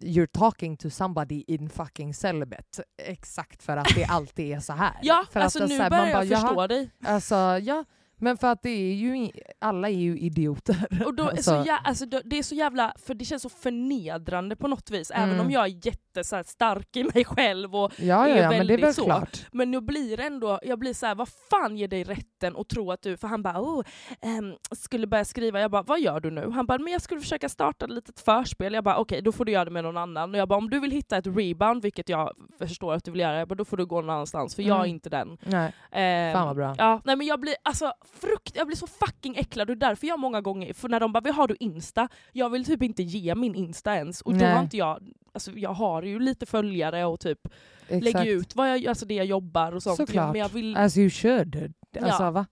you're 0.01 0.27
talking 0.27 0.77
to 0.77 0.89
somebody 0.89 1.43
in 1.47 1.69
fucking 1.69 2.13
celibate. 2.13 2.83
Exakt 2.97 3.63
för 3.63 3.77
att 3.77 3.95
det 3.95 4.05
alltid 4.05 4.55
är 4.55 4.59
så 4.59 4.73
här. 4.73 4.93
Ja, 5.01 5.25
för 5.31 5.39
alltså 5.39 5.63
att, 5.63 5.69
nu 5.69 5.77
så 5.77 5.83
här, 5.83 5.89
börjar 5.89 6.03
bara, 6.13 6.23
jag 6.23 6.25
jaha, 6.25 6.41
förstå 6.47 6.67
dig. 6.67 6.89
Alltså 7.03 7.35
ja, 7.61 7.85
men 8.17 8.37
för 8.37 8.47
att 8.51 8.61
det 8.61 8.69
är 8.69 8.93
ju, 8.93 9.29
alla 9.59 9.89
är 9.89 9.93
ju 9.93 10.17
idioter. 10.19 10.87
Och 11.05 11.13
då 11.15 11.29
är 11.29 11.35
så 11.41 11.51
jä- 11.51 11.79
alltså, 11.83 12.05
det 12.05 12.37
är 12.39 12.43
så 12.43 12.55
jävla, 12.55 12.93
för 13.05 13.13
det 13.13 13.25
känns 13.25 13.41
så 13.43 13.49
förnedrande 13.49 14.55
på 14.55 14.67
något 14.67 14.91
vis, 14.91 15.11
även 15.11 15.29
Mm. 15.29 15.45
om 15.45 15.51
jag 15.51 15.63
är 15.63 15.85
jätte 15.87 16.23
så 16.23 16.35
här, 16.35 16.43
stark 16.43 16.95
i 16.95 17.03
mig 17.03 17.25
själv. 17.25 17.75
Och, 17.75 17.91
ja, 17.97 18.05
ja, 18.05 18.27
är 18.27 18.41
ja 18.43 18.49
men 18.49 18.49
det 18.49 18.55
är 18.55 18.57
väl 18.59 18.67
väldigt 18.81 18.95
så. 18.95 19.05
klart. 19.05 19.45
men 19.51 19.71
nu 19.71 19.81
blir 19.81 20.17
det 20.17 20.23
ändå, 20.23 20.59
jag 20.63 20.79
blir 20.79 20.93
så 20.93 21.05
här, 21.05 21.15
vad 21.15 21.29
fan 21.49 21.77
ger 21.77 21.87
dig 21.87 22.03
rätten 22.03 22.55
att 22.57 22.69
tro 22.69 22.91
att 22.91 23.01
du, 23.01 23.17
för 23.17 23.27
han 23.27 23.43
bara 23.43 23.61
oh, 23.61 23.83
ehm, 24.21 24.53
skulle 24.71 25.07
börja 25.07 25.25
skriva, 25.25 25.59
jag 25.61 25.71
bara 25.71 25.81
vad 25.81 25.99
gör 25.99 26.19
du 26.19 26.31
nu? 26.31 26.49
Han 26.51 26.65
bara 26.65 26.77
men 26.77 26.93
jag 26.93 27.01
skulle 27.01 27.21
försöka 27.21 27.49
starta 27.49 27.85
ett 27.85 27.91
litet 27.91 28.19
förspel, 28.19 28.73
jag 28.73 28.83
bara 28.83 28.97
okej 28.97 29.21
då 29.21 29.31
får 29.31 29.45
du 29.45 29.51
göra 29.51 29.65
det 29.65 29.71
med 29.71 29.83
någon 29.83 29.97
annan. 29.97 30.31
Och 30.33 30.37
jag 30.39 30.47
bara 30.47 30.57
om 30.57 30.69
du 30.69 30.79
vill 30.79 30.91
hitta 30.91 31.17
ett 31.17 31.27
rebound, 31.27 31.81
vilket 31.83 32.09
jag 32.09 32.31
förstår 32.59 32.93
att 32.93 33.03
du 33.03 33.11
vill 33.11 33.21
göra, 33.21 33.39
jag 33.39 33.47
bara, 33.47 33.55
då 33.55 33.65
får 33.65 33.77
du 33.77 33.85
gå 33.85 34.01
någon 34.01 34.09
annanstans 34.09 34.55
för 34.55 34.63
jag 34.63 34.75
är 34.77 34.83
Mm. 34.83 34.89
inte 34.89 35.09
den. 35.09 35.37
Nej, 35.43 35.73
Ehm, 35.91 36.33
fan 36.33 36.47
vad 36.47 36.55
bra. 36.55 36.75
Ja, 36.77 37.01
nej 37.05 37.15
men 37.15 37.27
jag 37.27 37.39
blir 37.39 37.55
alltså 37.63 37.93
frukt, 38.05 38.55
jag 38.55 38.67
blir 38.67 38.77
så 38.77 38.87
fucking 38.87 39.35
äcklad 39.35 39.69
och 39.69 39.77
därför 39.77 40.07
jag 40.07 40.19
många 40.19 40.41
gånger, 40.41 40.73
för 40.73 40.89
när 40.89 40.99
de 40.99 41.13
bara 41.13 41.21
"Vad 41.21 41.35
har 41.35 41.47
du 41.47 41.55
Insta? 41.59 42.07
Jag 42.31 42.49
vill 42.49 42.65
typ 42.65 42.83
inte 42.83 43.03
ge 43.03 43.35
min 43.35 43.55
Insta 43.55 43.95
ens 43.95 44.21
och 44.21 44.31
då 44.33 44.37
Nej. 44.39 44.53
har 44.53 44.61
inte 44.63 44.77
jag, 44.77 44.99
alltså 45.33 45.51
jag 45.51 45.73
har 45.73 46.03
ju 46.03 46.19
lite 46.19 46.45
följare 46.45 47.05
och 47.05 47.19
typ 47.19 47.39
Exakt. 47.87 48.03
lägger 48.03 48.25
ut 48.31 48.55
vad 48.55 48.69
jag, 48.71 48.87
alltså 48.87 49.05
det 49.05 49.13
jag 49.13 49.25
jobbar 49.25 49.71
och 49.75 49.83
sånt. 49.83 49.97
Såklart. 49.97 50.31
Men 50.31 50.41
jag 50.41 50.49
vill, 50.49 50.77
As 50.77 50.97
you 50.97 51.09
should. 51.09 51.73
Alltså, 52.01 52.23
Ja. 52.23 52.31
va? 52.31 52.45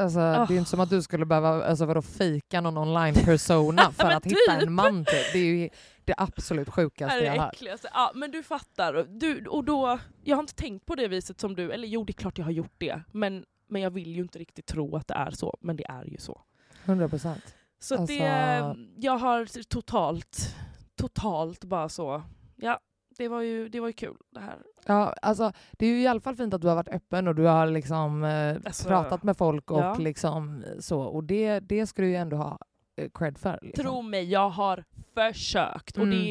Alltså, 0.00 0.18
Det 0.18 0.24
är 0.24 0.50
ju 0.52 0.58
inte 0.58 0.70
som 0.70 0.80
att 0.80 0.90
du 0.90 1.02
skulle 1.02 1.26
behöva 1.26 1.64
alltså, 1.64 1.84
vadå, 1.86 2.02
fejka 2.02 2.60
någon 2.60 2.78
online-persona 2.78 3.92
för 3.92 4.10
att 4.10 4.26
hitta 4.26 4.36
typ. 4.52 4.62
en 4.62 4.72
man. 4.72 5.04
Typ. 5.04 5.32
Det 5.32 5.38
är 5.38 5.44
ju 5.44 5.68
det 6.04 6.14
absolut 6.16 6.68
sjukaste 6.70 7.16
är 7.16 7.20
det 7.20 7.26
jag 7.26 7.32
har 7.34 7.40
hört. 7.44 7.84
Ja, 7.94 8.12
men 8.14 8.30
du 8.30 8.42
fattar. 8.42 9.06
Du, 9.08 9.46
och 9.46 9.64
då, 9.64 9.98
jag 10.24 10.36
har 10.36 10.42
inte 10.42 10.54
tänkt 10.54 10.86
på 10.86 10.94
det 10.94 11.08
viset 11.08 11.40
som 11.40 11.54
du, 11.56 11.72
eller 11.72 11.88
jo 11.88 12.04
det 12.04 12.10
är 12.10 12.14
klart 12.14 12.38
jag 12.38 12.44
har 12.44 12.52
gjort 12.52 12.74
det, 12.78 13.00
men, 13.12 13.44
men 13.70 13.82
jag 13.82 13.90
vill 13.90 14.16
ju 14.16 14.22
inte 14.22 14.38
riktigt 14.38 14.66
tro 14.66 14.96
att 14.96 15.08
det 15.08 15.14
är 15.14 15.30
så, 15.30 15.56
men 15.60 15.76
det 15.76 15.84
är 15.88 16.04
ju 16.04 16.16
så. 16.18 16.40
100 16.84 17.08
procent. 17.08 17.54
Så 17.78 17.96
Alltså- 17.96 18.14
det, 18.18 18.76
jag 18.96 19.18
har 19.18 19.62
totalt, 19.68 20.56
totalt 20.96 21.64
bara 21.64 21.88
så, 21.88 22.22
ja 22.56 22.80
det 23.18 23.28
var 23.28 23.40
ju, 23.40 23.68
det 23.68 23.80
var 23.80 23.86
ju 23.88 23.92
kul 23.92 24.16
det 24.30 24.40
här. 24.40 24.58
Ja, 24.86 25.14
alltså, 25.22 25.52
det 25.72 25.86
är 25.86 25.90
ju 25.90 26.02
i 26.02 26.06
alla 26.06 26.20
fall 26.20 26.36
fint 26.36 26.54
att 26.54 26.60
du 26.60 26.68
har 26.68 26.74
varit 26.74 26.88
öppen 26.88 27.28
och 27.28 27.34
du 27.34 27.42
har 27.44 27.66
liksom, 27.66 28.24
eh, 28.24 28.56
Alltså, 28.64 28.88
pratat 28.88 29.22
med 29.22 29.36
folk 29.36 29.70
och 29.70 29.80
ja. 29.80 29.94
liksom 29.94 30.64
så. 30.78 31.00
Och 31.00 31.24
det, 31.24 31.60
det 31.60 31.86
ska 31.86 32.02
du 32.02 32.08
ju 32.08 32.16
ändå 32.16 32.36
ha 32.36 32.58
eh, 32.96 33.08
cred 33.14 33.38
för. 33.38 33.58
Liksom. 33.62 33.84
Tro 33.84 34.02
mig, 34.02 34.24
jag 34.30 34.48
har 34.50 34.84
försökt. 35.14 35.96
Och 35.96 36.02
Mm. 36.02 36.18
det 36.18 36.30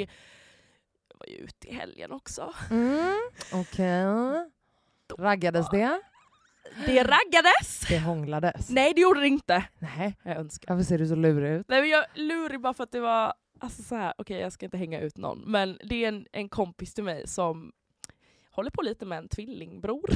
jag 1.10 1.18
var 1.20 1.26
ju 1.28 1.36
ute 1.36 1.68
i 1.68 1.74
helgen 1.74 2.12
också. 2.12 2.54
Mm, 2.72 3.16
Okej. 3.54 4.06
Raggades 5.18 5.70
det? 5.70 6.02
Det 6.86 7.04
raggades! 7.04 7.80
Det 7.90 8.00
hånglades? 8.00 8.70
Nej 8.70 8.94
det 8.94 9.02
gjorde 9.02 9.20
det 9.20 9.28
inte. 9.28 9.64
Nej. 9.80 10.16
Jag 10.24 10.38
önskar. 10.38 10.74
Varför 10.74 10.86
ser 10.86 10.98
du 10.98 11.08
så 11.08 11.16
lurig 11.16 11.52
ut? 11.52 11.66
Nej 11.70 11.82
men 11.82 11.90
jag 11.90 12.06
lurig 12.16 12.62
bara 12.62 12.74
för 12.74 12.84
att 12.84 12.92
det 12.92 13.00
var, 13.00 13.34
alltså 13.60 13.84
så 13.84 13.96
här, 13.96 14.14
okej 14.18 14.40
jag 14.40 14.54
ska 14.54 14.66
inte 14.66 14.78
hänga 14.78 15.00
ut 15.00 15.18
någon, 15.18 15.40
men 15.40 15.80
det 15.84 16.04
är 16.04 16.08
en, 16.08 16.26
en 16.32 16.50
kompis 16.50 16.94
till 16.94 17.04
mig 17.04 17.28
som 17.28 17.72
håller 18.52 18.70
på 18.72 18.82
lite 18.82 19.06
med 19.06 19.18
en 19.18 19.28
tvillingbror. 19.30 20.10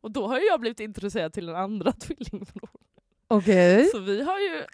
Och 0.00 0.10
då 0.10 0.26
har 0.26 0.40
jag 0.50 0.60
blivit 0.60 0.80
introducerad 0.80 1.32
till 1.32 1.48
en 1.48 1.56
andra 1.56 1.92
tvillingbror. 1.92 2.70
Okej. 3.28 3.84
Så 3.84 3.98
vi 3.98 4.22
har 4.22 4.38
ju, 4.38 4.64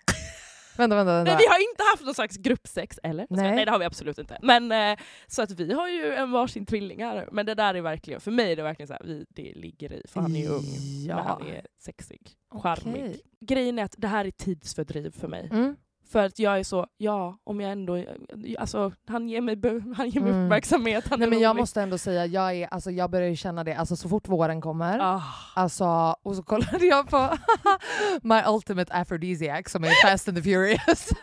Vänta, 0.79 0.97
vänta, 0.97 1.13
vänta. 1.13 1.33
nej 1.33 1.37
vi 1.39 1.47
har 1.47 1.71
inte 1.71 1.83
haft 1.93 2.05
någon 2.05 2.15
slags 2.15 2.37
gruppsex, 2.37 2.99
eller? 3.03 3.25
Skojar, 3.25 3.43
Nej. 3.43 3.55
nej 3.55 3.65
det 3.65 3.71
har 3.71 3.79
vi 3.79 3.85
absolut 3.85 4.19
inte. 4.19 4.39
Men 4.43 4.73
eh, 4.73 4.99
så 5.27 5.43
att 5.43 5.51
vi 5.51 5.73
har 5.73 5.89
ju 5.89 6.15
en 6.15 6.31
varsin 6.31 6.67
här. 6.99 7.29
Men 7.33 7.47
det 7.47 7.55
där 7.55 7.75
är 7.75 7.81
verkligen, 7.81 8.21
för 8.21 8.31
mig 8.31 8.53
är 8.53 8.57
det 8.57 8.63
verkligen 8.63 8.87
så 8.87 8.93
här, 8.93 9.03
vi, 9.05 9.27
det 9.29 9.53
ligger 9.55 9.93
i, 9.93 10.03
för 10.09 10.21
han 10.21 10.37
är 10.37 10.41
ju 10.41 10.49
ung. 10.49 10.65
Ja. 11.09 11.17
Men 11.17 11.25
han 11.25 11.47
är 11.47 11.67
sexig, 11.79 12.31
charmig. 12.51 13.03
Okej. 13.05 13.21
Grejen 13.41 13.79
är 13.79 13.85
att 13.85 13.95
det 13.99 14.09
här 14.09 14.25
är 14.25 14.31
tidsfördriv 14.31 15.11
för 15.11 15.29
mig. 15.29 15.49
Mm. 15.53 15.77
För 16.13 16.25
att 16.25 16.39
jag 16.39 16.59
är 16.59 16.65
så, 16.65 16.87
ja, 16.97 17.39
om 17.45 17.61
jag 17.61 17.73
ändå... 17.73 18.05
Alltså, 18.59 18.93
han 19.09 19.29
ger 19.29 19.41
mig, 19.41 19.59
han 19.97 20.09
ger 20.09 20.21
mig 20.21 20.31
Mm. 20.33 20.45
uppmärksamhet, 20.45 21.05
han 21.11 21.21
Nej, 21.21 21.29
men 21.29 21.41
jag 21.41 21.51
rolig. 21.51 21.61
måste 21.61 21.83
ändå 21.83 21.99
säga, 21.99 22.27
jag, 22.27 22.55
är, 22.55 22.67
alltså, 22.71 22.91
jag 22.91 23.11
börjar 23.11 23.29
ju 23.29 23.37
känna 23.37 23.65
det 23.65 23.75
alltså, 23.75 23.97
så 23.97 24.09
fort 24.09 24.29
våren 24.29 24.61
kommer. 24.61 24.99
Ah, 24.99 25.23
Alltså, 25.55 26.17
och 26.23 26.37
så 26.37 26.43
kollade 26.43 26.87
jag 26.87 27.11
på 27.11 27.29
My 28.23 28.43
Ultimate 28.47 28.95
Aphrodisiac 28.95 29.71
som 29.71 29.85
är 29.85 30.09
Fast 30.11 30.29
and 30.29 30.37
the 30.37 30.43
Furious. 30.43 31.09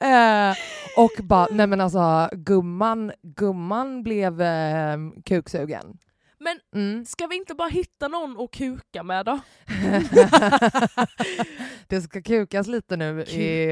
Eh, 0.00 0.54
och 0.96 1.24
bara, 1.24 1.46
nej 1.50 1.66
men 1.66 1.80
alltså 1.80 2.28
gumman, 2.32 3.12
gumman 3.22 4.02
blev 4.02 4.40
eh, 4.42 4.96
kuksugen. 5.24 5.98
Men 6.44 6.60
Mm. 6.74 7.04
ska 7.04 7.26
vi 7.26 7.36
inte 7.36 7.54
bara 7.54 7.68
hitta 7.68 8.08
någon 8.08 8.40
att 8.44 8.50
kuka 8.50 9.02
med 9.02 9.26
då? 9.26 9.40
det 11.88 12.00
ska 12.00 12.22
kukas 12.22 12.66
lite 12.66 12.96
nu 12.96 13.22
i 13.22 13.26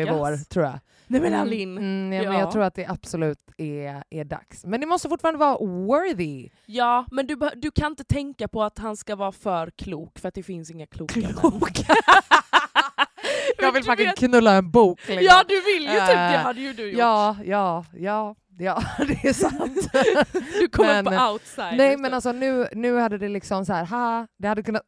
Kukas? 0.05 0.17
vår 0.19 0.45
tror 0.45 0.65
jag. 0.65 0.79
Nej 1.07 1.21
men 1.21 1.29
Mm, 1.33 1.41
Alin, 1.41 1.79
Mm, 1.79 2.13
ja, 2.13 2.23
men 2.23 2.33
Ja. 2.33 2.39
jag 2.41 2.53
tror 2.53 2.63
att 2.63 2.75
det 2.75 2.87
absolut 2.87 3.39
är, 3.59 4.03
är 4.11 4.25
dags. 4.25 4.65
Men 4.65 4.81
det 4.81 4.87
måste 4.87 5.09
fortfarande 5.09 5.39
vara 5.41 5.59
worthy. 5.59 6.49
ja 6.67 7.07
men 7.13 7.27
du, 7.27 7.37
du 7.57 7.71
kan 7.71 7.93
inte 7.93 8.05
tänka 8.05 8.49
på 8.49 8.63
att 8.63 8.79
han 8.79 8.97
ska 8.97 9.17
vara 9.17 9.33
för 9.33 9.71
klok 9.71 10.19
för 10.19 10.29
att 10.29 10.35
det 10.35 10.43
finns 10.43 10.71
inga 10.71 10.87
kloka 10.87 11.21
män. 11.21 11.35
jag 13.59 13.73
vill 13.73 13.85
fucking 13.85 14.07
vet- 14.07 14.19
knulla 14.19 14.55
en 14.55 14.71
bok. 14.71 15.01
Liksom. 15.09 15.25
Ja 15.25 15.45
du 15.49 15.61
vill 15.61 15.83
ju 15.83 15.89
typ, 15.89 16.07
det 16.07 16.35
Eh, 16.35 16.41
hade 16.43 16.61
ju 16.61 16.73
du 16.73 16.87
gjort. 16.91 16.99
ja, 16.99 17.37
ja, 17.45 17.85
ja, 17.97 18.35
ja, 18.62 18.83
det 18.98 19.29
är 19.29 19.33
sant. 19.33 19.92
du 20.61 20.68
kommer 20.68 21.03
men- 21.03 21.05
på 21.05 21.33
outside. 21.33 21.77
Nej 21.77 21.96
men 21.96 22.14
alltså 22.14 22.33
nu, 22.33 22.68
nu 22.72 22.98
hade 22.98 23.18
det 23.18 23.29
liksom 23.29 23.66
så 23.66 23.72
här, 23.72 23.85
ha, 23.85 24.27
det 24.38 24.48
hade 24.48 24.62
kunnat, 24.62 24.83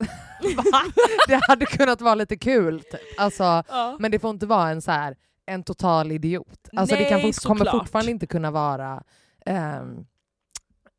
det 1.28 1.40
hade 1.48 1.66
kunnat 1.66 2.00
vara 2.00 2.14
lite 2.14 2.36
kul 2.36 2.80
typ. 2.80 3.00
Alltså, 3.18 3.62
ja. 3.68 3.96
men 3.98 4.10
det 4.10 4.18
får 4.18 4.30
inte 4.30 4.46
vara 4.46 4.70
en 4.70 4.82
så 4.82 4.90
här 4.90 5.16
en 5.46 5.62
total 5.62 6.12
idiot. 6.12 6.68
Alltså 6.76 6.96
det 6.96 7.04
kan 7.04 7.20
Nej, 7.20 7.32
kommer 7.32 7.70
fortfarande 7.70 8.10
inte 8.10 8.26
kunna 8.26 8.50
vara 8.50 9.02
ehm, 9.46 10.06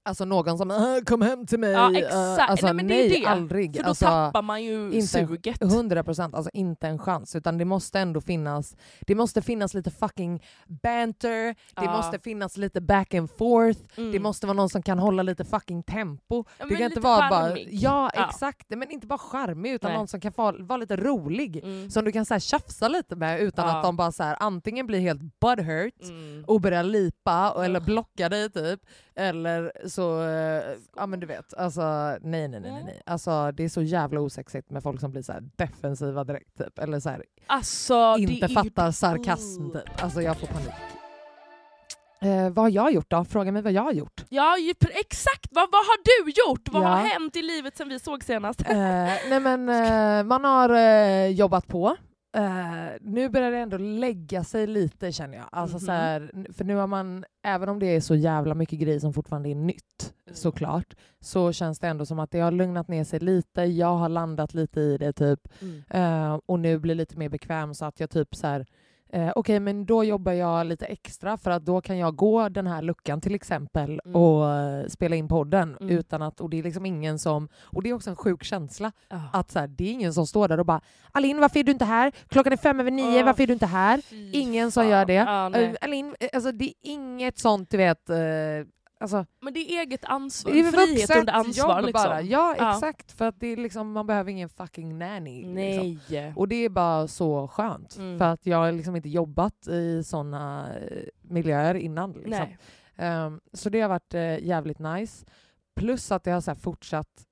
Alltså 0.08 0.26
någon 0.26 0.58
som 0.58 0.72
"Ah, 0.72 1.00
kom 1.06 1.22
hem 1.22 1.46
till 1.46 1.60
mig. 1.60 1.72
Ja, 1.72 1.98
exakt. 1.98 2.50
Alltså, 2.50 2.66
Nej, 2.66 2.74
men 2.76 2.88
det 2.88 2.94
är 3.06 3.10
nej, 3.10 3.22
det. 3.22 3.26
aldrig. 3.28 3.76
För 3.76 3.84
då 3.84 3.90
alltså, 3.90 4.06
tappar 4.06 4.42
man 4.42 4.64
ju 4.64 4.86
inte- 4.92 5.08
suget. 5.08 5.62
100 5.62 6.04
procent, 6.04 6.36
alltså 6.36 6.52
inte 6.54 6.88
en 6.88 7.00
chans. 7.00 7.36
Utan 7.36 7.58
det 7.58 7.66
måste 7.66 8.00
ändå 8.00 8.22
finnas, 8.22 8.76
det 9.02 9.16
måste 9.16 9.42
finnas 9.42 9.74
lite 9.74 9.92
fucking 9.92 10.44
banter, 10.84 11.46
det 11.48 11.56
Ja. 11.76 11.92
måste 11.98 12.20
finnas 12.20 12.58
lite 12.58 12.82
back 12.82 13.14
and 13.14 13.30
forth, 13.32 13.80
Mm. 13.98 14.12
det 14.12 14.20
måste 14.20 14.48
vara 14.48 14.56
någon 14.58 14.70
som 14.70 14.82
kan 14.82 15.00
hålla 15.00 15.24
lite 15.24 15.46
fucking 15.46 15.84
tempo. 15.84 16.44
Ja, 16.58 16.66
det 16.66 16.76
kan 16.76 16.86
inte 16.86 17.00
vara 17.00 17.30
bara... 17.30 17.48
charmig. 17.48 17.68
Ja, 17.72 18.12
Ja. 18.14 18.28
exakt. 18.30 18.66
Men 18.70 18.92
inte 18.92 19.08
bara 19.08 19.20
charmig 19.20 19.72
utan 19.72 19.90
Nej. 19.92 19.98
någon 19.98 20.08
som 20.08 20.20
kan 20.22 20.34
vara, 20.36 20.56
vara 20.60 20.78
lite 20.78 20.96
rolig. 20.96 21.58
Mm. 21.64 21.90
Som 21.90 22.06
du 22.06 22.12
kan 22.12 22.26
så 22.26 22.34
här, 22.34 22.40
tjafsa 22.40 22.88
lite 22.88 23.16
med 23.16 23.40
utan 23.42 23.70
att 23.70 23.84
de 23.84 23.96
bara 23.98 24.12
så 24.12 24.24
här, 24.24 24.38
antingen 24.40 24.88
blir 24.88 25.00
helt 25.00 25.22
butthurt 25.40 26.04
Mm. 26.04 26.44
och 26.48 26.62
börjar 26.62 26.84
lipa 26.84 27.52
och, 27.52 27.66
eller 27.66 27.80
blocka 27.80 28.30
dig 28.30 28.50
typ. 28.50 28.80
Eller 29.18 29.72
så, 29.96 30.22
eh, 30.24 30.64
ja 30.96 31.06
men 31.06 31.20
du 31.20 31.28
vet. 31.28 31.54
Alltså 31.54 31.82
nej 32.22 32.48
nej 32.48 32.48
nej 32.48 32.62
nej. 32.72 32.84
nej. 32.86 33.02
Alltså 33.06 33.52
det 33.52 33.64
är 33.64 33.70
så 33.70 33.82
jävla 33.82 34.20
osexigt 34.20 34.70
med 34.70 34.84
folk 34.84 35.00
som 35.00 35.12
blir 35.12 35.22
så 35.22 35.32
här 35.34 35.44
defensiva 35.56 36.24
direkt 36.24 36.58
typ. 36.58 36.80
Eller 36.80 37.00
så 37.00 37.10
här, 37.10 37.24
Alltså, 37.48 38.16
det 38.16 38.22
inte 38.22 38.46
är 38.46 38.50
ju- 38.50 38.56
fattar 38.56 38.92
sarkasm 38.92 39.70
typ. 39.72 40.04
Alltså 40.04 40.22
jag 40.22 40.38
får 40.38 40.48
panik. 40.48 40.70
Eh, 42.22 42.50
vad 42.50 42.66
har 42.66 42.70
jag 42.70 42.92
gjort 42.94 43.10
då? 43.10 43.26
Fråga 43.26 43.52
mig 43.52 43.62
vad 43.62 43.72
jag 43.74 43.82
har 43.82 43.92
gjort. 43.92 44.24
Ja, 44.30 44.58
ju, 44.58 44.74
exakt! 44.92 45.48
Vad, 45.52 45.70
vad 45.72 45.82
har 45.86 45.98
du 46.26 46.32
gjort? 46.32 46.70
Vad 46.72 46.84
Ja. 46.84 46.88
har 46.88 46.98
hänt 46.98 47.36
i 47.36 47.42
livet 47.42 47.78
sen 47.78 47.90
vi 47.90 48.00
såg 48.00 48.24
senast? 48.24 48.62
Eh, 48.62 48.76
nej 49.30 49.40
men 49.40 49.70
eh, 49.70 50.24
man 50.24 50.44
har 50.44 50.70
eh, 50.70 51.28
jobbat 51.28 51.68
på. 51.68 51.96
Eh, 52.36 52.98
nu 53.02 53.30
börjar 53.30 53.52
det 53.52 53.58
ändå 53.58 53.78
lägga 53.78 54.44
sig 54.44 54.68
lite 54.68 55.12
känner 55.12 55.38
jag. 55.38 55.46
Alltså, 55.52 55.76
Mhm. 55.78 55.86
så 55.86 55.92
här, 55.92 56.32
n- 56.34 56.48
för 56.54 56.64
nu 56.66 56.76
har 56.76 56.88
man, 56.88 57.26
även 57.44 57.70
om 57.70 57.80
det 57.80 57.86
är 57.96 58.00
så 58.02 58.16
jävla 58.16 58.56
mycket 58.56 58.80
grejer 58.80 59.00
som 59.00 59.14
fortfarande 59.14 59.50
är 59.50 59.56
nytt 59.56 60.14
Mm. 60.26 60.36
såklart, 60.36 60.96
så 61.20 61.52
känns 61.52 61.80
det 61.80 61.88
ändå 61.88 62.06
som 62.06 62.20
att 62.20 62.32
det 62.32 62.40
har 62.40 62.52
lugnat 62.52 62.88
ner 62.88 63.04
sig 63.04 63.20
lite. 63.20 63.62
Jag 63.62 63.96
har 63.98 64.10
landat 64.10 64.54
lite 64.54 64.80
i 64.82 64.98
det 64.98 65.14
typ. 65.14 65.40
Mm. 65.62 65.84
Eh, 65.90 66.40
och 66.46 66.60
nu 66.60 66.80
blir 66.80 66.96
lite 66.96 67.18
mer 67.18 67.30
bekväm 67.30 67.74
så 67.74 67.86
att 67.86 68.00
jag 68.00 68.10
typ 68.10 68.36
så 68.36 68.48
här 68.48 68.66
eh, 69.16 69.32
Okej, 69.36 69.60
men 69.60 69.86
då 69.86 70.04
jobbar 70.04 70.32
jag 70.32 70.66
lite 70.68 70.86
extra 70.86 71.38
för 71.38 71.52
att 71.52 71.66
då 71.66 71.82
kan 71.82 71.98
jag 71.98 72.16
gå 72.16 72.50
den 72.50 72.68
här 72.68 72.82
luckan 72.82 73.22
till 73.22 73.36
exempel 73.36 74.02
Mm. 74.06 74.16
och 74.22 74.46
spela 74.92 75.16
in 75.16 75.28
podden 75.28 75.78
Mm. 75.82 75.98
utan 75.98 76.22
att, 76.22 76.42
och 76.42 76.50
det 76.50 76.60
är 76.60 76.64
liksom 76.64 76.86
ingen 76.86 77.20
som, 77.20 77.50
och 77.64 77.84
det 77.84 77.90
är 77.90 77.94
också 77.94 78.10
en 78.10 78.16
sjuk 78.16 78.44
känsla 78.44 78.92
Ah. 79.10 79.18
att 79.40 79.52
så 79.52 79.60
här, 79.60 79.68
det 79.68 79.84
är 79.84 79.92
ingen 79.92 80.14
som 80.14 80.28
står 80.28 80.48
där 80.48 80.60
och 80.60 80.66
bara 80.66 80.82
Alin 81.12 81.40
varför 81.40 81.60
är 81.60 81.64
du 81.64 81.72
inte 81.72 81.86
här? 81.86 82.12
Klockan 82.28 82.54
är 82.54 82.58
fem 82.58 82.80
över 82.80 82.92
nio, 82.92 83.20
Åh, 83.20 83.26
varför 83.26 83.44
är 83.44 83.48
du 83.48 83.54
inte 83.54 83.66
här? 83.66 84.02
Ingen 84.32 84.72
som 84.72 84.84
fan. 84.84 84.90
gör 84.92 85.06
det. 85.06 85.16
Eh, 85.18 85.76
Alin, 85.82 86.16
eh, 86.20 86.30
alltså 86.34 86.52
det 86.52 86.66
är 86.66 86.74
inget 86.82 87.38
sånt 87.40 87.70
du 87.70 87.78
vet, 87.78 88.10
eh, 88.10 88.16
alltså 89.06 89.26
Men 89.42 89.54
det 89.54 89.60
är 89.60 89.80
eget 89.82 90.06
ansvar. 90.06 90.52
det 90.54 90.60
är 90.60 90.72
Frihet 90.72 90.90
vuxet 91.00 91.18
under 91.20 91.34
ansvar. 91.34 91.76
jobb 91.78 91.86
Liksom. 91.86 92.04
bara. 92.10 92.22
Ja, 92.22 92.56
Ja. 92.58 92.74
exakt, 92.74 93.12
för 93.12 93.26
att 93.28 93.40
det 93.40 93.48
är 93.48 93.58
liksom, 93.58 93.92
man 93.92 94.08
behöver 94.08 94.32
ingen 94.32 94.50
fucking 94.50 94.98
nanny. 94.98 95.36
Liksom. 95.42 96.00
Nej. 96.10 96.34
Och 96.36 96.48
det 96.48 96.56
är 96.56 96.70
bara 96.70 97.08
så 97.08 97.48
skönt. 97.48 97.98
Mm. 97.98 98.18
För 98.20 98.26
att 98.26 98.46
jag 98.46 98.58
har 98.58 98.72
liksom 98.72 98.96
inte 98.96 99.10
jobbat 99.10 99.68
i 99.68 100.04
såna 100.04 100.68
eh, 100.78 101.04
miljöer 101.22 101.76
innan. 101.76 102.12
Liksom. 102.12 102.48
Ehm, 102.96 103.40
så 103.54 103.70
det 103.70 103.82
har 103.82 103.90
varit 103.90 104.14
eh, 104.14 104.40
jävligt 104.44 104.80
nice. 104.80 105.26
Plus 105.76 106.12
att 106.12 106.24
det 106.24 106.32
har 106.32 106.42
så 106.42 106.56
fortsatt 106.56 107.26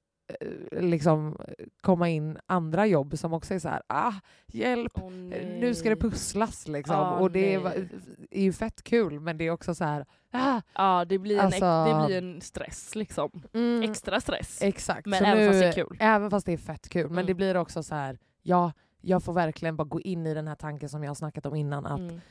liksom 0.71 1.37
komma 1.81 2.09
in 2.09 2.37
andra 2.45 2.85
jobb 2.87 3.17
som 3.17 3.33
också 3.33 3.53
är 3.53 3.59
så 3.59 3.69
här, 3.69 3.81
ah, 3.87 4.13
hjälp, 4.47 4.91
nej. 5.11 5.57
nu 5.61 5.73
ska 5.75 5.89
det 5.89 5.95
pusslas 5.95 6.67
liksom. 6.67 6.95
Ah, 6.95 7.11
och 7.19 7.31
det 7.31 7.53
är, 7.53 7.87
är 8.31 8.41
ju 8.43 8.53
fett 8.53 8.83
kul 8.83 9.19
men 9.19 9.37
det 9.37 9.47
är 9.47 9.51
också 9.51 9.75
så 9.75 9.83
här, 9.83 10.05
ah, 10.31 10.61
Ja, 10.75 11.05
det 11.05 11.19
blir, 11.19 11.39
en, 11.39 11.45
Alltså- 11.45 11.85
det 11.99 12.05
blir 12.07 12.17
en 12.17 12.41
stress 12.41 12.95
liksom. 12.95 13.29
mm, 13.53 13.81
Extra 13.91 14.21
stress. 14.21 14.61
Exakt. 14.61 15.05
Men 15.05 15.19
Så 15.19 15.25
även 15.25 15.37
nu, 15.43 15.47
fast 15.47 15.59
det 15.59 15.67
är 15.67 15.71
kul. 15.85 15.97
Även 15.99 16.29
fast 16.29 16.45
det 16.45 16.53
är 16.53 16.57
fett 16.57 16.89
kul. 16.89 17.03
Men 17.07 17.11
Mm. 17.11 17.25
det 17.25 17.33
blir 17.33 17.57
också 17.57 17.83
så 17.83 17.95
här, 17.95 18.17
ja, 18.41 18.71
jag 19.01 19.23
får 19.23 19.33
verkligen 19.33 19.75
bara 19.75 19.83
gå 19.87 20.01
in 20.01 20.27
i 20.27 20.33
den 20.33 20.47
här 20.47 20.55
tanken 20.55 20.89
som 20.89 21.03
jag 21.03 21.09
har 21.09 21.15
snackat 21.15 21.45
om 21.45 21.55
innan, 21.55 21.85
att 21.85 21.99
Mm. 21.99 22.21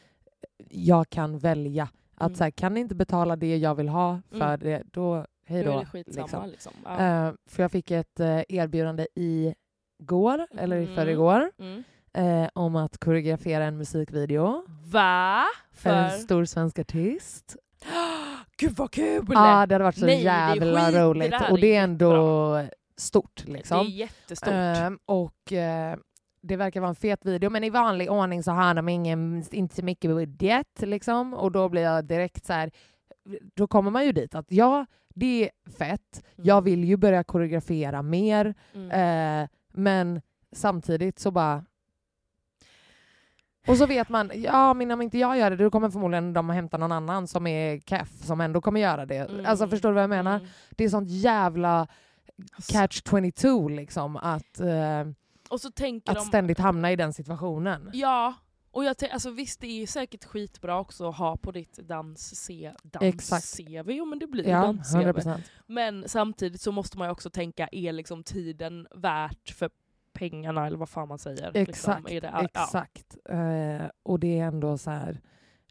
jag 0.68 1.10
kan 1.10 1.38
välja. 1.38 1.88
Att 2.14 2.26
Mm. 2.28 2.34
så 2.36 2.44
här, 2.44 2.50
kan 2.50 2.74
ni 2.74 2.80
inte 2.80 2.94
betala 2.94 3.36
det 3.36 3.56
jag 3.56 3.74
vill 3.74 3.88
ha 3.88 4.20
för 4.30 4.36
Mm. 4.54 4.60
det, 4.60 4.82
då 4.92 5.26
hej 5.46 5.64
Då 5.64 5.84
det 5.92 6.04
liksom. 6.06 6.48
liksom. 6.50 6.72
Ja. 6.84 6.90
Eh, 7.26 7.32
för 7.46 7.62
jag 7.62 7.70
fick 7.72 7.90
ett 7.90 8.20
uh, 8.20 8.40
erbjudande 8.48 9.06
i 9.14 9.54
går, 10.02 10.46
eller 10.58 10.76
i 10.76 10.82
Mm. 10.84 10.94
förrgår, 10.94 11.50
Mm. 11.58 11.84
eh, 12.14 12.50
om 12.54 12.76
att 12.76 12.98
koreografera 12.98 13.64
en 13.64 13.76
musikvideo 13.78 14.64
Va? 14.92 15.44
för 15.72 15.90
en 15.90 16.10
För? 16.10 16.18
stor 16.18 16.44
svensk 16.44 16.78
artist. 16.78 17.56
Gud 18.56 18.72
vad 18.76 18.90
kul! 18.90 19.26
Ja, 19.28 19.66
det 19.66 19.74
hade 19.74 19.78
varit 19.78 19.98
så 19.98 20.06
Nej, 20.06 20.16
det 20.16 20.22
jävla 20.22 20.90
det 20.90 21.02
roligt. 21.04 21.30
där 21.30 21.50
och 21.52 21.58
det 21.58 21.74
är 21.76 21.82
ändå 21.84 22.64
stort. 22.96 23.42
Det 23.46 23.52
Liksom. 23.52 23.78
är 23.80 23.84
jättestort. 23.84 24.48
Ehm, 24.52 24.98
och 25.06 25.52
det 26.42 26.56
verkar 26.56 26.80
vara 26.80 26.88
en 26.88 26.94
fet 26.94 27.24
video, 27.26 27.50
men 27.50 27.64
i 27.64 27.70
vanlig 27.70 28.10
ordning 28.10 28.42
så 28.42 28.50
har 28.50 28.74
de 28.74 28.88
ingen, 28.88 29.44
inte 29.50 29.74
så 29.76 29.84
mycket 29.84 30.10
budget. 30.10 30.80
Liksom. 30.82 31.34
Och 31.34 31.52
då 31.52 31.68
blir 31.68 31.82
jag 31.82 32.04
direkt 32.04 32.46
så 32.46 32.52
här, 32.52 32.70
då 33.54 33.66
kommer 33.66 33.90
man 33.90 34.04
ju 34.06 34.12
dit 34.12 34.34
att 34.34 34.46
ja, 34.48 34.86
det 35.14 35.44
är 35.44 35.70
fett, 35.78 36.22
Mm. 36.36 36.46
jag 36.46 36.62
vill 36.62 36.84
ju 36.84 36.96
börja 36.96 37.24
koreografera 37.24 38.02
mer, 38.02 38.54
Mm. 38.74 38.90
eh, 39.42 39.48
men 39.72 40.20
samtidigt 40.52 41.18
så 41.18 41.30
bara 41.30 41.64
och 43.66 43.76
så 43.76 43.86
vet 43.86 44.08
man, 44.08 44.30
ja 44.34 44.74
men 44.74 44.90
om 44.90 45.02
inte 45.02 45.18
jag 45.18 45.38
gör 45.38 45.50
det 45.50 45.56
då 45.56 45.70
kommer 45.70 45.90
förmodligen 45.90 46.32
de 46.32 46.50
hämta 46.50 46.76
någon 46.76 46.92
annan 46.92 47.26
som 47.28 47.46
är 47.46 47.80
keff 47.80 48.10
som 48.10 48.40
ändå 48.40 48.60
kommer 48.60 48.80
göra 48.80 49.06
det. 49.06 49.16
Mm. 49.30 49.46
Alltså 49.46 49.68
förstår 49.68 49.88
du 49.88 49.94
vad 49.94 50.02
jag 50.02 50.10
menar? 50.10 50.36
Mm. 50.36 50.48
Det 50.70 50.84
är 50.84 50.88
sånt 50.88 51.08
jävla 51.10 51.86
Alltså, 52.56 52.72
catch 52.72 53.02
22 53.10 53.68
liksom 53.68 54.16
att, 54.16 54.60
eh, 54.60 55.00
att 56.06 56.16
de... 56.16 56.20
ständigt 56.24 56.58
hamna 56.58 56.92
i 56.92 56.96
den 56.96 57.12
situationen. 57.12 57.90
Ja, 57.92 58.34
och 58.72 58.84
jag 58.84 58.96
alltså 59.12 59.30
visst 59.30 59.60
det 59.60 59.82
är 59.82 59.86
säkert 59.86 60.24
skitbra 60.24 60.80
också 60.80 61.08
att 61.08 61.16
ha 61.16 61.36
på 61.36 61.52
ditt 61.52 61.76
dans-CV. 61.76 62.70
Exakt. 63.00 63.60
Jo 63.86 64.04
men 64.04 64.18
det 64.18 64.26
blir 64.26 64.48
Ja, 64.48 64.60
dans-CV. 64.62 65.12
100%. 65.12 65.40
Men 65.66 66.08
samtidigt 66.08 66.60
så 66.60 66.72
måste 66.72 66.98
man 66.98 67.06
ju 67.08 67.12
också 67.12 67.30
tänka, 67.30 67.68
är 67.72 67.92
liksom 67.92 68.22
tiden 68.22 68.86
värt 68.94 69.50
för 69.50 69.70
pengarna 70.12 70.66
eller 70.66 70.76
vad 70.78 70.88
fan 70.88 71.08
man 71.08 71.18
säger? 71.18 71.50
Exakt, 71.54 72.08
Liksom, 72.10 72.20
det, 72.20 72.30
ja. 72.34 72.44
exakt. 72.44 73.16
Eh, 73.28 73.86
och 74.02 74.20
det 74.20 74.38
är 74.38 74.44
ändå 74.46 74.78
så 74.78 74.90
här, 74.90 75.20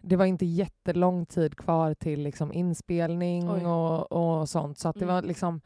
det 0.01 0.15
var 0.15 0.25
inte 0.25 0.45
jättelång 0.45 1.25
tid 1.25 1.57
kvar 1.57 1.93
till 1.93 2.21
liksom 2.23 2.53
inspelning 2.53 3.49
och, 3.49 4.11
och 4.11 4.49
sånt, 4.49 4.77
så 4.77 4.89
att 4.89 4.95
det 4.95 5.03
Mm. 5.05 5.15
var 5.15 5.21
liksom... 5.21 5.61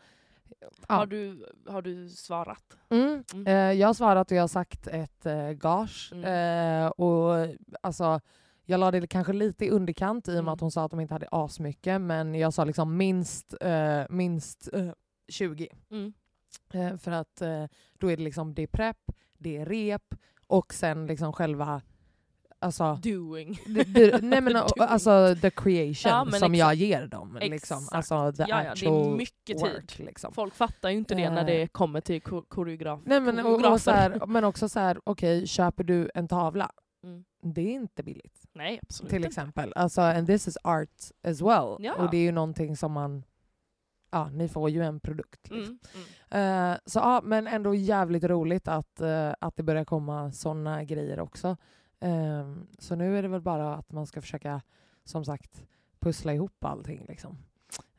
Ja. 0.88 0.96
Har, 0.96 1.06
du, 1.06 1.46
har 1.68 1.82
du 1.82 2.10
svarat? 2.10 2.78
Mm. 2.90 3.24
Mm. 3.34 3.48
Eh, 3.48 3.80
jag 3.80 3.88
har 3.88 3.94
svarat 3.94 4.32
och 4.32 4.38
jag 4.38 4.44
har 4.44 4.48
sagt 4.48 4.88
ett 4.88 5.26
eh, 5.26 5.50
gage. 5.52 6.10
Mm. 6.14 6.84
Eh, 6.84 6.88
och 6.88 7.48
alltså, 7.82 8.20
jag 8.66 8.80
la 8.80 8.92
det 8.92 9.08
kanske 9.08 9.34
lite 9.34 9.66
i 9.66 9.70
underkant 9.70 10.28
i 10.28 10.32
och 10.32 10.34
med 10.34 10.40
Mm. 10.40 10.54
att 10.54 10.62
hon 10.62 10.72
sa 10.72 10.86
att 10.86 10.92
de 10.92 11.00
inte 11.00 11.14
hade 11.14 11.28
asmycket, 11.32 12.02
men 12.02 12.36
jag 12.36 12.54
sa 12.54 12.64
liksom 12.64 12.98
minst, 12.98 13.56
eh, 13.62 14.02
minst 14.10 14.70
eh, 14.74 14.90
20. 15.28 15.68
Mm. 15.92 16.14
Eh, 16.74 16.98
för 16.98 17.12
att 17.12 17.42
eh, 17.42 17.66
då 18.00 18.12
är 18.12 18.18
det 18.18 18.24
liksom 18.24 18.54
det 18.54 18.64
är 18.64 18.68
prepp, 18.68 19.12
det 19.38 19.58
är 19.58 19.66
rep 19.66 20.16
och 20.48 20.74
sen 20.74 21.08
liksom 21.08 21.34
själva 21.34 21.82
Alltså, 22.66 23.00
Doing. 23.04 23.60
det, 23.68 23.86
nej 24.24 24.42
men, 24.42 24.54
Doing. 24.54 24.66
alltså 24.78 25.36
the 25.42 25.50
creation 25.50 26.12
Ja, 26.32 26.40
som 26.40 26.56
jag 26.56 26.76
ger 26.76 27.08
dem. 27.08 27.38
Liksom. 27.42 27.88
Alltså 27.92 28.32
the 28.32 28.46
Ja, 28.48 28.64
ja, 28.64 28.74
det 28.80 28.86
är 28.86 29.16
mycket 29.18 29.62
work. 29.62 29.88
tid. 29.98 30.06
Liksom. 30.06 30.34
Folk 30.34 30.54
fattar 30.56 30.90
ju 30.90 30.98
inte 30.98 31.16
det 31.16 31.30
när 31.30 31.42
Eh. 31.42 31.46
det 31.46 31.68
kommer 31.68 32.02
till 32.02 32.22
ko- 32.22 32.46
koreograf. 32.48 33.00
Nej, 33.06 33.20
men, 33.20 33.40
och, 33.46 33.72
och 33.72 33.82
så 33.82 33.92
här, 33.92 34.26
men 34.28 34.44
också 34.44 34.70
så 34.70 34.80
här, 34.80 35.00
okej, 35.04 35.48
köper 35.48 35.84
du 35.84 36.12
en 36.16 36.28
tavla? 36.28 36.72
Mm. 37.04 37.24
Det 37.44 37.62
är 37.62 37.74
inte 37.74 38.04
billigt. 38.04 38.42
Nej, 38.54 38.80
absolut 38.84 39.10
till 39.10 39.18
inte. 39.18 39.28
exempel. 39.28 39.74
Alltså, 39.76 40.02
and 40.02 40.28
this 40.28 40.48
is 40.48 40.58
art 40.64 40.90
as 41.28 41.42
well. 41.42 41.76
Ja. 41.80 41.94
Och 41.94 42.12
det 42.12 42.18
är 42.18 42.22
ju 42.22 42.32
någonting 42.32 42.78
som 42.78 42.92
man... 42.92 43.24
Ja, 44.12 44.30
ni 44.30 44.48
får 44.50 44.70
ju 44.70 44.84
en 44.84 45.00
produkt. 45.00 45.50
Liksom. 45.50 45.58
Mm. 45.60 45.80
Mm. 46.30 46.72
Eh, 46.72 46.78
så 46.86 47.00
ja, 47.00 47.22
men 47.24 47.48
ändå 47.48 47.76
jävligt 47.76 48.24
roligt 48.24 48.68
att, 48.68 49.02
eh, 49.02 49.34
att 49.40 49.56
det 49.56 49.64
börjar 49.64 49.86
komma 49.86 50.32
såna 50.32 50.84
grejer 50.84 51.20
också. 51.20 51.58
Ehm, 52.00 52.68
så 52.80 52.96
nu 52.96 53.18
är 53.18 53.22
det 53.22 53.28
väl 53.28 53.42
bara 53.42 53.76
att 53.76 53.92
man 53.92 54.08
ska 54.08 54.22
försöka, 54.22 54.62
som 55.04 55.26
sagt, 55.26 55.64
pussla 56.00 56.34
ihop 56.34 56.66
allting. 56.66 57.06
Liksom. 57.08 57.38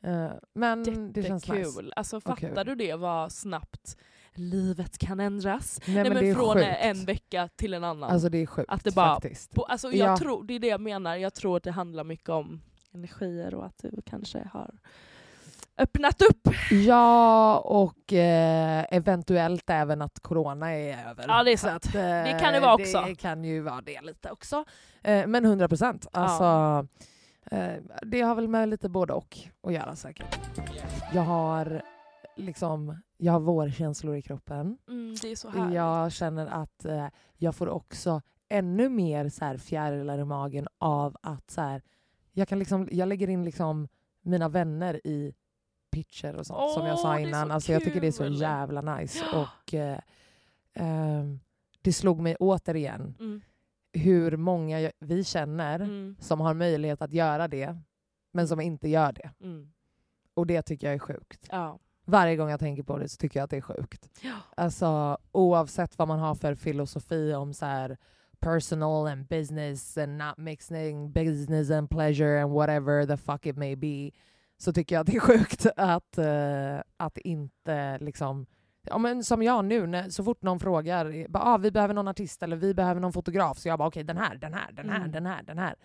Eh, 0.02 0.30
men 0.54 1.12
det 1.12 1.22
känns 1.22 1.48
Jättekul. 1.48 1.84
nice. 1.84 1.92
Alltså 1.96 2.20
fattar 2.20 2.64
du 2.64 2.74
det 2.74 2.94
vad 2.94 3.32
snabbt 3.32 3.96
livet 4.34 4.98
kan 4.98 5.20
ändras? 5.20 5.80
Nej, 5.86 5.94
Nej, 5.94 6.04
men 6.10 6.24
men 6.24 6.34
från 6.34 6.54
sjukt. 6.54 6.66
en 6.80 7.04
vecka 7.04 7.48
till 7.56 7.74
en 7.74 7.84
annan. 7.84 8.10
Alltså 8.10 8.28
det 8.28 8.38
är 8.38 8.46
sjukt 8.46 8.70
Att 8.70 8.84
det 8.84 8.94
bara- 8.94 9.14
faktiskt. 9.20 9.54
På, 9.54 9.64
alltså, 9.64 9.92
jag 9.92 10.08
Ja. 10.10 10.16
tror, 10.16 10.44
det 10.44 10.54
är 10.54 10.58
det 10.58 10.66
jag 10.66 10.80
menar, 10.80 11.16
jag 11.16 11.34
tror 11.34 11.56
att 11.56 11.62
det 11.62 11.70
handlar 11.70 12.04
mycket 12.04 12.28
om 12.28 12.62
energier 12.92 13.54
och 13.54 13.66
att 13.66 13.78
du 13.78 14.02
kanske 14.04 14.48
har 14.52 14.78
öppnat 15.78 16.22
upp. 16.22 16.48
Ja, 16.70 17.58
och 17.58 18.12
eh, 18.12 18.84
eventuellt 18.90 19.70
även 19.70 20.02
att 20.02 20.20
corona 20.20 20.70
är 20.74 21.08
över. 21.10 21.24
Ja, 21.28 21.42
det 21.44 21.52
är 21.52 21.56
sant. 21.56 21.86
Att, 21.86 21.94
eh, 21.94 22.00
Det 22.02 22.38
kan 22.40 22.52
det 22.52 22.60
vara 22.60 22.74
också. 22.74 23.04
Det 23.06 23.14
kan 23.14 23.44
ju 23.44 23.60
vara 23.60 23.80
det 23.80 24.00
lite 24.00 24.30
också. 24.30 24.64
Eh, 25.02 25.26
men 25.26 25.44
100 25.44 25.68
procent. 25.68 26.06
Alltså, 26.12 26.86
eh, 27.50 27.74
det 28.02 28.20
har 28.20 28.34
väl 28.34 28.48
med 28.48 28.68
lite 28.68 28.88
både 28.88 29.12
och 29.12 29.38
att 29.62 29.72
göra 29.72 29.96
säkert. 29.96 30.38
Jag 31.12 31.22
har 31.22 31.82
liksom, 32.36 32.96
jag 33.16 33.32
har 33.32 33.40
vårkänslor 33.40 34.16
i 34.16 34.22
kroppen. 34.22 34.78
Mm, 34.88 35.16
det 35.22 35.32
är 35.32 35.36
så 35.36 35.48
här. 35.48 35.74
Jag 35.74 36.12
känner 36.12 36.46
att 36.46 36.84
eh, 36.84 37.06
jag 37.36 37.54
får 37.54 37.68
också 37.68 38.22
ännu 38.48 38.88
mer 38.88 39.28
så 39.28 39.44
här 39.44 39.56
fjärilar 39.56 40.18
i 40.18 40.24
magen 40.24 40.68
av 40.78 41.16
att 41.22 41.50
så 41.50 41.60
här, 41.60 41.82
jag, 42.32 42.48
kan 42.48 42.58
liksom, 42.58 42.88
jag 42.92 43.08
lägger 43.08 43.28
in 43.30 43.44
liksom 43.44 43.88
mina 44.22 44.48
vänner 44.48 45.00
i 45.06 45.34
pitcher 45.90 46.34
och 46.36 46.46
sånt 46.46 46.72
som 46.72 46.86
jag 46.86 46.98
sa 46.98 47.18
innan. 47.18 47.48
så 47.48 47.54
Alltså, 47.54 47.72
jag 47.72 47.82
tycker 47.82 48.00
det 48.00 48.06
är 48.06 48.12
så 48.12 48.26
jävla 48.26 48.96
nice. 48.96 49.24
Och, 49.34 49.74
eh, 49.74 49.98
ehm, 50.74 51.40
det 51.82 51.92
slog 51.92 52.20
mig 52.20 52.36
återigen 52.36 53.14
Mm, 53.20 53.40
hur 53.92 54.36
många 54.36 54.80
jag, 54.80 54.92
vi 54.98 55.24
känner 55.24 55.80
mm, 55.80 56.16
som 56.20 56.40
har 56.40 56.54
möjlighet 56.54 57.02
att 57.02 57.12
göra 57.12 57.48
det 57.48 57.76
men 58.32 58.48
som 58.48 58.60
inte 58.60 58.88
gör 58.88 59.12
det. 59.12 59.30
mm. 59.40 59.72
Och 60.34 60.46
det 60.46 60.62
tycker 60.62 60.86
jag 60.86 60.94
är 60.94 60.98
sjukt. 60.98 61.48
Ja. 61.50 61.78
Varje 62.04 62.36
gång 62.36 62.50
jag 62.50 62.60
tänker 62.60 62.82
på 62.82 62.98
det 62.98 63.08
så 63.08 63.16
tycker 63.16 63.40
jag 63.40 63.44
att 63.44 63.50
det 63.50 63.56
är 63.56 63.60
sjukt. 63.60 64.08
Ja. 64.22 64.34
Alltså 64.56 65.18
oavsett 65.32 65.98
vad 65.98 66.08
man 66.08 66.18
har 66.18 66.34
för 66.34 66.54
filosofi 66.54 67.34
om 67.34 67.54
så 67.54 67.66
här 67.66 67.96
personal 68.40 69.06
and 69.06 69.26
business 69.26 69.98
and 69.98 70.18
not 70.18 70.36
mixing 70.38 71.12
business 71.12 71.70
and 71.70 71.90
pleasure 71.90 72.42
and 72.42 72.52
whatever 72.52 73.06
the 73.06 73.16
fuck 73.16 73.46
it 73.46 73.56
may 73.56 73.76
be 73.76 74.10
så 74.58 74.72
tycker 74.72 74.94
jag 74.94 75.00
att 75.00 75.06
det 75.06 75.16
är 75.16 75.20
sjukt 75.20 75.66
att, 75.76 76.18
eh, 76.18 76.78
att 76.96 77.18
inte 77.18 77.98
liksom 77.98 78.46
Ja, 78.88 78.98
men 78.98 79.24
som 79.24 79.42
jag 79.42 79.64
nu, 79.64 79.86
när, 79.86 80.10
så 80.10 80.24
fort 80.24 80.42
någon 80.42 80.60
frågar 80.60 81.28
bara, 81.28 81.44
ah, 81.44 81.56
vi 81.56 81.70
behöver 81.70 81.94
någon 81.94 82.08
artist 82.08 82.42
eller 82.42 82.56
vi 82.56 82.74
behöver 82.74 83.00
någon 83.00 83.12
fotograf, 83.12 83.58
så 83.58 83.68
jag 83.68 83.78
bara 83.78 83.88
okej 83.88 84.04
den 84.04 84.16
här, 84.16 84.34
den 84.34 84.54
här, 84.54 84.72
den 84.72 84.90
här, 84.90 84.96
Mm. 84.96 85.12
den 85.12 85.26
här, 85.26 85.42
den 85.42 85.58
här. 85.58 85.76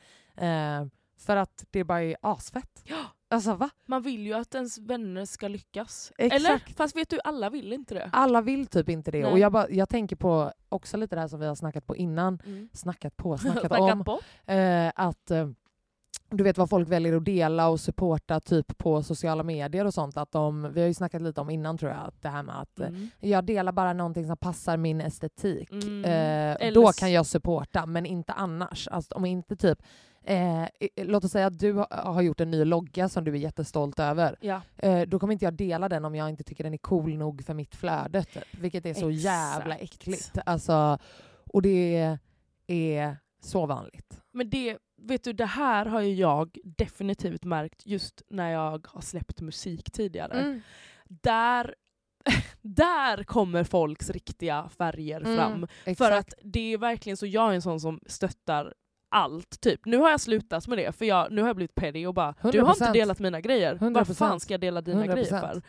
Eh, 0.81 0.87
för 1.17 1.35
att 1.37 1.65
det 1.71 1.83
bara 1.83 2.03
är 2.03 2.15
asfett. 2.21 2.83
Ja. 2.83 2.97
Alltså 3.29 3.53
va? 3.53 3.69
Man 3.85 4.01
vill 4.01 4.25
ju 4.25 4.33
att 4.33 4.55
ens 4.55 4.77
vänner 4.77 5.25
ska 5.25 5.47
lyckas. 5.47 6.11
Exakt. 6.17 6.45
Eller? 6.45 6.75
Fast 6.75 6.95
vet 6.95 7.09
du, 7.09 7.19
alla 7.23 7.49
vill 7.49 7.73
inte 7.73 7.93
det. 7.93 8.09
Alla 8.13 8.41
vill 8.41 8.67
typ 8.67 8.89
inte 8.89 9.11
det. 9.11 9.21
Nej. 9.21 9.31
Och 9.31 9.39
jag, 9.39 9.51
bara, 9.51 9.69
jag 9.69 9.89
tänker 9.89 10.15
på 10.15 10.51
också 10.69 10.97
lite 10.97 11.15
det 11.15 11.21
här 11.21 11.27
som 11.27 11.39
vi 11.39 11.45
har 11.45 11.55
snackat 11.55 11.87
på 11.87 11.95
innan. 11.95 12.41
Mm. 12.45 12.69
Snackat 12.73 13.17
på, 13.17 13.37
snackat 13.37 13.65
Snackat 13.65 14.07
om. 14.07 14.19
Eh, 14.55 14.91
att 14.95 15.31
eh, 15.31 15.49
du 16.31 16.43
vet 16.43 16.57
vad 16.57 16.69
folk 16.69 16.89
väljer 16.89 17.15
att 17.17 17.25
dela 17.25 17.67
och 17.69 17.79
supporta 17.79 18.39
typ 18.39 18.77
på 18.77 19.03
sociala 19.03 19.43
medier 19.43 19.85
och 19.85 19.93
sånt. 19.93 20.17
Att 20.17 20.31
de, 20.31 20.73
vi 20.73 20.81
har 20.81 20.87
ju 20.87 20.93
snackat 20.93 21.21
lite 21.21 21.41
om 21.41 21.49
innan 21.49 21.77
tror 21.77 21.91
jag, 21.91 22.01
att 22.07 22.21
det 22.21 22.29
här 22.29 22.43
med 22.43 22.59
att 22.61 22.79
eh, 22.79 22.87
Mm. 22.87 23.09
jag 23.19 23.43
delar 23.45 23.71
bara 23.71 23.93
någonting 23.93 24.27
som 24.27 24.37
passar 24.37 24.77
min 24.77 25.01
estetik. 25.01 25.71
Mm. 25.71 26.05
Eh, 26.05 26.11
Eller 26.67 26.71
då 26.73 26.91
kan 26.91 27.11
jag 27.11 27.25
supporta, 27.25 27.85
men 27.85 28.05
inte 28.05 28.33
annars. 28.33 28.87
Alltså, 28.87 29.15
om 29.15 29.25
inte 29.25 29.55
typ 29.55 29.79
Eh, 30.23 30.65
låt 30.95 31.23
oss 31.23 31.31
säga 31.31 31.47
att 31.47 31.59
du 31.59 31.73
ha- 31.73 31.87
har 31.91 32.21
gjort 32.21 32.39
en 32.39 32.51
ny 32.51 32.65
logga 32.65 33.09
som 33.09 33.23
du 33.23 33.31
är 33.31 33.35
jättestolt 33.35 33.99
över. 33.99 34.35
Ja. 34.41 34.61
Eh, 34.77 35.01
då 35.01 35.19
kommer 35.19 35.33
inte 35.33 35.45
jag 35.45 35.53
dela 35.53 35.89
den 35.89 36.05
om 36.05 36.15
jag 36.15 36.29
inte 36.29 36.43
tycker 36.43 36.63
den 36.63 36.73
är 36.73 36.77
cool 36.77 37.17
nog 37.17 37.43
för 37.45 37.53
mitt 37.53 37.75
flöde. 37.75 38.23
Typ. 38.23 38.43
Vilket 38.51 38.85
är 38.85 38.93
så 38.93 39.11
jävla 39.11 39.75
Exakt. 39.75 39.93
äckligt. 40.01 40.31
Alltså, 40.45 40.97
och 41.53 41.61
det 41.61 42.17
är 42.67 43.17
så 43.43 43.65
vanligt. 43.65 44.21
Men 44.33 44.49
det, 44.49 44.77
vet 45.01 45.23
du, 45.23 45.33
det 45.33 45.45
här 45.45 45.85
har 45.85 46.01
ju 46.01 46.13
jag 46.13 46.57
definitivt 46.63 47.43
märkt 47.43 47.85
just 47.85 48.21
när 48.29 48.51
jag 48.51 48.87
har 48.89 49.01
släppt 49.01 49.41
musik 49.41 49.91
tidigare. 49.91 50.39
Mm. 50.39 50.61
Där, 51.05 51.75
där 52.61 53.23
kommer 53.23 53.63
folks 53.63 54.09
riktiga 54.09 54.69
färger 54.77 55.21
Mm, 55.21 55.37
fram. 55.37 55.67
För 55.83 55.91
exakt. 55.91 56.17
att 56.17 56.33
det 56.43 56.73
är 56.73 56.77
verkligen 56.77 57.17
så, 57.17 57.25
jag 57.25 57.49
är 57.51 57.55
en 57.55 57.61
sån 57.61 57.79
som 57.79 57.99
stöttar 58.05 58.73
allt. 59.09 59.61
Typ. 59.61 59.85
Nu 59.85 59.97
har 59.97 60.09
jag 60.09 60.21
slutat 60.21 60.67
med 60.67 60.77
det, 60.77 60.91
för 60.91 61.05
jag, 61.05 61.31
nu 61.31 61.41
har 61.41 61.49
jag 61.49 61.55
blivit 61.55 61.75
petty 61.75 62.05
och 62.05 62.13
bara 62.13 62.35
du 62.51 62.61
har 62.61 62.69
inte 62.73 62.85
100%. 62.85 62.93
delat 62.93 63.19
mina 63.19 63.41
grejer. 63.41 63.77
Vad 63.81 63.93
100%. 64.07 64.13
fan 64.13 64.39
ska 64.39 64.53
jag 64.53 64.61
dela 64.61 64.81
dina 64.81 65.03
100%. 65.05 65.13
grejer 65.13 65.39
för? 65.39 65.61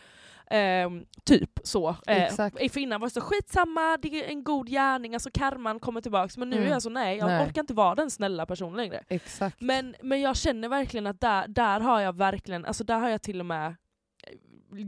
Ehm, 0.53 1.05
typ 1.25 1.51
så. 1.65 1.89
Eh, 2.07 2.23
Exakt. 2.25 2.73
för 2.73 2.81
innan 2.81 3.01
var 3.01 3.09
det 3.09 3.13
så 3.15 3.21
skitsamma, 3.21 3.97
det 4.03 4.25
är 4.25 4.29
en 4.29 4.45
god 4.45 4.69
gärning, 4.69 5.15
alltså 5.15 5.31
karman 5.35 5.81
kommer 5.81 6.01
tillbaks. 6.01 6.37
Men 6.37 6.51
nu 6.51 6.57
Mm. 6.57 6.69
är 6.69 6.73
jag 6.73 6.83
så 6.83 6.91
nej, 6.91 7.17
jag 7.19 7.27
Nej. 7.27 7.47
orkar 7.49 7.61
inte 7.61 7.75
vara 7.75 7.95
den 7.95 8.11
snälla 8.11 8.47
personen 8.47 8.77
längre. 8.77 9.05
Exakt. 9.09 9.61
Men, 9.61 9.95
men 10.03 10.21
jag 10.21 10.37
känner 10.37 10.69
verkligen 10.69 11.07
att 11.07 11.21
där, 11.21 11.49
där 11.49 11.81
har 11.81 12.01
jag 12.01 12.17
verkligen, 12.17 12.65
alltså 12.65 12.85
där 12.85 12.99
har 12.99 13.09
jag 13.09 13.23
till 13.23 13.41
och 13.41 13.47
med 13.47 13.75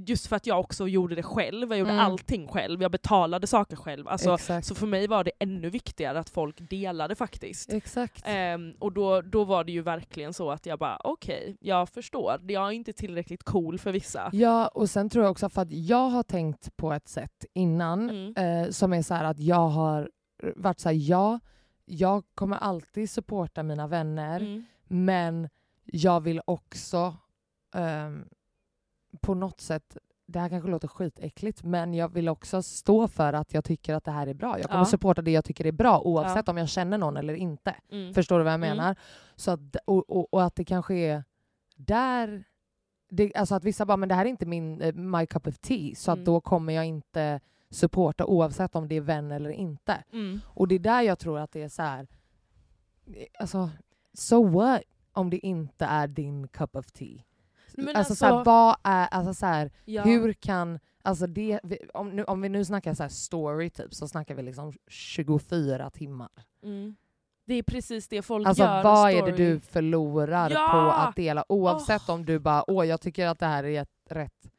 just 0.07 0.27
för 0.27 0.37
att 0.37 0.47
jag 0.47 0.61
också 0.61 0.88
gjorde 0.88 1.14
det 1.14 1.23
själv, 1.23 1.68
jag 1.70 1.79
gjorde 1.79 1.90
Mm. 1.90 2.05
allting 2.05 2.49
själv, 2.49 2.83
jag 2.83 2.90
betalade 2.90 3.47
saker 3.47 3.77
själv. 3.77 4.09
Alltså, 4.09 4.35
Exakt. 4.35 4.66
så 4.66 4.75
för 4.75 4.87
mig 4.87 5.07
var 5.07 5.25
det 5.25 5.31
ännu 5.38 5.70
viktigare 5.70 6.18
att 6.18 6.31
folk 6.31 6.70
delade 6.70 7.14
faktiskt. 7.14 7.73
Exakt. 7.73 8.23
Ehm, 8.27 8.73
och 8.79 8.92
då, 8.92 9.20
då 9.20 9.44
var 9.44 9.64
det 9.64 9.73
ju 9.73 9.83
verkligen 9.83 10.33
så 10.35 10.51
att 10.51 10.66
jag 10.66 10.79
bara 10.79 11.01
okej, 11.05 11.57
jag 11.61 11.88
förstår. 11.88 12.40
Jag 12.49 12.66
är 12.68 12.70
inte 12.73 12.92
tillräckligt 12.92 13.42
cool 13.44 13.79
för 13.79 13.92
vissa. 13.92 14.31
Ja, 14.33 14.68
och 14.68 14.90
sen 14.90 15.11
tror 15.11 15.25
jag 15.25 15.31
också 15.31 15.49
för 15.49 15.62
att 15.62 15.73
jag 15.73 16.09
har 16.09 16.23
tänkt 16.23 16.77
på 16.77 16.92
ett 16.92 17.09
sätt 17.09 17.44
innan 17.55 18.11
Mm. 18.11 18.35
eh, 18.64 18.70
som 18.70 18.92
är 18.92 19.03
så 19.03 19.14
här 19.14 19.25
att 19.25 19.38
jag 19.40 19.68
har 19.68 20.11
varit 20.57 20.81
så 20.81 20.88
här, 20.88 20.97
ja, 21.01 21.40
jag 21.85 22.25
kommer 22.35 22.57
alltid 22.57 23.11
supporta 23.11 23.62
mina 23.62 23.87
vänner 23.87 24.40
Mm. 24.40 24.64
men 24.88 25.49
jag 25.85 26.20
vill 26.20 26.40
också 26.44 27.16
ehm, 27.75 28.25
på 29.20 29.35
något 29.35 29.61
sätt 29.61 29.96
det 30.27 30.40
här 30.40 30.48
kanske 30.48 30.70
låter 30.70 30.88
skitäckligt 30.88 31.62
men 31.64 31.94
jag 31.94 32.09
vill 32.09 32.29
också 32.29 32.62
stå 32.62 33.09
för 33.09 33.33
att 33.33 33.55
jag 33.55 33.64
tycker 33.64 33.94
att 33.94 34.05
det 34.05 34.11
här 34.11 34.27
är 34.27 34.35
bra. 34.35 34.59
Jag 34.59 34.66
kommer 34.70 34.81
Ja. 34.81 34.85
supporta 34.85 35.22
det 35.22 35.31
jag 35.31 35.44
tycker 35.44 35.66
är 35.66 35.72
bra 35.72 36.00
oavsett 36.00 36.48
om 36.48 36.57
jag 36.57 36.68
känner 36.68 36.98
någon 36.98 37.16
eller 37.16 37.35
inte. 37.35 37.74
Mm. 37.90 38.14
Förstår 38.14 38.38
du 38.38 38.44
vad 38.44 38.53
jag 38.53 38.59
Mm. 38.62 38.77
menar? 38.77 38.96
Så 39.37 39.50
att, 39.50 39.77
och, 39.85 40.11
och, 40.11 40.35
och 40.35 40.42
att 40.44 40.55
det 40.57 40.64
kanske 40.64 40.94
är 40.94 41.24
där... 41.77 42.44
Det, 43.11 43.35
alltså 43.35 43.55
att 43.55 43.64
vissa 43.64 43.87
bara, 43.87 43.96
men 43.96 44.09
det 44.09 44.14
här 44.14 44.24
är 44.24 44.29
inte 44.29 44.46
min 44.46 44.81
eh, 44.81 44.94
my 44.94 45.27
cup 45.27 45.46
of 45.46 45.59
tea, 45.59 45.94
så 45.94 46.11
Mm. 46.11 46.20
att 46.22 46.27
då 46.27 46.40
kommer 46.40 46.72
jag 46.72 46.85
inte 46.87 47.40
supporta 47.70 48.24
oavsett 48.27 48.77
om 48.77 48.88
det 48.88 48.94
är 48.94 49.00
vän 49.00 49.31
eller 49.31 49.50
inte. 49.50 50.05
Mm. 50.12 50.40
Och 50.46 50.68
det 50.68 50.74
är 50.74 50.79
där 50.79 51.03
jag 51.03 51.18
tror 51.18 51.38
att 51.38 51.53
det 51.53 51.62
är 51.62 51.68
så 51.68 51.83
här... 51.83 52.07
eh, 53.07 53.27
Alltså, 53.38 53.70
so 54.12 54.48
what 54.48 54.83
om 55.12 55.31
det 55.31 55.46
inte 55.46 55.85
är 55.85 56.07
din 56.09 56.48
cup 56.48 56.77
of 56.77 56.87
tea? 56.92 57.22
Men 57.77 57.97
alltså, 57.97 58.15
så 58.15 58.25
här, 58.27 58.33
alltså- 58.33 58.51
vad 58.51 58.77
är... 58.83 59.09
Alltså 59.11 59.35
så 59.35 59.47
här, 59.47 59.71
Ja. 59.85 60.03
hur 60.03 60.33
kan... 60.33 60.79
Alltså 61.03 61.27
det, 61.27 61.61
om, 61.95 62.11
nu, 62.11 62.25
om 62.25 62.41
vi 62.41 62.49
nu 62.49 62.65
snackar 62.65 62.95
så 62.95 63.03
här 63.03 63.11
story 63.11 63.71
typ, 63.71 63.95
så 63.95 64.09
snackar 64.09 64.35
vi 64.35 64.43
liksom 64.43 64.73
24 64.89 65.91
timmar. 65.91 66.29
Mm. 66.63 66.97
Det 67.47 67.55
är 67.55 67.63
precis 67.63 68.09
det 68.09 68.23
folk 68.23 68.47
Alltså 68.49 68.63
gör. 68.65 68.83
vad 68.83 69.11
en 69.11 69.17
är 69.19 69.23
det 69.27 69.33
du 69.33 69.61
förlorar 69.61 70.51
Ja! 70.51 70.69
på 70.73 70.91
att 71.09 71.17
dela? 71.17 71.45
Oavsett 71.49 72.09
om 72.09 72.25
du 72.25 72.39
bara 72.39 72.71
åh 72.71 72.87
jag 72.87 73.01
tycker 73.01 73.27
att 73.27 73.39
det 73.39 73.47
här 73.47 73.65
är 73.65 73.83
ett, 73.83 73.91
rätt 74.11 74.51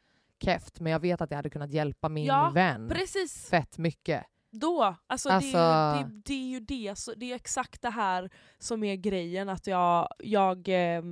keft 0.44 0.80
men 0.80 0.92
jag 0.92 1.00
vet 1.00 1.22
att 1.22 1.30
det 1.30 1.36
hade 1.36 1.50
kunnat 1.50 1.72
hjälpa 1.72 2.10
min 2.10 2.26
Ja, 2.26 2.52
vän 2.54 2.90
Precis, 2.90 3.50
fett 3.50 3.78
mycket. 3.78 4.24
då. 4.52 4.96
Alltså, 5.08 5.30
Alltså- 5.30 5.58
Det, 5.58 5.64
är, 5.64 5.98
ju- 5.98 6.04
det, 6.04 6.22
det 6.26 6.34
är 6.34 6.48
ju 6.48 6.60
det, 6.60 6.98
så 6.98 7.14
det 7.18 7.32
är 7.32 7.36
exakt 7.36 7.82
det 7.82 7.90
här 7.90 8.30
som 8.60 8.84
är 8.84 8.96
grejen. 8.96 9.50
Att 9.50 9.68
jag, 9.68 10.08
jag, 10.20 10.68
eh, 10.70 11.04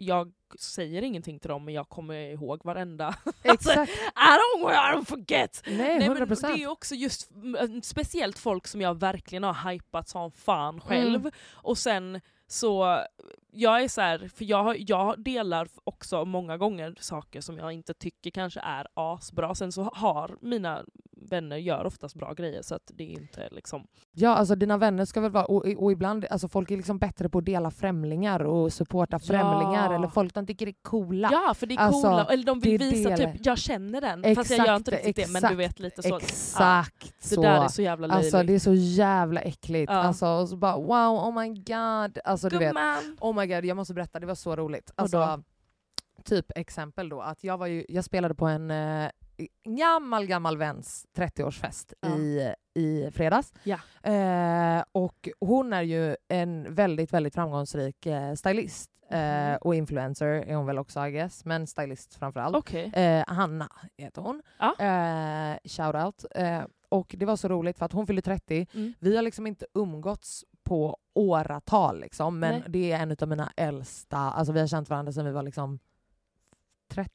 jag 0.00 0.32
säger 0.58 1.02
ingenting 1.02 1.38
till 1.38 1.48
dem 1.48 1.64
men 1.64 1.74
jag 1.74 1.88
kommer 1.88 2.14
ihåg 2.14 2.64
varenda. 2.64 3.14
Alltså, 3.44 3.70
Exakt. 3.70 3.92
I 3.92 4.60
don't, 4.60 4.70
I 4.70 4.96
don't 4.96 5.04
forget! 5.04 5.62
Nej, 5.66 5.76
Nej, 5.76 6.06
100 6.06 6.26
men 6.26 6.56
det 6.56 6.62
är 6.62 6.70
också 6.70 6.94
just 6.94 7.30
mm, 7.30 7.82
speciellt 7.82 8.38
folk 8.38 8.66
som 8.66 8.80
jag 8.80 9.00
verkligen 9.00 9.42
har 9.42 9.70
hypat 9.70 10.08
som 10.08 10.32
fan 10.32 10.80
själv. 10.80 11.20
Mm. 11.20 11.32
Och 11.52 11.78
sen 11.78 12.20
så, 12.46 13.04
jag 13.52 13.82
är 13.82 13.88
så 13.88 14.00
här, 14.00 14.30
för 14.34 14.44
jag, 14.44 14.76
jag 14.78 15.22
delar 15.22 15.68
också 15.84 16.24
många 16.24 16.56
gånger 16.56 16.94
saker 17.00 17.40
som 17.40 17.58
jag 17.58 17.72
inte 17.72 17.94
tycker 17.94 18.30
kanske 18.30 18.60
är 18.60 18.86
asbra. 18.94 19.54
Sen 19.54 19.72
så 19.72 19.82
har 19.94 20.36
mina 20.40 20.84
vänner 21.22 21.56
gör 21.56 21.84
oftast 21.86 22.14
bra 22.14 22.32
grejer 22.32 22.62
så 22.62 22.74
att 22.74 22.90
det 22.94 23.04
är 23.04 23.20
inte 23.20 23.48
liksom... 23.50 23.86
Ja, 24.12 24.34
alltså 24.34 24.54
dina 24.54 24.76
vänner 24.78 25.04
ska 25.04 25.20
väl 25.20 25.30
vara, 25.30 25.44
och, 25.44 25.66
och 25.66 25.92
ibland, 25.92 26.26
alltså 26.30 26.48
folk 26.48 26.70
är 26.70 26.76
liksom 26.76 26.98
bättre 26.98 27.28
på 27.28 27.38
att 27.38 27.44
dela 27.44 27.70
främlingar 27.70 28.40
och 28.40 28.72
supporta 28.72 29.18
främlingar 29.18 29.94
eller 29.94 30.08
folk 30.08 30.34
de 30.34 30.46
tycker 30.46 30.66
är 30.66 30.74
coola. 30.82 31.28
Ja 31.32 31.54
för 31.54 31.66
det 31.66 31.74
är 31.74 31.78
Alltså, 31.78 32.08
coola, 32.08 32.24
eller 32.24 32.44
de 32.44 32.60
vill 32.60 32.78
det 32.80 32.90
visa 32.90 33.08
det. 33.10 33.16
typ 33.16 33.46
jag 33.46 33.58
känner 33.58 34.00
den 34.00 34.34
fast 34.36 34.50
jag 34.50 34.66
gör 34.66 34.76
inte 34.76 34.90
riktigt 34.90 35.16
det 35.16 35.32
men 35.40 35.50
du 35.50 35.56
vet 35.56 35.78
lite 35.80 36.02
så. 36.02 36.16
Exakt 36.16 37.14
Det 37.22 37.28
så. 37.34 37.42
där 37.42 37.64
är 37.64 37.68
så 37.68 37.82
jävla 37.82 38.06
löjligt. 38.06 38.34
Alltså 38.34 38.42
det 38.46 38.54
är 38.54 38.58
så 38.58 38.74
jävla 38.74 39.40
äckligt. 39.40 39.92
Ja. 39.92 39.98
Alltså, 39.98 40.26
och 40.26 40.48
så 40.48 40.56
bara 40.56 40.76
wow, 40.76 41.28
oh 41.28 41.40
my 41.40 41.48
god. 41.48 42.18
Alltså 42.24 42.48
du 42.48 42.58
vet, 42.58 42.68
Gumman! 42.68 43.16
Oh 43.20 43.34
my 43.40 43.46
god, 43.54 43.64
jag 43.64 43.76
måste 43.76 43.94
berätta, 43.94 44.20
det 44.20 44.26
var 44.26 44.34
så 44.34 44.56
roligt. 44.56 44.90
Alltså, 44.94 45.42
typ 46.24 46.46
exempel 46.54 47.08
då, 47.08 47.20
att 47.20 47.44
jag, 47.44 47.58
var 47.58 47.66
ju, 47.66 47.84
jag 47.88 48.04
spelade 48.04 48.34
på 48.34 48.46
en 48.46 48.70
eh, 48.70 49.10
gammal, 49.64 50.26
gammal 50.26 50.56
väns 50.56 51.06
30-årsfest 51.16 51.92
Ja. 52.00 52.08
i, 52.08 52.54
i 52.74 53.10
fredags. 53.10 53.52
Ja. 53.62 53.78
Eh, 54.10 54.84
och 54.92 55.28
hon 55.40 55.72
är 55.72 55.82
ju 55.82 56.16
en 56.28 56.74
väldigt, 56.74 57.12
väldigt 57.12 57.34
framgångsrik 57.34 58.06
eh, 58.06 58.34
stylist. 58.34 58.90
Eh, 59.10 59.20
Mhm. 59.50 59.58
och 59.60 59.74
influencer 59.74 60.26
är 60.26 60.54
hon 60.54 60.66
väl 60.66 60.78
också 60.78 61.06
I 61.06 61.10
guess, 61.12 61.44
men 61.44 61.66
stylist 61.66 62.14
framförallt. 62.14 62.56
Okej. 62.56 62.92
Eh, 62.94 63.24
Hanna 63.26 63.68
heter 63.98 64.22
hon. 64.22 64.42
Ja. 64.58 64.74
Eh, 64.84 65.58
shout 65.64 65.94
out. 65.94 66.24
Och 66.90 67.14
det 67.18 67.26
var 67.26 67.36
så 67.36 67.48
roligt 67.48 67.78
för 67.78 67.86
att 67.86 67.92
hon 67.92 68.06
fyllde 68.06 68.22
30. 68.22 68.66
Mm. 68.74 68.94
Vi 68.98 69.16
har 69.16 69.22
liksom 69.22 69.46
inte 69.46 69.66
umgåtts 69.74 70.44
på 70.62 70.96
åratal 71.14 72.00
liksom, 72.00 72.38
men 72.38 72.54
Nej. 72.54 72.64
det 72.68 72.92
är 72.92 73.02
en 73.02 73.16
av 73.20 73.28
mina 73.28 73.52
äldsta, 73.56 74.18
alltså 74.18 74.52
vi 74.52 74.60
har 74.60 74.66
känt 74.66 74.90
varandra 74.90 75.12
sedan 75.12 75.24
vi 75.24 75.32
var 75.32 75.42
liksom 75.42 75.78
13, 76.88 77.14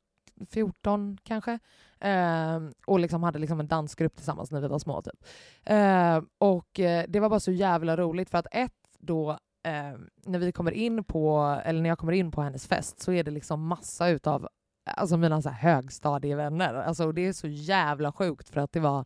14 0.50 1.18
kanske. 1.24 1.60
Eh, 2.00 2.60
och 2.88 3.00
liksom 3.00 3.24
hade 3.24 3.40
liksom 3.40 3.60
en 3.60 3.68
dansgrupp 3.68 4.16
tillsammans 4.16 4.52
när 4.52 4.62
vi 4.62 4.68
var 4.68 4.80
små. 4.80 5.02
Typ. 5.02 5.26
Eh, 5.64 6.22
och 6.38 6.70
det 7.08 7.20
var 7.20 7.30
bara 7.30 7.40
så 7.40 7.52
jävla 7.52 7.98
roligt 7.98 8.30
för 8.30 8.38
att 8.38 8.48
ett 8.52 8.72
då 9.00 9.32
eh, 9.64 10.00
när 10.26 10.40
vi 10.40 10.52
kommer 10.52 10.72
in 10.72 11.04
på, 11.04 11.58
eller 11.66 11.82
när 11.82 11.90
jag 11.90 11.98
kommer 11.98 12.14
in 12.14 12.32
på 12.32 12.42
hennes 12.42 12.68
fest 12.68 13.00
så 13.00 13.12
är 13.12 13.24
det 13.24 13.32
liksom 13.32 13.68
massa 13.68 14.10
utav 14.10 14.48
alltså 14.86 15.18
mina 15.18 15.42
så 15.42 15.50
här 15.50 15.72
högstadievänner. 15.72 16.74
Alltså 16.74 17.12
det 17.12 17.28
är 17.28 17.34
så 17.34 17.48
jävla 17.48 18.12
sjukt 18.12 18.50
för 18.50 18.62
att 18.62 18.72
det 18.72 18.80
var 18.80 19.06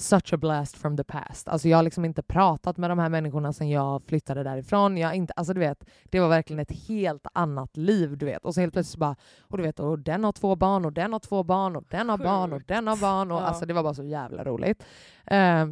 such 0.00 0.32
a 0.32 0.36
blast 0.36 0.76
from 0.76 0.96
the 0.96 1.04
past. 1.04 1.48
Alltså 1.48 1.68
jag 1.68 1.78
har 1.78 1.82
liksom 1.82 2.04
inte 2.04 2.22
pratat 2.22 2.76
med 2.76 2.90
de 2.90 2.98
här 2.98 3.08
människorna 3.08 3.52
sedan 3.52 3.68
jag 3.68 4.02
flyttade 4.06 4.42
därifrån. 4.42 4.96
Jag 4.96 5.14
inte, 5.14 5.32
alltså 5.36 5.54
du 5.54 5.60
vet, 5.60 5.84
det 6.04 6.20
var 6.20 6.28
verkligen 6.28 6.60
ett 6.60 6.86
helt 6.88 7.26
annat 7.32 7.76
liv. 7.76 8.18
du 8.18 8.26
vet. 8.26 8.44
Och 8.44 8.54
så 8.54 8.60
helt 8.60 8.72
plötsligt 8.72 8.98
bara, 9.00 9.16
och 9.40 9.56
du 9.58 9.62
vet, 9.62 9.80
och 9.80 9.98
den 9.98 10.24
har 10.24 10.32
två 10.32 10.56
barn 10.56 10.84
och 10.84 10.92
den 10.92 11.12
har 11.12 11.20
två 11.20 11.42
barn 11.42 11.76
och 11.76 11.84
den 11.90 12.08
har 12.08 12.18
barn 12.18 12.52
och 12.52 12.58
Sjukt. 12.58 12.68
den 12.68 12.86
har 12.86 12.96
barn. 12.96 13.30
Och, 13.32 13.38
Ja. 13.40 13.44
Alltså 13.44 13.66
det 13.66 13.74
var 13.74 13.82
bara 13.82 13.94
så 13.94 14.04
jävla 14.04 14.44
roligt. 14.44 14.84
Eh, 15.26 15.66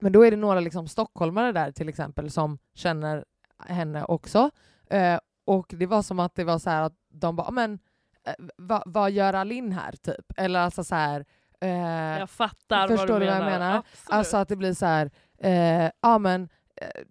men 0.00 0.12
då 0.12 0.26
är 0.26 0.30
det 0.30 0.36
några 0.36 0.60
liksom 0.60 0.88
stockholmare 0.88 1.52
där 1.52 1.72
till 1.72 1.88
exempel 1.88 2.30
som 2.30 2.58
känner 2.74 3.24
henne 3.66 4.04
också. 4.04 4.50
Eh, 4.90 5.18
och 5.46 5.66
det 5.78 5.86
var 5.86 6.02
som 6.02 6.20
att 6.20 6.34
det 6.34 6.44
var 6.44 6.58
så 6.58 6.70
att 6.70 6.92
de 7.08 7.36
bara, 7.36 7.50
men 7.50 7.78
eh, 8.26 8.34
vad, 8.56 8.82
vad 8.86 9.10
gör 9.10 9.32
Alin 9.34 9.72
här 9.72 9.92
typ? 9.92 10.32
Eller 10.36 10.60
alltså 10.60 10.84
så 10.84 10.94
här, 10.94 11.24
eh, 11.60 12.18
Jag 12.18 12.30
fattar 12.30 12.88
Förstår 12.88 13.06
vad 13.12 13.20
du 13.20 13.24
du 13.26 13.30
vad 13.30 13.38
menar. 13.38 13.50
jag 13.52 13.60
menar? 13.60 13.76
Absolut. 13.78 14.10
Alltså 14.18 14.36
att 14.36 14.48
det 14.48 14.56
blir 14.56 14.74
så 14.74 14.86
här, 14.86 15.10
eh, 15.38 15.90
ja 16.00 16.18
men 16.18 16.48
eh, 16.76 17.02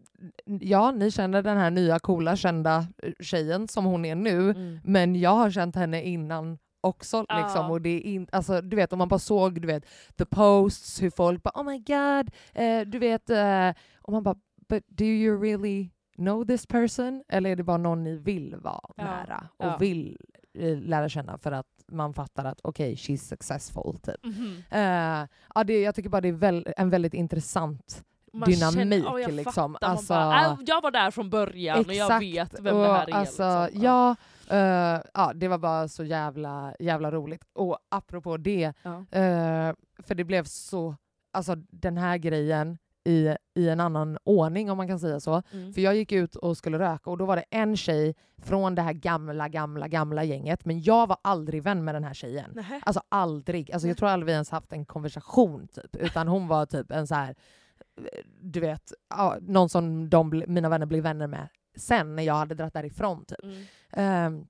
ja 0.59 0.91
ni 0.91 1.11
känner 1.11 1.41
den 1.41 1.57
här 1.57 1.69
nya 1.71 1.99
coola 1.99 2.35
kända 2.35 2.87
eh, 3.03 3.13
tjejen 3.19 3.67
som 3.67 3.85
hon 3.85 4.05
är 4.05 4.15
nu, 4.15 4.49
Mm. 4.49 4.79
men 4.83 5.15
jag 5.15 5.29
har 5.35 5.51
känt 5.51 5.75
henne 5.75 6.03
innan 6.03 6.57
också. 6.81 7.25
Ja. 7.29 7.39
Liksom, 7.43 7.71
och 7.71 7.81
det 7.81 7.89
är 7.89 7.99
in, 8.01 8.27
alltså, 8.31 8.61
du 8.61 8.75
vet, 8.75 8.93
om 8.93 8.99
man 8.99 9.07
bara 9.07 9.19
såg 9.19 9.61
du 9.61 9.67
vet, 9.67 9.85
the 10.17 10.25
posts, 10.25 11.01
hur 11.01 11.09
folk 11.09 11.43
bara 11.43 11.61
oh 11.61 11.63
my 11.63 11.77
god, 11.79 12.29
eh, 12.53 12.81
du 12.87 12.99
vet, 12.99 13.29
eh, 13.29 13.69
och 14.01 14.13
man 14.13 14.23
bara 14.23 14.35
but 14.69 14.83
do 14.87 15.03
you 15.05 15.41
really 15.41 15.89
know 16.15 16.45
this 16.47 16.65
person? 16.65 17.23
Eller 17.29 17.49
är 17.49 17.55
det 17.55 17.63
bara 17.63 17.77
någon 17.77 18.03
ni 18.03 18.15
vill 18.17 18.55
vara 18.55 18.81
Ja. 18.97 19.03
nära 19.03 19.47
och 19.57 19.65
Ja. 19.65 19.77
vill 19.79 20.17
lära 20.81 21.09
känna 21.09 21.37
för 21.37 21.51
att 21.51 21.67
man 21.87 22.13
fattar 22.13 22.45
att 22.45 22.59
okej, 22.63 22.95
she's 22.95 23.17
successful 23.17 23.97
typ. 24.03 24.23
Mhm. 24.25 24.63
Eh, 24.71 25.27
ja, 25.55 25.63
det, 25.65 25.81
jag 25.81 25.95
tycker 25.95 26.09
bara 26.09 26.21
det 26.21 26.27
är 26.27 26.33
väl, 26.33 26.67
en 26.77 26.89
väldigt 26.89 27.13
intressant 27.13 28.03
Man 28.33 28.49
dynamik. 28.49 29.03
ja, 29.05 29.19
jag 29.19 29.31
liksom. 29.31 29.73
fattar. 29.73 29.87
Alltså, 29.87 30.13
bara, 30.13 30.45
"Äh, 30.45 30.57
jag 30.65 30.81
var 30.81 30.91
där 30.91 31.11
från 31.11 31.29
början 31.29 31.79
och 31.85 31.93
jag 31.93 32.05
exakt. 32.05 32.21
vet 32.23 32.59
vem 32.59 32.75
och, 32.75 32.83
det 32.83 32.89
här 32.93 33.09
är. 33.09 33.13
Alltså, 33.13 33.65
liksom. 33.65 33.83
ja, 33.83 34.15
eh, 34.49 35.01
ja, 35.13 35.31
det 35.35 35.47
var 35.47 35.57
bara 35.57 35.87
så 35.87 36.03
jävla, 36.03 36.75
jävla 36.79 37.11
roligt. 37.11 37.43
Och 37.53 37.77
apropå 37.89 38.37
det, 38.37 38.73
Ja. 38.83 38.97
eh, 38.99 39.73
för 40.03 40.15
det 40.15 40.23
blev 40.23 40.43
så, 40.43 40.95
alltså 41.33 41.55
den 41.55 41.97
här 41.97 42.17
grejen 42.17 42.77
i, 43.09 43.35
i 43.55 43.69
en 43.69 43.79
annan 43.79 44.17
ordning 44.23 44.71
om 44.71 44.77
man 44.77 44.87
kan 44.87 44.99
säga 44.99 45.19
så. 45.19 45.41
Mm. 45.51 45.73
För 45.73 45.81
jag 45.81 45.95
gick 45.95 46.11
ut 46.11 46.35
och 46.35 46.57
skulle 46.57 46.79
röka 46.79 47.09
och 47.09 47.17
då 47.17 47.25
var 47.25 47.35
det 47.35 47.45
en 47.49 47.77
tjej 47.77 48.15
från 48.37 48.75
det 48.75 48.81
här 48.81 48.93
gamla, 48.93 49.47
gamla, 49.47 49.87
gamla 49.87 50.23
gänget. 50.23 50.65
Men 50.65 50.81
jag 50.81 51.07
var 51.07 51.17
aldrig 51.21 51.63
vän 51.63 51.83
med 51.83 51.95
den 51.95 52.03
här 52.03 52.13
tjejen. 52.13 52.51
Nähä. 52.53 52.81
Alltså 52.85 53.01
aldrig. 53.09 53.71
Alltså, 53.71 53.87
jag 53.87 53.97
tror 53.97 54.09
aldrig 54.09 54.25
vi 54.25 54.31
ens 54.31 54.49
haft 54.49 54.73
en 54.73 54.85
konversation 54.85 55.67
typ. 55.67 55.95
Utan 55.95 56.27
hon 56.27 56.47
var 56.47 56.65
typ 56.65 56.91
en 56.91 57.07
så 57.07 57.15
här, 57.15 57.35
du 58.41 58.59
vet, 58.59 58.93
någon 59.41 59.69
som 59.69 60.09
de, 60.09 60.43
mina 60.47 60.69
vänner 60.69 60.85
blev 60.85 61.03
vänner 61.03 61.27
med 61.27 61.47
sen 61.79 62.15
när 62.15 62.23
jag 62.23 62.33
hade 62.33 62.55
dratt 62.55 62.73
därifrån 62.73 63.25
typ. 63.25 63.43
Mm. 63.43 63.65
Ehm, 63.91 64.47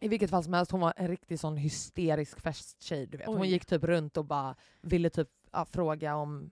I 0.00 0.08
vilket 0.08 0.30
fall 0.30 0.44
som 0.44 0.52
helst, 0.52 0.72
hon 0.72 0.80
var 0.80 0.92
en 0.96 1.08
riktig 1.08 1.40
sån 1.40 1.56
hysterisk 1.56 2.40
festtjej. 2.40 3.06
Du 3.06 3.18
vet. 3.18 3.26
Hon 3.26 3.40
Oj. 3.40 3.48
gick 3.48 3.66
typ 3.66 3.84
runt 3.84 4.16
och 4.16 4.24
bara 4.24 4.56
ville 4.80 5.10
typ 5.10 5.28
ja, 5.52 5.64
fråga 5.64 6.14
om 6.16 6.50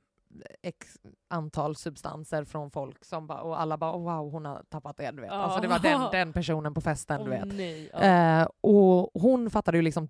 x 0.63 0.99
antal 1.29 1.77
substanser 1.77 2.45
från 2.45 2.71
folk 2.71 3.05
som 3.05 3.27
bara, 3.27 3.41
och 3.41 3.61
alla 3.61 3.79
bara 3.79 3.93
oh, 3.97 4.03
wow 4.03 4.33
hon 4.33 4.45
har 4.45 4.63
tappat 4.69 4.97
det. 4.97 5.11
Du 5.11 5.21
vet. 5.23 5.31
Alltså, 5.31 5.61
det 5.61 5.69
var 5.69 5.79
den, 5.79 6.01
den 6.13 6.33
personen 6.33 6.75
på 6.75 6.81
festen. 6.81 7.25
du 7.25 7.31
Åh, 7.31 7.39
vet. 7.39 7.55
nej. 7.57 7.91
Ja. 7.93 8.01
Eh, 8.01 8.49
och 8.61 9.11
hon 9.23 9.51
fattade 9.51 9.79
ju 9.79 9.83
liksom 9.83 10.09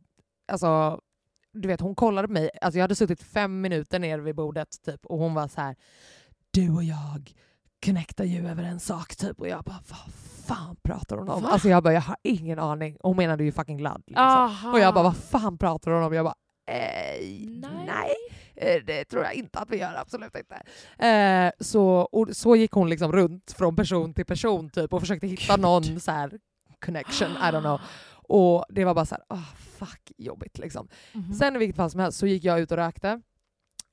alltså, 0.53 1.01
du 1.53 1.69
vet 1.69 1.81
hon 1.81 1.95
kollade 1.95 2.29
på 2.29 2.33
mig, 2.35 2.51
alltså 2.61 2.79
jag 2.79 2.83
hade 2.85 2.95
suttit 2.95 3.23
fem 3.23 3.61
minuter 3.61 3.99
ner 3.99 4.19
vid 4.19 4.35
bordet 4.35 4.83
typ 4.85 5.07
och 5.07 5.19
hon 5.19 5.35
var 5.35 5.49
så 5.49 5.61
här. 5.61 5.77
du 6.51 6.71
och 6.71 6.85
jag 6.85 7.35
connectar 7.85 8.25
ju 8.25 8.49
över 8.49 8.62
en 8.62 8.81
sak 8.81 9.16
typ 9.16 9.41
och 9.41 9.49
jag 9.49 9.64
bara 9.64 9.81
vad 9.89 10.12
fan 10.47 10.77
pratar 10.83 11.16
hon 11.16 11.29
om? 11.29 11.43
Va? 11.43 11.49
Alltså 11.49 11.69
jag 11.69 11.83
bara 11.83 11.93
jag 11.95 12.01
har 12.01 12.16
ingen 12.23 12.59
aning. 12.59 12.97
Hon 13.01 13.16
menade 13.16 13.45
ju 13.45 13.53
fucking 13.53 13.81
ladd. 13.81 14.03
Liksom. 14.07 14.71
Och 14.73 14.79
jag 14.79 14.95
bara 14.95 15.05
vad 15.05 15.16
fan 15.16 15.59
pratar 15.59 15.91
hon 15.91 16.03
om? 16.03 16.12
Jag 16.12 16.25
bara 16.25 16.35
eh, 16.69 17.21
Nej. 17.61 17.87
nej. 17.87 18.14
Eh, 18.57 18.83
Det 18.85 19.05
tror 19.05 19.25
jag 19.25 19.35
inte 19.35 19.59
att 19.59 19.71
vi 19.71 19.77
gör, 19.79 19.95
absolut 19.95 20.37
inte. 20.37 20.62
Eh, 21.07 21.51
så, 21.61 22.09
så 22.33 22.57
gick 22.57 22.73
hon 22.73 22.91
liksom 22.91 23.12
runt 23.12 23.53
från 23.59 23.77
person 23.77 24.14
till 24.14 24.25
person 24.27 24.71
typ 24.71 24.93
och 24.93 25.01
försökte 25.01 25.27
hitta 25.27 25.53
Gud. 25.57 25.61
någon 25.62 26.01
så 26.01 26.11
här 26.11 26.39
connection, 26.85 27.31
I 27.31 27.41
don't 27.53 27.61
know. 27.61 27.81
Och 28.31 28.64
det 28.69 28.85
var 28.85 28.95
bara 28.95 29.07
så 29.07 29.14
här, 29.14 29.25
oh, 29.39 29.55
fuck 29.79 30.12
jobbigt 30.16 30.59
liksom. 30.59 30.89
Mhm. 31.12 31.35
Sen 31.35 31.57
i 31.57 31.59
vilket 31.59 31.77
fall 31.77 31.91
som 31.91 32.01
helst 32.01 32.19
så 32.19 32.27
gick 32.27 32.45
jag 32.45 32.61
ut 32.61 32.71
och 32.71 32.77
rökte. 32.77 33.21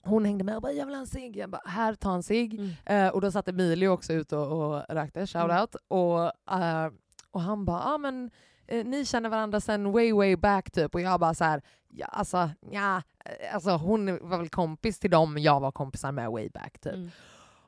Hon 0.04 0.26
hängde 0.26 0.44
med 0.44 0.56
och 0.56 0.62
bara 0.62 0.72
“jag 0.72 0.86
vill 0.86 0.96
ha 0.96 1.02
en 1.02 1.08
cigg”. 1.08 1.38
Jag 1.38 1.50
bara 1.50 1.62
“här, 1.66 1.94
ta 1.96 2.14
en 2.16 2.24
cigg”. 2.24 2.54
Mm. 2.60 2.72
Eh, 2.86 3.14
och 3.14 3.22
då 3.22 3.32
satt 3.32 3.48
Emilio 3.48 3.88
också 3.88 4.14
ute 4.14 4.38
och, 4.38 4.76
och 4.76 4.84
rökte, 4.90 5.28
shoutout. 5.28 5.76
Och, 5.88 6.24
eh, 6.62 6.90
och 7.32 7.42
han 7.42 7.66
bara 7.66 7.84
“ah, 7.84 7.98
men 7.98 8.32
eh, 8.68 8.86
ni 8.86 9.06
känner 9.06 9.30
varandra 9.30 9.60
sen 9.60 9.92
way 9.92 10.14
way 10.14 10.36
back” 10.36 10.72
typ. 10.72 10.96
Och 10.96 11.02
jag 11.02 11.20
bara 11.20 11.34
så 11.34 11.44
här, 11.44 11.62
ja, 11.90 12.06
alltså, 12.06 12.50
ja, 12.72 13.02
eh, 13.26 13.56
alltså 13.56 13.70
hon 13.70 14.30
var 14.30 14.38
väl 14.38 14.50
kompis 14.50 15.00
till 15.00 15.12
dem 15.12 15.38
jag 15.38 15.60
var 15.60 15.72
kompisar 15.72 16.12
med 16.12 16.32
way 16.32 16.50
back 16.50 16.80
typ. 16.80 16.94
Mm. 16.94 17.12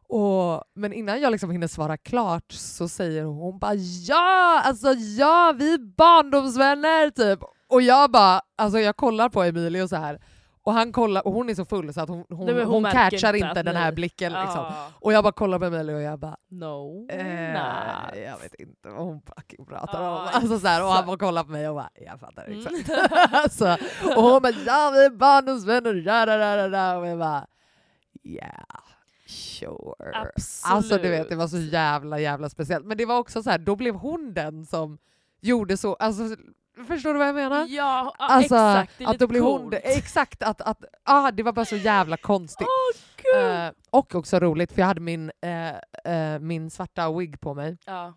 Och, 0.10 0.64
men 0.74 0.94
innan 0.94 1.22
jag 1.22 1.32
liksom 1.32 1.52
hinner 1.52 1.68
svara 1.68 1.98
klart 1.98 2.52
så 2.52 2.88
säger 2.88 3.24
hon 3.24 3.60
bara 3.60 3.74
ja, 4.08 4.62
alltså 4.66 4.94
ja, 4.94 5.56
vi 5.58 5.74
är 5.74 5.96
barndomsvänner 5.96 7.10
typ. 7.10 7.40
Och 7.68 7.82
jag 7.82 8.12
bara, 8.12 8.42
alltså 8.56 8.80
jag 8.80 8.98
kollar 8.98 9.30
på 9.30 9.44
Emilio 9.44 9.88
så 9.88 9.96
här 9.96 10.20
och 10.68 10.74
han 10.74 10.92
kollar 10.92 11.28
och 11.28 11.34
hon 11.34 11.50
är 11.50 11.56
så 11.56 11.66
full 11.66 11.94
så 11.94 12.02
att 12.02 12.10
hon, 12.10 12.26
hon, 12.30 12.46
Nej, 12.46 12.64
hon 12.64 12.84
hon, 12.84 12.92
catchar 12.92 13.34
inte 13.34 13.48
inte 13.48 13.64
den 13.64 13.76
här 13.76 13.92
blicken 13.92 14.32
liksom. 14.34 14.60
Ah. 14.60 14.88
Och 15.00 15.14
jag 15.14 15.24
bara 15.24 15.34
kollar 15.34 15.60
på 15.60 15.66
Emilio 15.66 15.96
och 15.96 16.02
jag 16.02 16.20
bara 16.20 16.38
No. 16.50 17.08
eh, 17.10 17.54
not. 17.54 18.16
jag 18.16 18.40
vet 18.40 18.54
inte 18.60 18.90
vad 18.90 19.06
hon 19.06 19.22
fucking 19.22 19.66
pratar 19.66 20.04
Ja, 20.04 20.22
om. 20.22 20.28
Alltså 20.34 20.60
så 20.60 20.68
här, 20.68 20.84
och 20.84 20.90
han 20.90 21.06
bara 21.06 21.18
kollar 21.18 21.44
på 21.44 21.52
mig 21.52 21.70
och 21.70 21.76
bara 21.76 21.90
jag 22.06 22.20
fattar 22.20 22.46
Mm. 22.46 22.60
exakt. 22.60 22.90
alltså, 23.32 23.78
och 24.16 24.24
hon 24.24 24.42
bara 24.42 24.54
ja 24.66 24.92
vi 24.94 25.06
är 25.06 25.10
barndomsvänner, 25.10 25.94
da, 25.94 26.26
da, 26.26 26.38
da, 26.38 26.68
da. 26.68 26.98
och 26.98 27.08
jag 27.08 27.20
bara 27.20 27.48
yeah. 28.24 28.66
Sure. 29.28 30.12
Absolut. 30.14 30.76
Alltså 30.76 30.98
du 30.98 31.10
vet, 31.10 31.30
det 31.30 31.36
var 31.36 31.48
så 31.48 31.58
jävla 31.58 32.20
jävla 32.20 32.50
speciellt. 32.50 32.86
Men 32.86 32.98
det 32.98 33.06
var 33.06 33.18
också 33.18 33.44
så 33.44 33.50
här, 33.50 33.58
då 33.58 33.76
blev 33.76 33.96
hon 33.96 34.34
den 34.34 34.66
som 34.66 34.98
gjorde 35.42 35.78
så, 35.78 35.94
alltså 35.96 36.24
förstår 36.88 37.14
du 37.14 37.20
vad 37.20 37.28
jag 37.28 37.36
menar? 37.36 37.60
Ja, 37.60 37.66
ja 37.70 38.16
Alltså 38.18 38.56
exakt. 38.56 38.98
Det 38.98 39.04
är 39.04 39.08
att 39.08 39.20
då 39.20 39.28
blev 39.28 39.44
hon 39.44 39.74
exakt 39.74 40.44
att, 40.44 40.62
att 40.62 40.84
ah, 41.04 41.32
det 41.32 41.44
var 41.44 41.52
bara 41.52 41.66
så 41.66 41.76
jävla 41.76 42.18
konstigt. 42.18 42.68
Gud! 43.18 43.44
Eh, 43.44 43.72
och 43.90 44.16
också 44.16 44.40
roligt 44.40 44.72
för 44.72 44.82
jag 44.82 44.88
hade 44.88 45.02
min, 45.02 45.32
eh, 45.42 45.70
eh, 46.14 46.40
min 46.40 46.70
svarta 46.70 47.12
wig 47.12 47.40
på 47.40 47.54
mig 47.54 47.78
ja. 47.86 48.14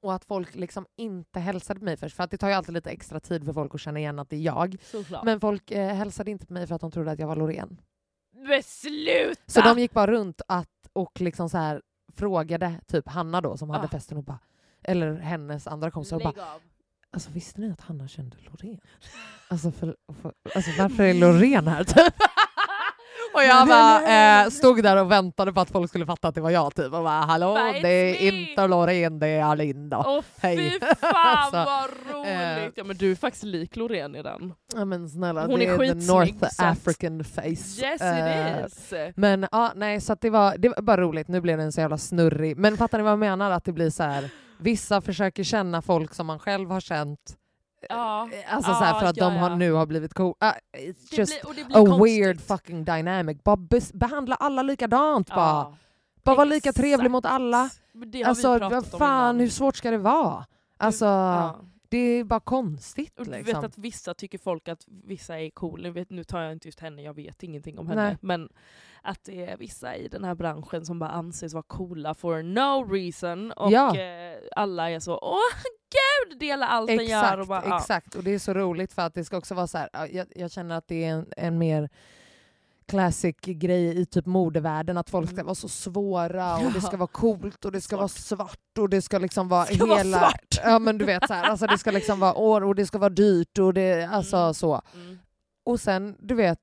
och 0.00 0.14
att 0.14 0.24
folk 0.24 0.54
liksom 0.54 0.86
inte 0.96 1.40
hälsade 1.40 1.80
på 1.80 1.84
mig 1.84 1.96
först 1.96 2.16
för 2.16 2.24
att 2.24 2.30
det 2.30 2.36
tar 2.36 2.48
ju 2.48 2.54
alltid 2.54 2.74
lite 2.74 2.90
extra 2.90 3.20
tid 3.20 3.44
för 3.44 3.52
folk 3.52 3.74
att 3.74 3.80
känna 3.80 3.98
igen 3.98 4.18
att 4.18 4.30
det 4.30 4.36
är 4.36 4.40
jag. 4.40 4.76
Såklart. 4.82 5.24
Men 5.24 5.40
folk 5.40 5.70
eh, 5.70 5.94
hälsade 5.94 6.30
inte 6.30 6.46
på 6.46 6.52
mig 6.52 6.66
för 6.66 6.74
att 6.74 6.80
de 6.80 6.90
trodde 6.90 7.10
att 7.10 7.18
jag 7.18 7.26
var 7.26 7.36
Loreen. 7.36 7.80
Men 8.32 8.62
sluta! 8.62 9.40
Så 9.46 9.60
de 9.60 9.78
gick 9.78 9.92
bara 9.92 10.06
runt 10.06 10.42
att, 10.48 10.68
och 10.92 11.20
liksom 11.20 11.48
så 11.48 11.58
här 11.58 11.82
frågade 12.16 12.80
typ 12.86 13.08
Hanna 13.08 13.40
då 13.40 13.56
som 13.56 13.70
hade 13.70 13.84
Ah. 13.84 13.88
festen 13.88 14.18
och 14.18 14.24
bara, 14.24 14.38
eller 14.82 15.14
hennes 15.14 15.66
andra 15.66 15.90
kompisar 15.90 16.16
och 16.16 16.22
bara. 16.22 16.60
Alltså 17.12 17.30
visste 17.30 17.60
ni 17.60 17.70
att 17.72 17.80
Hanna 17.80 18.08
kände 18.08 18.36
Loreen? 18.40 18.80
Alltså, 19.52 19.70
för, 19.70 19.96
för, 20.22 20.32
alltså 20.54 20.70
varför 20.78 21.02
är 21.02 21.14
Loreen 21.14 21.68
här 21.68 21.84
typ? 21.84 22.14
Och 23.34 23.42
jag 23.42 23.68
bara 23.68 24.42
eh, 24.44 24.48
stod 24.50 24.82
där 24.82 24.96
och 24.96 25.10
väntade 25.10 25.52
på 25.52 25.60
att 25.60 25.70
folk 25.70 25.88
skulle 25.88 26.06
fatta 26.06 26.28
att 26.28 26.34
det 26.34 26.40
var 26.40 26.50
jag 26.50 26.74
typ 26.74 26.84
och 26.84 26.90
bara 27.02 27.08
hallå 27.20 27.54
Bara, 27.54 27.72
"It's 27.72 27.82
det 27.82 27.88
är 27.88 28.32
me." 28.32 28.40
inte 28.50 28.66
Loreen 28.66 29.18
det 29.18 29.26
är 29.28 29.44
Alinda. 29.44 30.04
Åh 30.06 30.20
Hej. 30.40 30.56
fy 30.70 30.80
fan 31.00 31.14
Alltså, 31.26 31.56
vad 31.56 31.90
roligt! 32.16 32.72
ja 32.76 32.84
men 32.84 32.96
du 32.96 33.10
är 33.10 33.16
faktiskt 33.16 33.44
lik 33.44 33.76
Loreen 33.76 34.14
i 34.16 34.22
den. 34.22 34.54
Ja 34.74 34.84
men 34.84 35.08
snälla 35.08 35.46
Hon 35.46 35.58
det 35.58 35.66
är 35.66 35.82
är, 35.84 35.88
the 36.00 36.12
North 36.12 36.48
så 36.50 36.64
African 36.64 37.24
face. 37.24 37.42
Yes 37.84 38.00
Eh, 38.00 38.64
it 38.64 38.72
is! 38.72 38.92
Men 39.16 39.46
ja, 39.52 39.72
nej 39.76 40.00
så 40.00 40.16
det 40.20 40.30
var, 40.30 40.56
det 40.58 40.68
var 40.68 40.82
bara 40.82 41.00
roligt, 41.00 41.28
nu 41.28 41.40
blev 41.40 41.58
den 41.58 41.72
så 41.72 41.80
jävla 41.80 41.98
snurrig. 41.98 42.56
Men 42.56 42.76
fattar 42.76 42.98
ni 42.98 43.04
vad 43.04 43.12
jag 43.12 43.18
menar? 43.18 43.50
Att 43.50 43.64
det 43.64 43.72
blir 43.72 43.90
så 43.90 44.02
här. 44.02 44.30
Vissa 44.60 45.00
försöker 45.00 45.42
känna 45.44 45.82
folk 45.82 46.14
som 46.14 46.26
man 46.26 46.38
själv 46.38 46.70
har 46.70 46.80
känt 46.80 47.36
Ja. 47.88 48.28
Alltså 48.48 48.74
så 48.74 48.84
här, 48.84 48.94
för 48.94 49.04
Ja, 49.06 49.10
att 49.10 49.16
ja, 49.16 49.24
de 49.30 49.36
har, 49.36 49.50
ja. 49.50 49.56
nu 49.56 49.72
har 49.72 49.86
blivit 49.86 50.14
cool. 50.14 50.34
Uh, 50.44 50.48
it's 50.80 51.10
Det 51.10 51.18
just 51.18 51.42
blir, 51.42 51.48
och 51.50 51.54
det 51.54 51.64
blir 51.64 51.76
a 51.76 51.86
konstigt. 51.86 52.04
weird 52.04 52.40
fucking 52.40 52.84
dynamic. 52.84 53.38
Bara 53.44 53.56
behandla 53.94 54.34
alla 54.36 54.62
likadant 54.62 55.28
bara. 55.28 55.38
Ja. 55.38 55.76
Bara 56.22 56.36
vara 56.36 56.44
lika 56.44 56.72
trevlig 56.72 57.10
mot 57.10 57.24
alla. 57.26 57.70
Alltså 58.26 58.58
vad 58.58 58.72
om 58.72 58.82
fan, 58.84 59.24
innan. 59.34 59.40
hur 59.40 59.48
svårt 59.48 59.76
ska 59.76 59.90
det 59.90 59.98
vara? 59.98 60.46
Alltså 60.76 61.04
Ja. 61.04 61.60
det 61.88 61.98
är 61.98 62.24
bara 62.24 62.40
konstigt 62.40 63.18
Och 63.18 63.24
du 63.24 63.30
liksom. 63.30 63.54
vet 63.60 63.64
att 63.64 63.78
vissa 63.78 64.14
tycker 64.14 64.38
folk 64.38 64.68
att 64.68 64.84
vissa 64.88 65.40
är 65.40 65.50
coola, 65.50 65.90
vet, 65.90 66.10
nu 66.10 66.24
tar 66.24 66.40
jag 66.40 66.52
inte 66.52 66.68
just 66.68 66.80
henne, 66.80 67.02
jag 67.02 67.14
vet 67.14 67.42
ingenting 67.42 67.78
om 67.78 67.86
henne. 67.88 68.02
Nej. 68.04 68.16
Men 68.20 68.48
att 69.02 69.24
det 69.24 69.44
är 69.44 69.56
vissa 69.56 69.96
i 69.96 70.08
den 70.08 70.24
här 70.24 70.34
branschen 70.34 70.86
som 70.86 70.98
bara 70.98 71.10
anses 71.10 71.54
vara 71.54 71.62
coola 71.66 72.14
for 72.14 72.42
no 72.42 72.92
reason. 72.92 73.52
Och 73.52 73.72
Ja. 73.72 73.96
eh, 73.98 74.38
alla 74.56 74.90
är 74.90 75.00
så 75.00 75.18
åh 75.22 75.38
gud, 76.28 76.38
dela 76.40 76.66
allt 76.66 76.86
den 76.88 76.96
gör. 77.06 77.18
Exakt, 77.22 77.38
Och 77.40 77.46
bara, 77.46 77.62
ja. 77.66 77.78
exakt. 77.78 78.14
Och 78.14 78.24
det 78.24 78.30
är 78.34 78.38
så 78.38 78.54
roligt 78.54 78.92
för 78.92 79.02
att 79.02 79.14
det 79.14 79.24
ska 79.24 79.36
också 79.38 79.54
vara 79.54 79.66
så 79.66 79.78
här. 79.78 79.88
ja, 79.92 80.06
Jag, 80.06 80.26
jag 80.36 80.50
känner 80.50 80.76
att 80.76 80.88
det 80.88 81.04
är 81.04 81.10
en, 81.12 81.26
en 81.36 81.58
mer 81.58 81.88
classic 82.88 83.36
grej 83.40 84.00
i 84.00 84.06
typ 84.06 84.26
modevärlden 84.26 84.96
att 84.98 85.10
folk 85.10 85.26
ska 85.28 85.34
Mm. 85.34 85.46
vara 85.46 85.54
så 85.54 85.68
svåra 85.68 86.56
och 86.56 86.72
det 86.72 86.80
ska 86.80 86.96
vara 86.96 87.06
coolt 87.06 87.64
och 87.64 87.72
det 87.72 87.80
ska 87.80 87.96
vara 87.96 88.08
svart 88.08 88.78
och 88.78 88.88
det 88.88 89.02
ska 89.02 89.18
liksom 89.18 89.48
vara 89.48 89.64
Ska 89.66 89.86
vara 89.86 89.98
hela... 89.98 90.18
svart. 90.18 90.58
Ja 90.64 90.78
men 90.78 90.98
du 90.98 91.04
vet 91.04 91.26
så 91.28 91.34
här, 91.34 91.44
alltså 91.44 91.66
det 91.66 91.78
ska 91.78 91.90
liksom 91.90 92.20
vara 92.20 92.34
år 92.34 92.64
och 92.64 92.74
det 92.74 92.86
ska 92.86 92.98
vara 92.98 93.10
dyrt 93.10 93.58
och 93.58 93.74
det, 93.74 94.04
alltså 94.04 94.36
Mm. 94.36 94.54
så. 94.54 94.82
Mm. 94.94 95.18
Och 95.64 95.80
sen, 95.80 96.16
du 96.18 96.34
vet, 96.34 96.60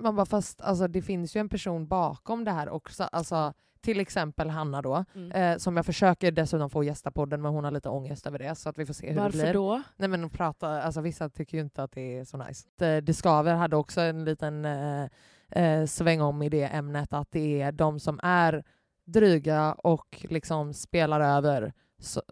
man 0.00 0.16
bara 0.16 0.26
fast 0.26 0.60
alltså, 0.60 0.88
det 0.88 1.02
finns 1.02 1.36
ju 1.36 1.40
en 1.40 1.48
person 1.48 1.86
bakom 1.86 2.44
det 2.44 2.50
här 2.50 2.68
också. 2.68 3.02
Alltså, 3.04 3.52
till 3.80 4.00
exempel 4.00 4.50
Hanna 4.50 4.82
då, 4.82 5.04
Mm. 5.14 5.32
eh, 5.32 5.58
som 5.58 5.76
jag 5.76 5.86
försöker 5.86 6.32
dessutom 6.32 6.70
få 6.70 6.84
gästa 6.84 7.10
podden 7.10 7.42
men 7.42 7.52
hon 7.52 7.64
har 7.64 7.70
lite 7.70 7.88
ångest 7.88 8.26
över 8.26 8.38
det 8.38 8.54
så 8.54 8.68
att 8.68 8.78
vi 8.78 8.86
får 8.86 8.94
se 8.94 9.08
hur 9.08 9.14
det 9.14 9.20
Varför 9.20 9.38
blir. 9.38 9.52
då? 9.54 9.82
Nej 9.96 10.08
men 10.08 10.30
prata, 10.30 10.82
alltså 10.82 11.00
vissa 11.00 11.28
tycker 11.30 11.56
ju 11.58 11.62
inte 11.64 11.82
att 11.82 11.92
det 11.92 12.18
är 12.18 12.24
så 12.24 12.36
nice. 12.36 12.68
Det, 12.78 13.00
det 13.00 13.14
skaver 13.14 13.54
hade 13.54 13.76
också 13.76 14.00
en 14.00 14.24
liten 14.24 14.64
eh, 14.64 15.04
eh, 15.50 15.86
sväng 15.86 16.20
om 16.20 16.42
i 16.42 16.48
det 16.48 16.62
ämnet 16.64 17.12
att 17.12 17.30
det 17.30 17.60
är 17.62 17.72
de 17.72 18.00
som 18.00 18.20
är 18.22 18.64
dryga 19.04 19.72
och 19.72 20.26
liksom 20.28 20.74
spelar 20.74 21.20
över 21.20 21.72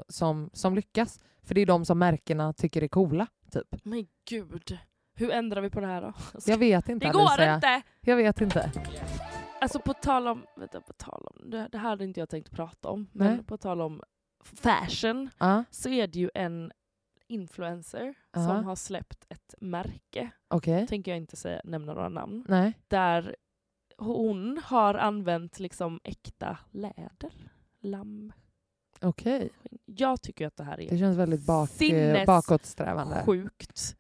som, 0.09 0.51
som 0.53 0.75
lyckas. 0.75 1.21
För 1.43 1.55
det 1.55 1.61
är 1.61 1.67
de 1.67 1.85
som 1.85 1.99
märkena 1.99 2.53
tycker 2.53 2.83
är 2.83 2.89
coola. 2.89 3.27
Typ. 3.53 3.67
Men 3.83 4.07
gud, 4.29 4.79
hur 5.19 5.31
ändrar 5.31 5.61
vi 5.61 5.71
på 5.71 5.81
det 5.81 5.87
här 5.87 6.03
då? 6.03 6.13
Jag 6.47 6.59
vet 6.59 6.89
inte 6.89 7.07
det 7.07 7.13
går 7.13 7.21
Alicia. 7.31 7.55
inte! 7.55 7.83
Jag 8.01 8.17
vet 8.17 8.41
inte. 8.41 8.73
Alltså 9.61 9.79
på 9.81 9.93
tal 9.95 10.27
om, 10.29 10.47
vänta, 10.57 10.81
på 10.81 10.93
tal 10.93 11.27
om 11.27 11.51
det, 11.51 11.69
det 11.73 11.79
här 11.79 11.89
hade 11.89 12.05
inte 12.05 12.21
jag 12.21 12.29
tänkt 12.29 12.51
prata 12.51 12.89
om, 12.89 13.09
men 13.13 13.35
Nej. 13.37 13.45
på 13.45 13.57
tal 13.57 13.81
om 13.81 14.03
fashion 14.45 15.31
Ja, 15.39 15.65
så 15.71 15.89
är 15.89 16.07
det 16.07 16.19
ju 16.19 16.31
en 16.35 16.73
influencer 17.27 18.15
Ja. 18.33 18.47
som 18.47 18.65
har 18.65 18.77
släppt 18.77 19.27
ett 19.29 19.55
märke, 19.61 20.31
okej. 20.49 20.87
tänker 20.87 21.11
jag 21.11 21.19
inte 21.19 21.37
säga, 21.37 21.61
nämna 21.65 21.93
några 21.95 22.09
namn, 22.09 22.45
Nej. 22.49 22.73
där 22.89 23.37
hon 23.99 24.61
har 24.65 24.95
använt 24.95 25.59
liksom 25.59 26.01
äkta 26.05 26.59
läder, 26.71 27.33
lamm. 27.81 28.33
Okej. 29.01 29.51
Jag 29.85 30.23
tycker 30.23 30.47
att 30.47 30.57
det 30.57 30.65
här 30.65 30.77
Det 30.77 30.93
är 30.95 30.99
känns 30.99 31.17
väldigt 31.19 31.47
bak, 31.47 31.83
eh, 31.83 32.27
bakåtsträvande. 32.27 33.23
sjukt. 33.27 33.97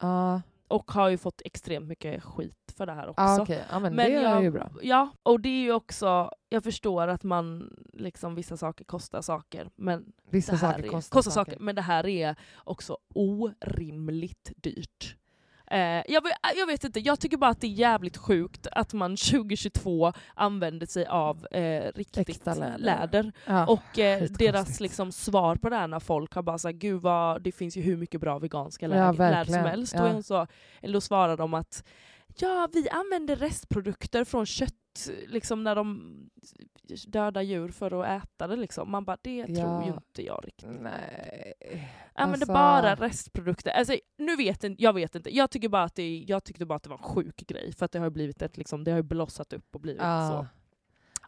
Ja, 0.00 0.42
Och 0.68 0.90
har 0.90 1.08
ju 1.08 1.18
fått 1.18 1.42
extremt 1.44 1.86
mycket 1.86 2.22
skit 2.24 2.74
för 2.76 2.86
det 2.86 2.92
här 2.92 3.08
också. 3.08 3.22
ah, 3.22 3.40
okej. 3.42 3.64
Ja, 3.70 3.78
men, 3.78 3.94
Men 3.94 4.10
det 4.10 4.16
är 4.16 4.22
jag- 4.22 4.42
ju 4.42 4.50
bra. 4.50 4.70
Ja, 4.82 5.08
och 5.22 5.40
det 5.40 5.48
är 5.48 5.62
ju 5.62 5.72
också, 5.72 6.30
jag 6.48 6.64
förstår 6.64 7.08
att 7.08 7.22
man, 7.22 7.70
liksom 7.92 8.34
vissa 8.34 8.56
saker 8.56 8.84
kostar 8.84 9.20
saker, 9.22 9.70
men 9.76 10.12
Vissa 10.30 10.58
saker 10.58 10.82
är, 10.84 10.88
kostar, 10.88 11.20
saker. 11.30 11.56
Men 11.60 11.74
det 11.74 11.82
här 11.82 12.06
är 12.06 12.36
också 12.56 12.98
orimligt 13.14 14.52
dyrt. 14.56 15.16
Eh, 15.70 15.78
jag, 16.08 16.22
jag 16.56 16.66
vet 16.66 16.84
inte, 16.84 17.00
jag 17.00 17.20
tycker 17.20 17.36
bara 17.36 17.50
att 17.50 17.60
det 17.60 17.66
är 17.66 17.70
jävligt 17.70 18.16
sjukt 18.16 18.66
att 18.72 18.92
man 18.92 19.16
2022 19.30 20.12
använder 20.34 20.86
sig 20.86 21.06
av 21.06 21.46
eh, 21.50 21.92
riktigt 21.94 22.28
Äkta 22.28 22.54
läder. 22.54 22.78
läder. 22.78 23.32
Ja. 23.46 23.66
Och 23.66 23.98
eh, 23.98 24.22
deras 24.22 24.80
liksom, 24.80 25.12
svar 25.12 25.56
på 25.56 25.68
det 25.68 25.76
här 25.76 25.88
när 25.88 26.00
folk 26.00 26.32
har 26.34 26.42
bara 26.42 26.58
sagt 26.58 26.78
gud 26.78 27.02
vad, 27.02 27.42
det 27.42 27.52
finns 27.52 27.76
ju 27.76 27.80
hur 27.82 27.96
mycket 27.96 28.20
bra 28.20 28.38
veganska 28.38 28.86
Ja, 28.86 29.12
lä- 29.12 29.30
läder 29.30 29.44
som 29.44 29.54
helst. 29.54 29.94
Ja. 29.96 30.08
Då, 30.12 30.22
så, 30.22 30.46
eller 30.82 30.92
då 30.94 31.00
svarar 31.00 31.36
de 31.36 31.54
att 31.54 31.84
ja, 32.38 32.68
vi 32.72 32.88
använder 32.88 33.36
restprodukter 33.36 34.24
från 34.24 34.46
kött 34.46 34.74
liksom 35.26 35.64
när 35.64 35.74
de 35.74 36.12
dödar 37.06 37.42
djur 37.42 37.68
för 37.68 38.02
att 38.04 38.22
äta 38.24 38.46
det 38.46 38.56
liksom. 38.56 38.90
Man 38.90 39.04
bara, 39.04 39.16
det 39.22 39.36
Ja. 39.36 39.46
tror 39.46 39.82
ju 39.84 39.88
inte 39.88 40.22
jag 40.26 40.40
riktigt. 40.44 40.80
Nej. 40.80 41.90
Ja 42.14 42.26
men 42.26 42.30
det 42.30 42.34
Alltså- 42.34 42.52
är 42.52 42.54
bara 42.54 42.94
restprodukter. 42.94 43.70
Alltså, 43.70 43.94
nu 44.18 44.36
vet 44.36 44.64
inte, 44.64 44.82
jag 44.82 44.92
vet 44.92 45.14
inte. 45.14 45.36
Jag, 45.36 45.50
tycker 45.50 45.68
bara 45.68 45.82
att 45.82 45.94
det, 45.94 46.18
jag 46.28 46.44
tyckte 46.44 46.66
bara 46.66 46.76
att 46.76 46.82
det 46.82 46.88
var 46.90 46.96
en 46.96 47.02
sjuk 47.02 47.36
grej. 47.46 47.72
För 47.72 47.84
att 47.86 47.92
det 47.92 47.98
har 47.98 48.10
blivit 48.10 48.42
ett, 48.42 48.56
liksom, 48.56 48.84
det 48.84 48.90
har 48.90 48.98
ju 48.98 49.02
blossat 49.02 49.52
upp 49.52 49.74
och 49.74 49.80
blivit 49.80 50.02
Ja. 50.02 50.28
så. 50.30 50.46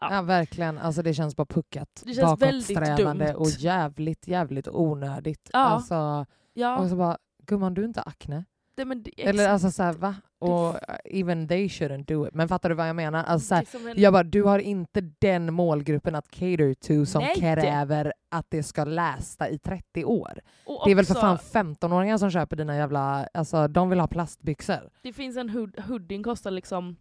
Ja. 0.01 0.13
Ja. 0.15 0.21
verkligen. 0.21 0.77
Alltså 0.77 1.01
det 1.01 1.13
känns 1.13 1.35
bara 1.35 1.45
puckat. 1.45 2.03
Det 2.05 2.13
känns 2.13 2.41
väldigt 2.41 2.97
dumt. 2.97 3.33
och 3.35 3.49
jävligt, 3.49 4.27
jävligt 4.27 4.67
onödigt. 4.67 5.49
Ja. 5.53 5.59
Alltså, 5.59 6.25
Ja, 6.53 6.79
Och 6.79 6.89
så 6.89 6.95
bara, 6.95 7.17
gumman 7.45 7.73
du 7.73 7.81
är 7.81 7.85
inte 7.85 8.01
akne. 8.01 8.45
Det, 8.79 8.85
men 8.85 9.03
det, 9.03 9.21
Eller 9.21 9.31
exakt. 9.43 9.49
alltså 9.51 9.71
såhär 9.71 9.93
va? 9.93 10.15
Och 10.39 10.75
even 11.05 11.47
they 11.47 11.67
shouldn't 11.67 12.05
do 12.05 12.27
it. 12.27 12.33
Men 12.33 12.47
fattar 12.47 12.69
du 12.69 12.75
vad 12.75 12.89
jag 12.89 12.95
menar? 12.95 13.23
Alltså, 13.23 13.47
så 13.47 13.55
här, 13.55 13.61
Det 13.61 13.67
är 13.75 13.79
som 13.79 13.87
en- 13.87 14.01
jag 14.01 14.13
bara, 14.13 14.23
du 14.23 14.43
har 14.43 14.59
inte 14.59 15.01
den 15.19 15.53
målgruppen 15.53 16.15
att 16.15 16.29
cater 16.31 16.73
to 16.73 17.05
som 17.05 17.21
Nej. 17.23 17.35
kräver 17.35 18.13
att 18.29 18.45
det 18.49 18.63
ska 18.63 18.83
läsa 18.83 19.49
i 19.49 19.57
30 19.59 20.05
år. 20.05 20.39
och 20.65 20.81
Det 20.85 20.91
är 20.91 20.95
väl 20.95 21.05
för 21.05 21.13
också- 21.13 21.21
fan 21.21 21.37
15-åringar 21.75 22.17
som 22.17 22.31
köper 22.31 22.55
dina 22.55 22.75
jävla... 22.75 23.27
Alltså 23.33 23.67
de 23.67 23.89
vill 23.89 23.99
ha 23.99 24.07
plastbyxor. 24.07 24.89
Det 25.01 25.13
finns 25.13 25.37
en 25.37 25.49
hood, 25.49 25.79
hoodien 25.87 26.23
kostar 26.23 26.51
liksom 26.51 26.95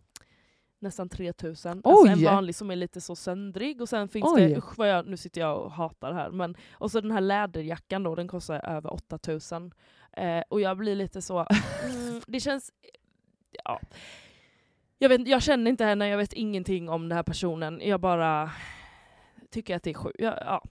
nästan 0.81 1.09
3000. 1.09 1.81
Oj! 1.85 1.93
Alltså 2.11 2.13
en 2.29 2.35
vanlig 2.35 2.55
som 2.55 2.71
är 2.71 2.77
lite 2.77 3.01
så 3.01 3.17
söndrig 3.17 3.81
och 3.81 3.89
sen 3.89 4.09
finns 4.09 4.27
Oj. 4.35 4.49
det, 4.49 4.57
usch 4.57 4.79
vad 4.79 4.89
jag, 4.91 5.07
nu 5.07 5.17
sitter 5.17 5.41
jag 5.41 5.59
och 5.63 5.73
hatar 5.73 6.13
här, 6.13 6.31
men 6.31 6.57
och 6.73 6.91
så 6.91 7.01
den 7.01 7.11
här 7.11 7.21
läderjackan 7.21 8.03
då, 8.03 8.15
den 8.15 8.29
kostar 8.29 8.69
över 8.69 8.93
8000. 8.93 9.73
Eh, 10.19 10.43
och 10.49 10.61
jag 10.61 10.77
blir 10.77 10.95
lite 10.95 11.23
så, 11.23 11.47
mm, 11.85 12.21
det 12.27 12.41
känns, 12.41 12.73
ja. 13.65 13.81
Jag, 14.99 15.09
vet, 15.09 15.29
jag 15.29 15.43
känner 15.43 15.71
inte 15.71 15.85
henne, 15.85 16.09
jag 16.09 16.19
vet 16.19 16.33
ingenting 16.33 16.89
om 16.89 17.09
den 17.09 17.17
här 17.17 17.23
personen, 17.23 17.81
jag 17.85 18.01
bara 18.01 18.51
tycker 19.51 19.77
att 19.77 19.83
det 19.83 19.91
är 19.91 19.95
sjukt. 19.95 20.17
Ja, 20.19 20.35
ja. 20.41 20.63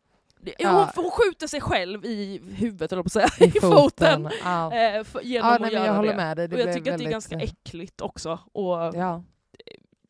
Hon, 0.59 1.03
hon 1.03 1.11
skjuter 1.11 1.47
sig 1.47 1.61
själv 1.61 2.05
i 2.05 2.41
huvudet, 2.57 2.91
eller 2.91 3.03
på 3.03 3.07
att 3.07 3.13
säga, 3.13 3.29
I 3.39 3.43
i 3.57 3.61
foten. 3.61 4.29
Ja. 4.43 4.73
Eh, 4.75 5.03
för, 5.03 5.21
genom 5.21 5.51
att 5.51 5.61
nej, 5.61 5.71
men 5.71 5.79
göra 5.79 5.85
jag 5.85 5.93
håller 5.93 6.11
det. 6.11 6.17
med 6.17 6.37
dig. 6.37 6.47
Det 6.47 6.55
och 6.55 6.61
jag 6.61 6.73
tycker 6.73 6.79
att 6.79 6.83
det 6.83 6.89
är 6.89 6.91
väldigt, 6.91 7.11
ganska 7.11 7.35
eh, 7.35 7.43
äckligt 7.43 8.01
också. 8.01 8.39
Och 8.51 8.95
Ja, 8.95 9.23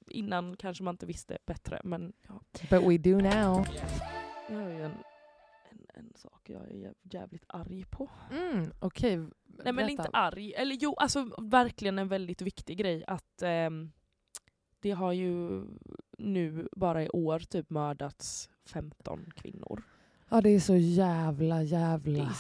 innan 0.10 0.56
kanske 0.58 0.84
man 0.84 0.94
inte 0.94 1.06
visste 1.06 1.38
bättre. 1.46 1.82
Men 1.84 2.14
but 2.70 2.84
we 2.84 2.98
do 2.98 3.22
now. 3.22 3.66
En, 5.98 6.12
sak 6.16 6.50
jag 6.50 6.62
är 6.62 6.76
jäv- 6.76 6.96
jävligt 7.04 7.46
arg 7.48 7.86
på. 7.92 8.10
Mm, 8.32 8.72
Okej, 8.80 9.18
Nej 9.64 9.74
men 9.74 9.90
inte 9.90 10.10
arg, 10.14 10.54
eller 10.54 10.76
jo, 10.80 10.94
alltså 10.94 11.30
verkligen 11.38 12.00
en 12.00 12.08
väldigt 12.08 12.42
viktig 12.42 12.78
grej 12.78 13.04
att 13.08 13.42
ehm, 13.42 13.92
det 14.80 14.92
har 14.92 15.14
ju 15.14 15.64
nu 16.18 16.68
bara 16.72 17.04
i 17.04 17.10
år 17.10 17.40
typ 17.40 17.70
mördats 17.70 18.50
15 18.66 19.26
kvinnor. 19.36 19.84
Ja 20.30 20.42
det 20.42 20.50
är 20.50 20.60
så 20.60 20.76
jävla 20.76 21.56
Det 21.58 21.64
jävla... 21.64 22.24
är 22.24 22.34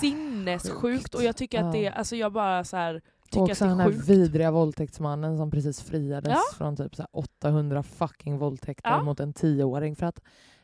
sinnessjukt 0.00 0.74
Sjukt. 0.80 1.14
och 1.14 1.22
jag 1.22 1.36
tycker 1.36 1.62
att 1.64 1.72
det, 1.72 1.80
Ja. 1.82 1.92
alltså 1.92 2.16
jag 2.16 2.32
bara 2.32 2.64
så 2.64 2.76
här, 2.76 2.94
Och 3.20 3.30
tycker 3.30 3.42
att 3.42 3.50
också 3.50 3.64
det 3.64 3.70
den 3.70 3.80
är 3.80 3.84
här 3.84 3.90
vidriga 3.90 4.50
våldtäktsmannen 4.50 5.36
som 5.36 5.50
precis 5.50 5.82
friades 5.82 6.32
Ja. 6.32 6.40
från 6.56 6.76
typ 6.76 6.96
så 6.96 7.02
här 7.02 7.08
800 7.12 7.82
fucking 7.82 8.38
våldtäkter 8.38 8.90
Ja. 8.90 9.02
mot 9.02 9.20
en 9.20 9.32
tioåring 9.32 9.96
för 9.96 10.06
att 10.06 10.20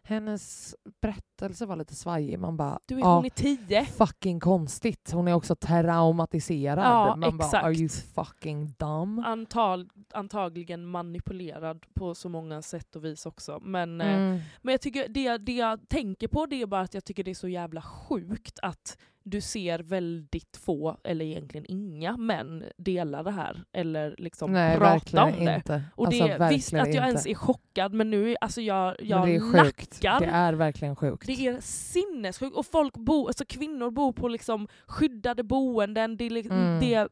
hennes 0.06 0.74
berättelse 1.00 1.66
var 1.66 1.76
lite 1.76 1.94
svajig. 1.94 2.38
Man 2.38 2.56
bara, 2.56 2.78
Du 2.86 2.94
är, 2.94 3.00
ja, 3.00 3.16
hon 3.16 3.24
är 3.24 3.30
10. 3.30 3.84
fucking 3.84 4.40
konstigt. 4.40 5.10
Hon 5.12 5.28
är 5.28 5.32
också 5.34 5.54
traumatiserad. 5.56 6.84
Ja, 6.84 7.16
Man 7.16 7.20
bara, 7.20 7.46
exakt. 7.46 7.64
are 7.64 7.72
you 7.74 7.88
fucking 7.88 8.74
dumb? 8.78 9.22
Antal, 9.24 9.88
antagligen 10.12 10.86
manipulerad 10.86 11.86
på 11.94 12.14
så 12.14 12.28
många 12.28 12.62
sätt 12.62 12.96
och 12.96 13.04
vis 13.04 13.26
också. 13.26 13.60
Men, 13.62 14.00
eh, 14.00 14.14
Mm. 14.14 14.40
men 14.62 14.72
jag 14.72 14.80
tycker 14.80 15.08
det, 15.08 15.38
det 15.38 15.52
jag 15.52 15.88
tänker 15.88 16.28
på 16.28 16.46
det 16.46 16.62
är 16.62 16.66
bara 16.66 16.80
att 16.80 16.94
jag 16.94 17.04
tycker 17.04 17.24
det 17.24 17.30
är 17.30 17.34
så 17.34 17.48
jävla 17.48 17.82
sjukt 17.82 18.58
att 18.62 18.98
du 19.26 19.40
ser 19.40 19.78
väldigt 19.78 20.56
få, 20.56 20.96
eller 21.04 21.24
egentligen 21.24 21.66
inga, 21.68 22.16
män 22.16 22.64
dela 22.76 23.22
det 23.22 23.30
här. 23.30 23.64
Eller 23.72 24.14
liksom 24.18 24.52
Nej, 24.52 24.78
prata 24.78 25.24
om 25.24 25.44
det. 25.44 25.54
inte. 25.54 25.82
Och 25.94 26.06
alltså, 26.06 26.26
det, 26.26 26.48
visst 26.50 26.72
verkligen 26.72 26.82
att 26.82 26.94
jag 26.94 27.04
inte. 27.04 27.08
ens 27.08 27.26
är 27.26 27.34
chockad, 27.34 27.92
men 27.94 28.10
nu 28.10 28.36
alltså 28.40 28.60
jag, 28.60 28.96
jag 29.02 29.26
det 29.26 29.34
är 29.34 29.52
sjukt. 29.64 30.02
lackar. 30.04 30.20
Det 30.26 30.32
är 30.32 30.52
verkligen 30.52 30.96
sjukt. 30.96 31.26
Det 31.26 31.46
är 31.46 31.60
sinnessjukt. 31.60 32.56
Och 32.56 32.66
folk 32.66 32.94
bor, 32.96 33.26
alltså 33.26 33.44
kvinnor 33.48 33.90
bor 33.90 34.12
på 34.12 34.28
liksom 34.28 34.68
skyddade 34.86 35.42
boenden. 35.42 36.16
Det, 36.16 36.46
Mm. 36.50 36.80
det, 36.80 37.08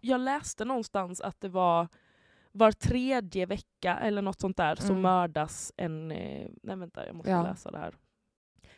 jag 0.00 0.20
läste 0.20 0.64
någonstans 0.64 1.20
att 1.20 1.40
det 1.40 1.48
var 1.48 1.88
var 2.56 2.72
tredje 2.72 3.46
vecka 3.46 3.98
eller 4.02 4.22
något 4.22 4.40
sånt 4.40 4.56
där 4.56 4.74
så 4.76 4.88
Mm. 4.90 5.02
mördas 5.02 5.72
en... 5.76 6.10
Eh, 6.12 6.48
nej 6.62 6.76
vänta, 6.76 7.06
jag 7.06 7.14
måste 7.16 7.30
Ja. 7.30 7.42
läsa 7.42 7.70
det 7.70 7.78
här. 7.78 7.94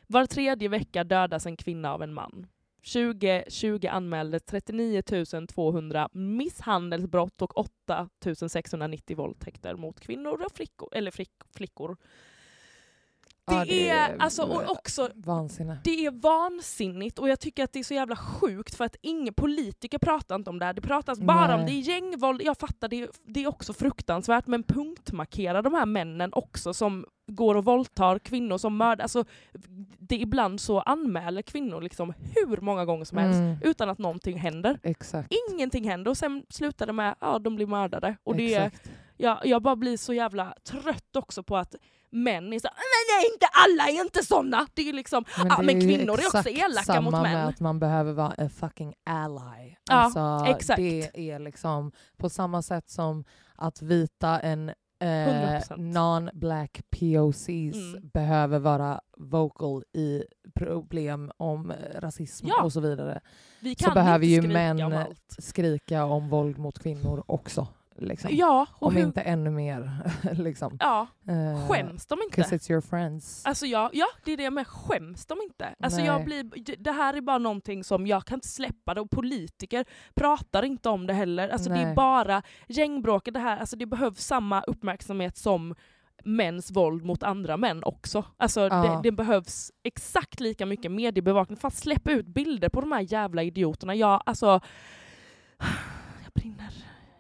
Var 0.07 0.27
tredje 0.27 0.69
vecka 0.69 1.05
dödas 1.05 1.47
en 1.47 1.57
kvinna 1.57 1.93
av 1.95 2.03
en 2.03 2.15
man. 2.15 2.47
2020 2.93 3.87
anmäldes 3.91 4.43
39 4.43 5.03
200 5.49 6.09
misshandelsbrott 6.13 7.43
och 7.43 7.59
8 7.59 8.09
690 8.49 9.17
våldtäkter 9.17 9.75
mot 9.75 10.01
kvinnor 10.01 10.43
och 10.45 10.53
flickor. 10.57 10.89
Eller 10.93 11.11
flick, 11.11 11.33
flickor. 11.51 11.97
Det, 13.49 13.55
Ja, 13.55 13.65
det 13.65 13.89
är, 13.89 14.11
är- 14.11 14.17
alltså, 14.19 14.43
och 14.43 14.71
också 14.71 15.11
Vansinne. 15.15 15.79
det 15.85 16.07
är 16.07 16.11
vansinnigt 16.11 17.19
och 17.19 17.29
jag 17.29 17.41
tycker 17.41 17.65
att 17.65 17.73
det 17.73 17.79
är 17.79 17.85
så 17.85 17.95
jävla 17.95 18.17
sjukt 18.17 18.75
för 18.75 18.85
att 18.85 18.97
ingen 19.03 19.35
politiker 19.35 19.99
pratar 19.99 20.35
inte 20.35 20.51
om 20.51 20.59
det 20.59 20.65
här. 20.65 20.73
Det 20.73 20.81
pratas 20.81 21.21
bara 21.21 21.55
om 21.55 21.61
Nej. 21.61 21.67
det 21.83 21.91
är 21.91 21.95
gängvåld, 21.95 22.43
jag 22.43 22.59
fattar 22.59 22.89
det, 22.89 23.11
det 23.27 23.43
är 23.45 23.47
också 23.49 23.73
fruktansvärt 23.73 24.47
men 24.47 24.63
punktmarkera 24.63 25.63
de 25.63 25.75
här 25.75 25.87
männen 25.87 26.31
också 26.33 26.75
som 26.75 27.07
går 27.27 27.55
och 27.55 27.65
våldtar 27.65 28.19
kvinnor 28.19 28.59
som 28.59 28.77
mördar. 28.77 29.03
Alltså, 29.03 29.25
det 29.99 30.15
är 30.15 30.21
ibland 30.21 30.61
så 30.61 30.81
anmäler 30.81 31.43
kvinnor 31.43 31.81
liksom 31.81 32.13
hur 32.35 32.57
många 32.61 32.85
gånger 32.85 33.05
som 33.05 33.19
helst 33.19 33.37
Mm. 33.39 33.57
utan 33.63 33.89
att 33.91 33.99
någonting 33.99 34.39
händer. 34.39 34.79
Exakt. 34.83 35.33
Ingenting 35.53 35.89
händer 35.89 36.11
och 36.11 36.17
sen 36.19 36.43
slutar 36.49 36.87
det 36.87 36.93
med 36.93 37.11
att 37.13 37.19
ja, 37.21 37.39
de 37.39 37.57
blir 37.57 37.67
mördade. 37.67 38.17
Och 38.25 38.37
det 38.37 38.55
är, 38.55 38.67
Exakt. 38.67 38.91
jag, 39.17 39.39
jag 39.47 39.63
bara 39.63 39.77
blir 39.77 39.97
så 39.97 40.13
jävla 40.13 40.55
trött 40.69 41.17
också 41.17 41.43
på 41.43 41.57
att 41.57 41.75
män 42.11 42.53
är 42.53 42.59
så 42.59 42.69
men 42.75 43.21
nej, 43.21 43.31
inte 43.35 43.47
alla 43.53 43.89
är 43.89 44.05
inte 44.05 44.23
såna. 44.25 44.67
Det 44.75 44.89
är 44.89 44.93
liksom, 44.93 45.25
Men, 45.39 45.49
det 45.49 45.63
men 45.63 45.81
kvinnor 45.81 46.21
är 46.21 46.27
också 46.27 46.49
elaka 46.49 46.83
samma 46.85 47.01
mot 47.01 47.13
med 47.13 47.23
män. 47.23 47.49
att 47.49 47.61
man 47.61 47.79
behöver 47.79 48.13
vara 48.13 48.33
en 48.35 48.51
fucking 48.51 48.95
ally. 49.05 49.75
Ja, 49.89 49.95
alltså, 49.95 50.45
exakt. 50.51 50.77
Det 50.77 51.31
är 51.31 51.39
liksom 51.39 51.93
på 52.17 52.29
samma 52.29 52.63
sätt 52.63 52.91
som 52.91 53.25
att 53.57 53.83
vita 53.83 54.41
en 54.41 54.69
eh, 54.69 55.07
100%. 55.07 55.77
non-black 55.77 56.83
POCs 56.91 57.49
Mm. 57.49 58.09
behöver 58.15 58.59
vara 58.59 59.01
vocal 59.19 59.85
i 59.93 60.25
problem 60.55 61.33
om 61.37 61.71
eh, 61.71 61.77
rasism 62.01 62.47
Ja. 62.49 62.63
och 62.63 62.73
så 62.73 62.81
vidare. 62.81 63.21
Vi 63.61 63.75
så 63.79 63.91
behöver 63.91 64.27
ju 64.27 64.43
män 64.43 64.83
om 64.83 65.05
skrika 65.39 66.05
om 66.05 66.29
våld 66.29 66.59
mot 66.59 66.79
kvinnor 66.79 67.25
också. 67.27 67.69
Liksom. 67.99 68.31
Ja, 68.35 68.67
om 68.73 68.95
hur, 68.97 69.03
inte 69.03 69.21
ännu 69.21 69.51
mer. 69.51 69.91
liksom. 70.43 70.77
ja, 70.81 71.07
Eh, 71.29 71.69
skäms 71.69 72.07
de 72.07 72.19
inte? 72.25 72.43
'cause 72.43 72.57
it's 72.57 72.71
your 72.73 72.81
friends. 72.81 73.47
Alltså 73.47 73.67
ja, 73.67 73.91
ja, 73.93 74.07
det 74.25 74.33
är 74.33 74.37
det 74.37 74.51
med. 74.51 74.67
Skäms 74.67 75.27
de 75.27 75.39
inte? 75.43 75.75
Alltså 75.81 76.01
jag 76.01 76.25
blir, 76.25 76.77
det- 76.79 76.93
här 76.93 77.15
är 77.15 77.21
bara 77.21 77.39
någonting 77.39 77.85
som 77.85 78.07
jag 78.07 78.25
kan 78.25 78.37
inte 78.37 78.49
släppa 78.49 78.95
det 78.95 79.01
och 79.01 79.11
politiker 79.11 79.85
pratar 80.15 80.63
inte 80.63 80.89
om 80.89 81.07
det 81.07 81.13
heller. 81.15 81.49
Alltså 81.49 81.71
det 81.71 81.79
är 81.79 81.95
bara 81.95 82.43
gängbråket, 82.69 83.35
det 83.35 83.41
här, 83.41 83.57
alltså 83.59 83.77
det 83.77 83.87
behövs 83.87 84.21
samma 84.21 84.63
uppmärksamhet 84.63 85.37
som 85.37 85.75
mäns 86.25 86.71
våld 86.71 87.05
mot 87.05 87.23
andra 87.23 87.57
män 87.57 87.85
också. 87.85 88.25
Alltså 88.37 88.61
Ja. 88.61 88.83
det, 88.83 89.01
det 89.03 89.13
behövs 89.13 89.71
exakt 89.85 90.41
lika 90.41 90.67
mycket 90.67 90.93
mediebevakning. 90.93 91.57
Fast 91.57 91.77
släpp 91.79 92.09
ut 92.09 92.27
bilder 92.27 92.69
på 92.69 92.81
de 92.81 92.93
här 92.93 93.13
jävla 93.13 93.43
idioterna. 93.43 93.95
Jag, 93.95 94.23
alltså, 94.27 94.47
jag. 94.47 94.61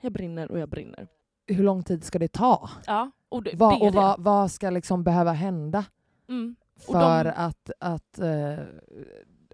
Jag 0.06 0.12
brinner 0.12 0.50
och 0.50 0.58
jag 0.58 0.68
brinner. 0.68 1.08
Hur 1.46 1.64
lång 1.64 1.82
tid 1.82 2.04
ska 2.04 2.18
det 2.18 2.28
ta? 2.32 2.70
Ja, 2.86 3.10
och 3.28 3.42
det, 3.42 3.50
Vad, 3.54 3.80
det 3.80 3.86
och 3.88 3.94
vad, 3.94 4.20
vad 4.20 4.50
ska 4.50 4.70
liksom 4.70 5.04
behöva 5.04 5.32
hända 5.32 5.84
Mm. 6.28 6.56
För 6.76 7.24
de- 7.24 7.30
att... 7.36 7.70
att 7.80 8.18
eh, 8.18 8.58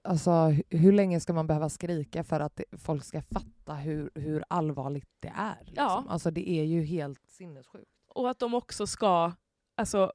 alltså, 0.04 0.30
hu- 0.30 0.62
hur 0.70 0.92
länge 0.92 1.20
ska 1.20 1.32
man 1.32 1.46
behöva 1.46 1.68
skrika 1.68 2.24
för 2.24 2.40
att 2.40 2.60
folk 2.78 3.04
ska 3.04 3.22
fatta 3.22 3.74
hur, 3.74 4.10
hur 4.14 4.44
allvarligt 4.48 5.08
det 5.20 5.32
är? 5.36 5.56
Liksom? 5.64 5.84
Ja. 5.84 6.04
Alltså, 6.08 6.30
det 6.30 6.50
är 6.50 6.64
ju 6.64 6.82
helt 6.82 7.26
sinnessjukt. 7.26 7.90
Och 8.08 8.30
att 8.30 8.38
de 8.38 8.54
också 8.54 8.86
ska 8.86 9.32
alltså, 9.74 10.12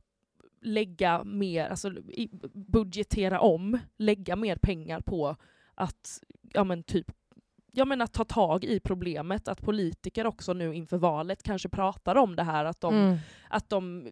lägga 0.62 1.24
mer, 1.24 1.68
alltså 1.68 1.92
budgetera 2.54 3.40
om, 3.40 3.80
lägga 3.98 4.36
mer 4.36 4.56
pengar 4.56 5.02
på 5.02 5.36
att 5.76 6.24
ja, 6.54 6.64
men 6.64 6.84
typ 6.84 7.12
jag 7.78 7.88
menar 7.88 8.08
ta 8.08 8.26
tag 8.26 8.64
i 8.64 8.80
problemet, 8.80 9.48
att 9.48 9.62
politiker 9.62 10.28
också 10.28 10.54
nu 10.54 10.74
inför 10.76 10.98
valet 10.98 11.44
kanske 11.44 11.70
pratar 11.70 12.16
om 12.16 12.36
det 12.36 12.44
här, 12.44 12.66
att 12.66 12.82
de, 12.82 12.94
Mm. 12.96 13.18
att 13.50 13.70
de 13.70 14.08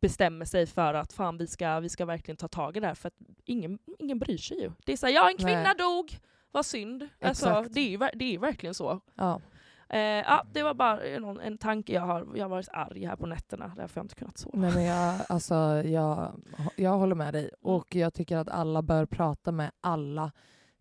bestämmer 0.00 0.44
sig 0.44 0.66
för 0.66 0.94
att 0.94 1.12
fan 1.12 1.36
vi 1.36 1.46
ska, 1.46 1.80
vi 1.80 1.88
ska 1.88 2.04
verkligen 2.04 2.36
ta 2.36 2.48
tag 2.48 2.76
i 2.76 2.80
det 2.80 2.86
här, 2.86 2.94
för 2.94 3.08
att 3.08 3.14
ingen, 3.44 3.78
ingen 3.98 4.18
bryr 4.18 4.38
sig 4.38 4.60
ju. 4.60 4.70
Det 4.84 4.92
är 4.92 4.96
såhär, 4.96 5.14
ja 5.14 5.30
en 5.30 5.36
kvinna 5.36 5.62
Nej. 5.62 5.74
dog, 5.78 6.18
vad 6.52 6.66
synd. 6.66 7.08
Alltså, 7.20 7.64
det, 7.70 7.80
är 7.80 7.88
ju, 7.90 7.98
det 8.14 8.34
är 8.34 8.38
verkligen 8.38 8.74
så. 8.74 9.00
Ja. 9.14 9.40
Eh, 9.88 9.98
ja, 10.00 10.44
det 10.52 10.62
var 10.62 10.74
bara 10.74 11.00
någon, 11.18 11.40
en 11.40 11.58
tanke 11.58 11.92
jag 11.92 12.02
har. 12.02 12.26
Jag 12.34 12.44
har 12.44 12.48
varit 12.48 12.68
arg 12.72 13.04
här 13.04 13.16
på 13.16 13.26
nätterna, 13.26 13.72
därför 13.76 13.94
har 13.94 14.00
jag 14.00 14.04
inte 14.04 14.14
kunnat 14.14 14.38
sova. 14.38 14.58
Nej, 14.58 14.74
men 14.74 14.84
jag, 14.84 15.20
alltså, 15.28 15.54
jag, 15.84 16.32
jag 16.76 16.98
håller 16.98 17.14
med 17.14 17.34
dig 17.34 17.42
Mm. 17.42 17.76
och 17.76 17.94
jag 17.94 18.14
tycker 18.14 18.36
att 18.36 18.48
alla 18.48 18.82
bör 18.82 19.06
prata 19.06 19.52
med 19.52 19.70
alla 19.80 20.32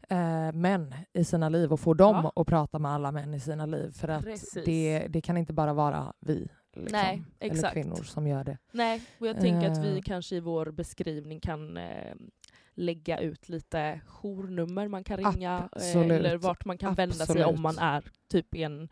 eh, 0.09 0.51
män 0.53 0.95
i 1.13 1.23
sina 1.23 1.49
liv 1.49 1.73
och 1.73 1.79
få 1.79 1.93
dem 1.93 2.15
Ja. 2.35 2.41
att 2.41 2.47
prata 2.47 2.79
med 2.79 2.91
alla 2.91 3.11
män 3.11 3.33
i 3.33 3.39
sina 3.39 3.65
liv. 3.65 3.91
För 3.91 4.07
att 4.07 4.23
Precis. 4.23 4.63
det, 4.65 5.07
det 5.09 5.21
kan 5.21 5.37
inte 5.37 5.53
bara 5.53 5.73
vara 5.73 6.13
vi 6.19 6.47
liksom, 6.75 6.99
Nej, 7.01 7.23
eller 7.39 7.53
exakt. 7.55 7.73
kvinnor 7.73 8.03
som 8.03 8.27
gör 8.27 8.43
det. 8.43 8.57
Nej, 8.71 9.01
och 9.19 9.27
jag 9.27 9.39
tänker 9.39 9.71
att 9.71 9.77
vi 9.85 9.95
Eh. 9.97 10.01
kanske 10.01 10.35
i 10.35 10.39
vår 10.39 10.71
beskrivning 10.71 11.39
kan 11.39 11.77
eh, 11.77 12.15
lägga 12.73 13.19
ut 13.19 13.49
lite 13.49 14.01
journummer 14.07 14.87
man 14.87 15.03
kan 15.03 15.17
ringa 15.17 15.57
eh, 15.57 15.63
Absolut. 15.71 16.11
eller 16.11 16.37
vart 16.37 16.65
man 16.65 16.77
kan 16.77 16.93
vända 16.93 17.15
sig 17.25 17.43
om 17.45 17.49
Absolut. 17.49 17.61
man 17.61 17.77
är 17.77 18.03
typ 18.31 18.55
i 18.55 18.63
en, 18.63 18.89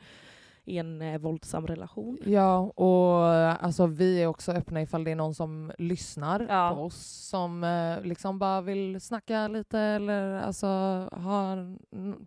i 0.66 0.78
en 0.78 1.01
eh, 1.01 1.18
våldsam 1.20 1.68
relation. 1.68 2.18
Ja, 2.26 2.57
och 2.59 3.26
alltså, 3.64 3.86
vi 3.86 4.22
är 4.24 4.28
också 4.28 4.51
öppna 4.51 4.82
ifall 4.82 5.03
det 5.03 5.11
är 5.11 5.16
någon 5.16 5.36
som 5.36 5.72
lyssnar 5.78 6.45
Ja. 6.49 6.72
på 6.76 6.82
oss 6.82 7.28
som 7.30 7.64
eh, 7.64 8.01
liksom 8.07 8.39
bara 8.39 8.61
vill 8.61 9.01
snacka 9.01 9.47
lite 9.47 9.80
eller 9.80 10.34
alltså, 10.41 10.68
har 11.11 11.78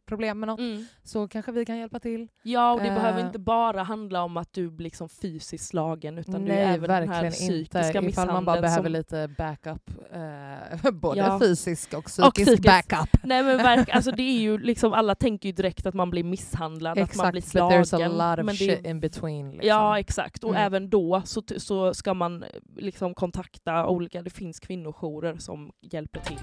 problem 0.06 0.40
med 0.40 0.46
något. 0.46 0.58
Mm. 0.58 0.86
Så 1.02 1.28
kanske 1.28 1.52
vi 1.52 1.64
kan 1.64 1.78
hjälpa 1.78 2.00
till. 2.00 2.28
Ja, 2.42 2.72
och 2.72 2.80
det 2.80 2.86
Eh. 2.88 2.94
behöver 2.94 3.26
inte 3.26 3.38
bara 3.38 3.82
handla 3.82 4.22
om 4.22 4.36
att 4.36 4.52
du 4.52 4.70
blir 4.70 4.84
liksom 4.84 5.08
fysiskt 5.08 5.68
slagen 5.68 6.18
utan 6.18 6.44
Nej, 6.44 6.56
är 6.58 6.74
även 6.74 6.88
den 6.90 7.08
här 7.08 7.30
psykiska 7.30 7.98
inte. 7.98 8.08
Ifall 8.10 8.26
man 8.26 8.44
bara 8.44 8.60
misshandeln 8.60 8.62
behöver 8.62 8.82
som... 8.84 8.92
lite 8.92 9.34
backup. 9.38 9.90
Eh, 10.12 10.90
både 10.92 11.18
Ja. 11.18 11.38
fysisk 11.40 11.94
och 11.94 12.04
psykisk, 12.04 12.34
psykisk. 12.34 12.62
backup. 12.62 13.20
Nej 13.22 13.42
men 13.42 13.56
verk, 13.56 13.88
alltså 13.88 14.10
det 14.10 14.22
är 14.22 14.38
ju 14.40 14.58
liksom, 14.62 14.92
alla 14.92 15.14
tänker 15.14 15.48
ju 15.48 15.52
direkt 15.52 15.86
att 15.86 15.94
man 15.94 16.10
blir 16.10 16.24
misshandlad, 16.24 16.98
att 16.98 17.16
man 17.16 17.30
blir 17.30 17.38
Exakt, 17.38 17.50
slagen. 17.52 17.86
Lot 18.30 18.38
of 18.52 18.58
shit 18.58 18.84
är, 18.86 18.90
in 18.90 19.00
between. 19.00 19.50
Liksom. 19.50 19.68
Ja 19.68 19.98
exakt, 19.98 20.44
och 20.44 20.50
Mm. 20.50 20.62
även 20.62 20.90
då 20.90 21.22
så, 21.24 21.42
så 21.56 21.94
ska 21.94 22.14
man 22.14 22.42
eh, 22.42 22.48
liksom 22.76 23.14
kontakta 23.14 23.86
olika, 23.86 24.22
det 24.22 24.30
finns 24.30 24.60
kvinnojourer 24.60 25.36
som 25.38 25.72
hjälper 25.80 26.20
till. 26.20 26.38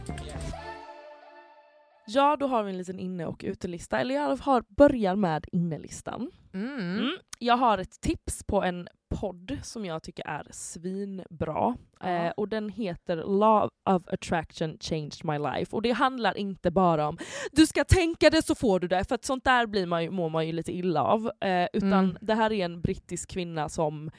Ja, 2.07 2.35
då 2.39 2.47
har 2.47 2.63
vi 2.63 2.71
en 2.71 2.77
liten 2.77 2.99
inne 2.99 3.25
och 3.25 3.41
utelista, 3.47 3.99
eller 3.99 4.15
jag 4.15 4.35
har, 4.37 4.63
börjar 4.67 5.15
med 5.15 5.45
innelistan. 5.51 6.31
Mm. 6.53 6.79
Mm. 6.79 7.11
Jag 7.39 7.57
har 7.57 7.77
ett 7.77 8.01
tips 8.01 8.43
på 8.43 8.63
en 8.63 8.87
podd 9.09 9.57
som 9.63 9.85
jag 9.85 10.03
tycker 10.03 10.27
är 10.27 10.47
svinbra. 10.51 11.75
Ja. 11.99 12.07
Eh, 12.07 12.31
och 12.37 12.49
den 12.49 12.69
heter 12.69 13.15
Law 13.15 13.69
of 13.89 14.07
Attraction 14.07 14.77
Changed 14.79 15.13
My 15.25 15.37
Life. 15.39 15.75
Och 15.75 15.81
det 15.81 15.91
handlar 15.91 16.37
inte 16.37 16.71
bara 16.71 17.07
om 17.07 17.17
du 17.51 17.67
ska 17.67 17.83
tänka 17.83 18.29
det 18.29 18.45
så 18.45 18.55
får 18.55 18.79
du 18.79 18.87
det, 18.87 19.03
för 19.07 19.15
att 19.15 19.25
sånt 19.25 19.43
där 19.43 19.65
blir 19.65 19.85
man 19.85 20.03
ju, 20.03 20.09
mår 20.11 20.29
man 20.29 20.47
ju 20.47 20.53
lite 20.53 20.71
illa 20.77 21.03
av. 21.03 21.31
Eh, 21.41 21.67
utan 21.73 21.93
Mm. 21.93 22.17
det 22.21 22.33
här 22.35 22.51
är 22.53 22.65
en 22.65 22.81
brittisk 22.81 23.29
kvinna 23.29 23.69
som 23.69 24.11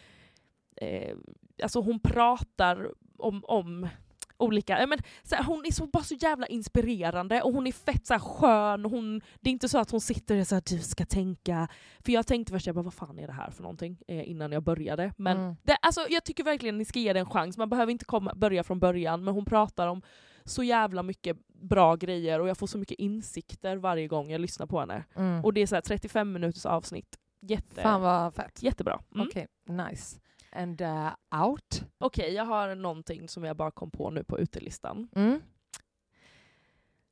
eh, 0.76 1.16
alltså 1.62 1.80
hon 1.80 2.00
pratar 2.00 2.90
om, 3.18 3.44
om 3.44 3.88
olika, 4.36 4.86
men, 4.86 4.98
så 5.22 5.34
här, 5.34 5.44
hon 5.44 5.64
är 5.66 5.72
så, 5.72 5.86
bara 5.86 6.02
så 6.02 6.14
jävla 6.14 6.46
inspirerande 6.46 7.42
och 7.42 7.52
hon 7.52 7.66
är 7.66 7.72
fett 7.72 8.06
så 8.06 8.14
här, 8.14 8.20
skön. 8.20 8.84
Hon, 8.84 9.20
det 9.40 9.50
är 9.50 9.52
inte 9.52 9.68
så 9.68 9.78
att 9.78 9.90
hon 9.90 10.00
sitter 10.00 10.40
och 10.40 10.46
här, 10.50 10.62
du 10.76 10.78
ska 10.78 11.04
tänka. 11.06 11.68
För 12.04 12.12
jag 12.12 12.26
tänkte 12.26 12.52
först, 12.52 12.66
jag 12.66 12.74
bara, 12.74 12.82
vad 12.82 12.94
fan 12.94 13.18
är 13.18 13.26
det 13.26 13.32
här 13.32 13.50
för 13.50 13.62
någonting? 13.62 13.98
Eh, 14.08 14.30
innan 14.30 14.52
jag 14.52 14.62
började. 14.62 15.12
Men 15.16 15.36
Mm. 15.36 15.56
det, 15.62 15.76
alltså, 15.82 16.06
jag 16.10 16.24
tycker 16.24 16.44
verkligen 16.44 16.78
ni 16.78 16.84
ska 16.84 16.98
ge 16.98 17.12
det 17.12 17.20
en 17.20 17.26
chans. 17.30 17.56
Man 17.58 17.68
behöver 17.68 17.92
inte 17.92 18.04
komma, 18.04 18.34
börja 18.34 18.64
från 18.64 18.78
början, 18.80 19.24
men 19.24 19.34
hon 19.34 19.44
pratar 19.44 19.86
om 19.88 20.02
så 20.44 20.62
jävla 20.62 21.02
mycket 21.02 21.36
bra 21.62 21.96
grejer 21.96 22.40
och 22.40 22.48
jag 22.48 22.58
får 22.58 22.66
så 22.66 22.78
mycket 22.78 22.98
insikter 22.98 23.76
varje 23.76 24.08
gång 24.08 24.30
jag 24.30 24.40
lyssnar 24.40 24.66
på 24.66 24.80
henne. 24.80 25.04
Mm. 25.16 25.44
Och 25.44 25.52
det 25.52 25.60
är 25.62 25.66
så 25.66 25.74
här 25.74 25.82
35 25.82 26.32
minuters 26.32 26.66
avsnitt. 26.66 27.16
Jätte, 27.40 27.82
Fan 27.82 28.00
vad 28.00 28.34
fett. 28.34 28.62
Jättebra. 28.62 29.00
Mm. 29.14 29.26
Okej, 29.26 29.46
nice. 29.68 30.20
And 30.54 30.80
uh, 30.80 31.10
out? 31.44 31.82
Okej, 31.98 32.32
jag 32.34 32.44
har 32.44 32.74
någonting 32.74 33.28
som 33.28 33.44
jag 33.44 33.56
bara 33.56 33.70
kom 33.70 33.90
på 33.90 34.10
nu 34.10 34.24
på 34.24 34.38
utelistan. 34.38 35.08
Mm. 35.16 35.40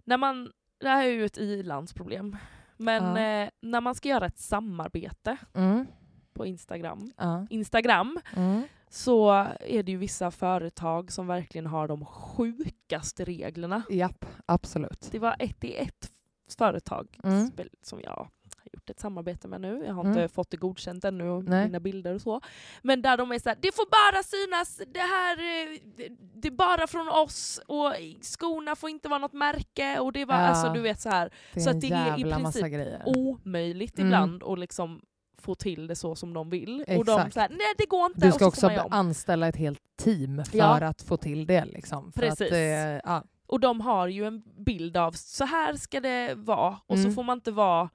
När 0.04 0.16
man, 0.16 0.52
det 0.80 0.88
här 0.88 1.04
är 1.04 1.10
ju 1.12 1.24
ett 1.24 1.38
i-landsproblem, 1.38 2.36
men 2.76 3.04
Ja. 3.16 3.42
eh, 3.44 3.50
när 3.60 3.80
man 3.80 3.94
ska 3.94 4.08
göra 4.08 4.26
ett 4.26 4.38
samarbete 4.38 5.36
Mm. 5.54 5.86
på 6.32 6.46
Instagram, 6.46 7.12
Ja. 7.16 7.46
Instagram 7.50 8.20
Mm. 8.36 8.62
så 8.88 9.30
är 9.60 9.82
det 9.82 9.92
ju 9.92 9.98
vissa 9.98 10.30
företag 10.30 11.12
som 11.12 11.26
verkligen 11.26 11.66
har 11.66 11.88
de 11.88 12.04
sjukaste 12.04 13.24
reglerna. 13.24 13.82
Japp, 13.90 14.24
absolut. 14.46 15.08
Det 15.12 15.18
var 15.18 15.36
ett, 15.38 15.64
är 15.64 15.82
ett 15.82 16.12
företag 16.58 17.18
Mm. 17.24 17.50
som 17.82 18.00
jag 18.00 18.28
gjort 18.72 18.90
ett 18.90 19.00
samarbete 19.00 19.48
med 19.48 19.60
nu. 19.60 19.82
Jag 19.86 19.94
har 19.94 20.04
Mm. 20.04 20.18
inte 20.18 20.34
fått 20.34 20.50
det 20.50 20.56
godkänt 20.56 21.04
ännu, 21.04 21.42
Nej. 21.42 21.64
mina 21.64 21.80
bilder 21.80 22.14
och 22.14 22.20
så. 22.20 22.40
Men 22.82 23.02
där 23.02 23.16
de 23.16 23.32
är 23.32 23.38
så 23.38 23.48
här, 23.48 23.58
det 23.60 23.74
får 23.74 23.86
bara 23.90 24.22
synas, 24.22 24.80
det 24.94 24.98
här 25.00 25.36
eh, 25.38 25.78
det, 25.96 26.08
det 26.40 26.48
är 26.48 26.52
bara 26.52 26.86
från 26.86 27.08
oss 27.08 27.60
och 27.66 27.92
skorna 28.22 28.76
får 28.76 28.90
inte 28.90 29.08
vara 29.08 29.18
något 29.18 29.32
märke 29.32 29.98
och 29.98 30.12
det 30.12 30.24
var 30.24 30.34
Ja. 30.34 30.40
alltså 30.40 30.72
du 30.72 30.80
vet 30.80 31.00
så 31.00 31.08
här 31.08 31.30
Det 31.54 31.60
är 31.60 31.64
Så 31.64 31.70
att 31.70 31.80
det 31.80 31.90
är 31.90 32.20
i 32.20 32.22
princip 32.32 32.66
grejer. 32.66 33.02
omöjligt 33.06 33.98
Mm. 33.98 34.06
ibland 34.08 34.42
att 34.42 34.58
liksom 34.58 35.00
få 35.38 35.54
till 35.54 35.86
det 35.86 35.96
så 35.96 36.14
som 36.16 36.34
de 36.34 36.50
vill. 36.50 36.84
Och 36.98 37.04
de 37.04 37.20
Exakt. 37.20 37.36
här, 37.36 37.48
nej 37.48 37.74
det 37.78 37.86
går 37.86 38.06
inte. 38.06 38.20
Du 38.26 38.30
ska 38.32 38.38
så 38.38 38.46
också 38.48 38.68
anställa 38.90 39.48
ett 39.48 39.56
helt 39.56 39.80
team 39.96 40.44
för 40.44 40.58
Ja. 40.58 40.84
att 40.84 41.02
få 41.02 41.16
till 41.16 41.46
det. 41.46 41.64
Liksom. 41.64 42.12
Precis. 42.12 42.40
Att, 42.46 42.52
eh, 42.52 42.58
ja. 43.04 43.22
Och 43.46 43.60
de 43.60 43.80
har 43.80 44.08
ju 44.08 44.26
en 44.26 44.42
bild 44.64 44.96
av 44.96 45.12
så 45.12 45.44
här 45.44 45.76
ska 45.76 46.00
det 46.00 46.34
vara 46.34 46.78
och 46.86 46.96
Mm. 46.96 47.10
så 47.10 47.14
får 47.14 47.22
man 47.22 47.36
inte 47.38 47.50
vara 47.50 47.90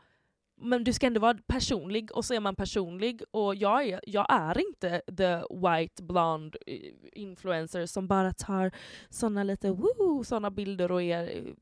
men 0.59 0.83
du 0.83 0.93
ska 0.93 1.07
ändå 1.07 1.19
vara 1.21 1.37
personlig 1.47 2.11
och 2.11 2.25
så 2.25 2.33
är 2.33 2.39
man 2.39 2.55
personlig 2.55 3.21
och 3.31 3.55
jag 3.55 3.87
är, 3.87 4.01
jag 4.07 4.25
är 4.29 4.59
inte 4.67 5.01
the 5.17 5.35
white 5.67 6.03
blonde 6.03 6.57
eh, 6.67 6.79
influencer 7.13 7.85
som 7.85 8.07
bara 8.07 8.33
tar 8.33 8.71
såna 9.09 9.43
lite 9.43 9.71
woo, 9.71 10.23
såna 10.23 10.51
bilder 10.51 10.91
och 10.91 11.01
är 11.01 11.23
eh, 11.37 11.53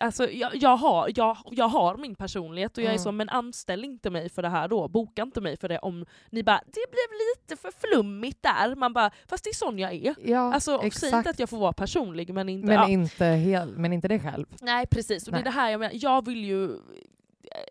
Alltså 0.00 0.30
jag, 0.30 0.56
jag, 0.56 0.76
har, 0.76 1.10
jag, 1.16 1.36
jag 1.50 1.68
har 1.68 1.96
min 1.96 2.14
personlighet 2.14 2.78
och 2.78 2.82
jag 2.84 2.88
är 2.88 2.90
Mm. 2.92 3.02
så, 3.02 3.12
men 3.12 3.28
anställ 3.28 3.84
inte 3.84 4.10
mig 4.10 4.28
för 4.28 4.42
det 4.42 4.48
här 4.48 4.68
då, 4.68 4.88
boka 4.88 5.22
inte 5.22 5.40
mig 5.40 5.56
för 5.56 5.68
det 5.68 5.78
om 5.78 6.06
ni 6.30 6.42
bara 6.42 6.60
det 6.66 6.90
blev 6.90 7.18
lite 7.36 7.56
för 7.62 7.70
flummigt 7.88 8.42
där. 8.42 8.74
Man 8.74 8.92
bara, 8.92 9.10
fast 9.28 9.44
det 9.44 9.50
är 9.50 9.54
sån 9.54 9.78
jag 9.78 9.94
är. 9.94 10.14
ja, 10.24 10.54
Alltså 10.54 10.90
säg 10.92 11.14
inte 11.14 11.30
att 11.30 11.38
jag 11.38 11.50
får 11.50 11.58
vara 11.58 11.72
personlig 11.72 12.34
men 12.34 12.48
inte... 12.48 12.66
men, 12.66 12.74
ja. 12.76 12.88
inte 12.88 13.24
hel, 13.24 13.76
men 13.78 13.92
inte 13.92 14.08
det 14.08 14.20
själv. 14.20 14.46
Nej 14.62 14.86
precis, 14.86 15.26
och 15.26 15.32
det 15.32 15.38
är 15.38 15.42
Nej. 15.44 15.52
det 15.52 15.60
här 15.60 15.70
jag 15.70 15.78
menar, 15.80 15.94
jag 15.96 16.26
vill 16.26 16.44
ju 16.44 16.70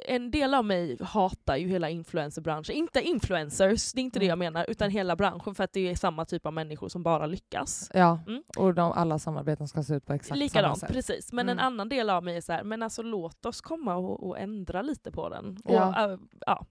en 0.06 0.32
del 0.32 0.54
av 0.54 0.66
mig 0.66 0.98
hatar 1.02 1.56
ju 1.56 1.68
hela 1.68 1.90
influencerbranschen. 1.90 2.76
Inte 2.76 3.02
influencers, 3.02 3.94
det 3.94 4.02
är 4.02 4.04
inte 4.04 4.20
det 4.20 4.26
Mm. 4.26 4.30
jag 4.30 4.54
menar, 4.54 4.66
utan 4.70 4.90
hela 4.90 5.16
branschen 5.16 5.56
för 5.56 5.64
att 5.64 5.74
det 5.74 5.90
är 5.90 5.96
samma 5.96 6.26
typ 6.26 6.46
av 6.46 6.54
människor 6.54 6.90
som 6.90 7.04
bara 7.04 7.26
lyckas. 7.26 7.92
Ja, 7.94 8.20
Mm. 8.28 8.44
och 8.58 8.74
de, 8.74 8.92
alla 8.92 9.20
samarbeten 9.20 9.68
ska 9.68 9.84
se 9.84 9.94
ut 9.96 10.06
på 10.06 10.14
exakt 10.14 10.28
samma 10.28 10.40
Likadant, 10.40 10.80
sätt. 10.80 10.92
precis. 10.92 11.34
Men 11.34 11.50
en 11.50 11.60
Mm. 11.60 11.66
annan 11.66 11.90
del 11.90 12.10
av 12.10 12.24
mig 12.24 12.38
är 12.38 12.42
så 12.42 12.54
här, 12.54 12.64
men 12.64 12.84
alltså 12.84 13.02
låt 13.02 13.46
oss 13.46 13.62
komma 13.62 13.96
och, 13.96 14.28
och 14.28 14.40
ändra 14.40 14.82
lite 14.82 15.12
på 15.12 15.30
den. 15.30 15.58
Och, 15.64 15.74
Ja. 15.76 16.12
äh, 16.14 16.18
ja. 16.46 16.66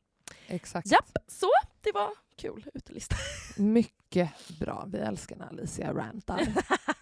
Exakt. 0.47 0.91
Japp, 0.91 1.17
så 1.27 1.47
det 1.81 1.93
var 1.93 2.09
kul 2.37 2.71
utelista. 2.75 3.17
Mycket 3.63 4.31
bra. 4.61 4.85
Vi 4.89 4.99
älskar 4.99 5.37
när 5.37 5.47
Alicia 5.47 5.93
rantar. 5.95 6.41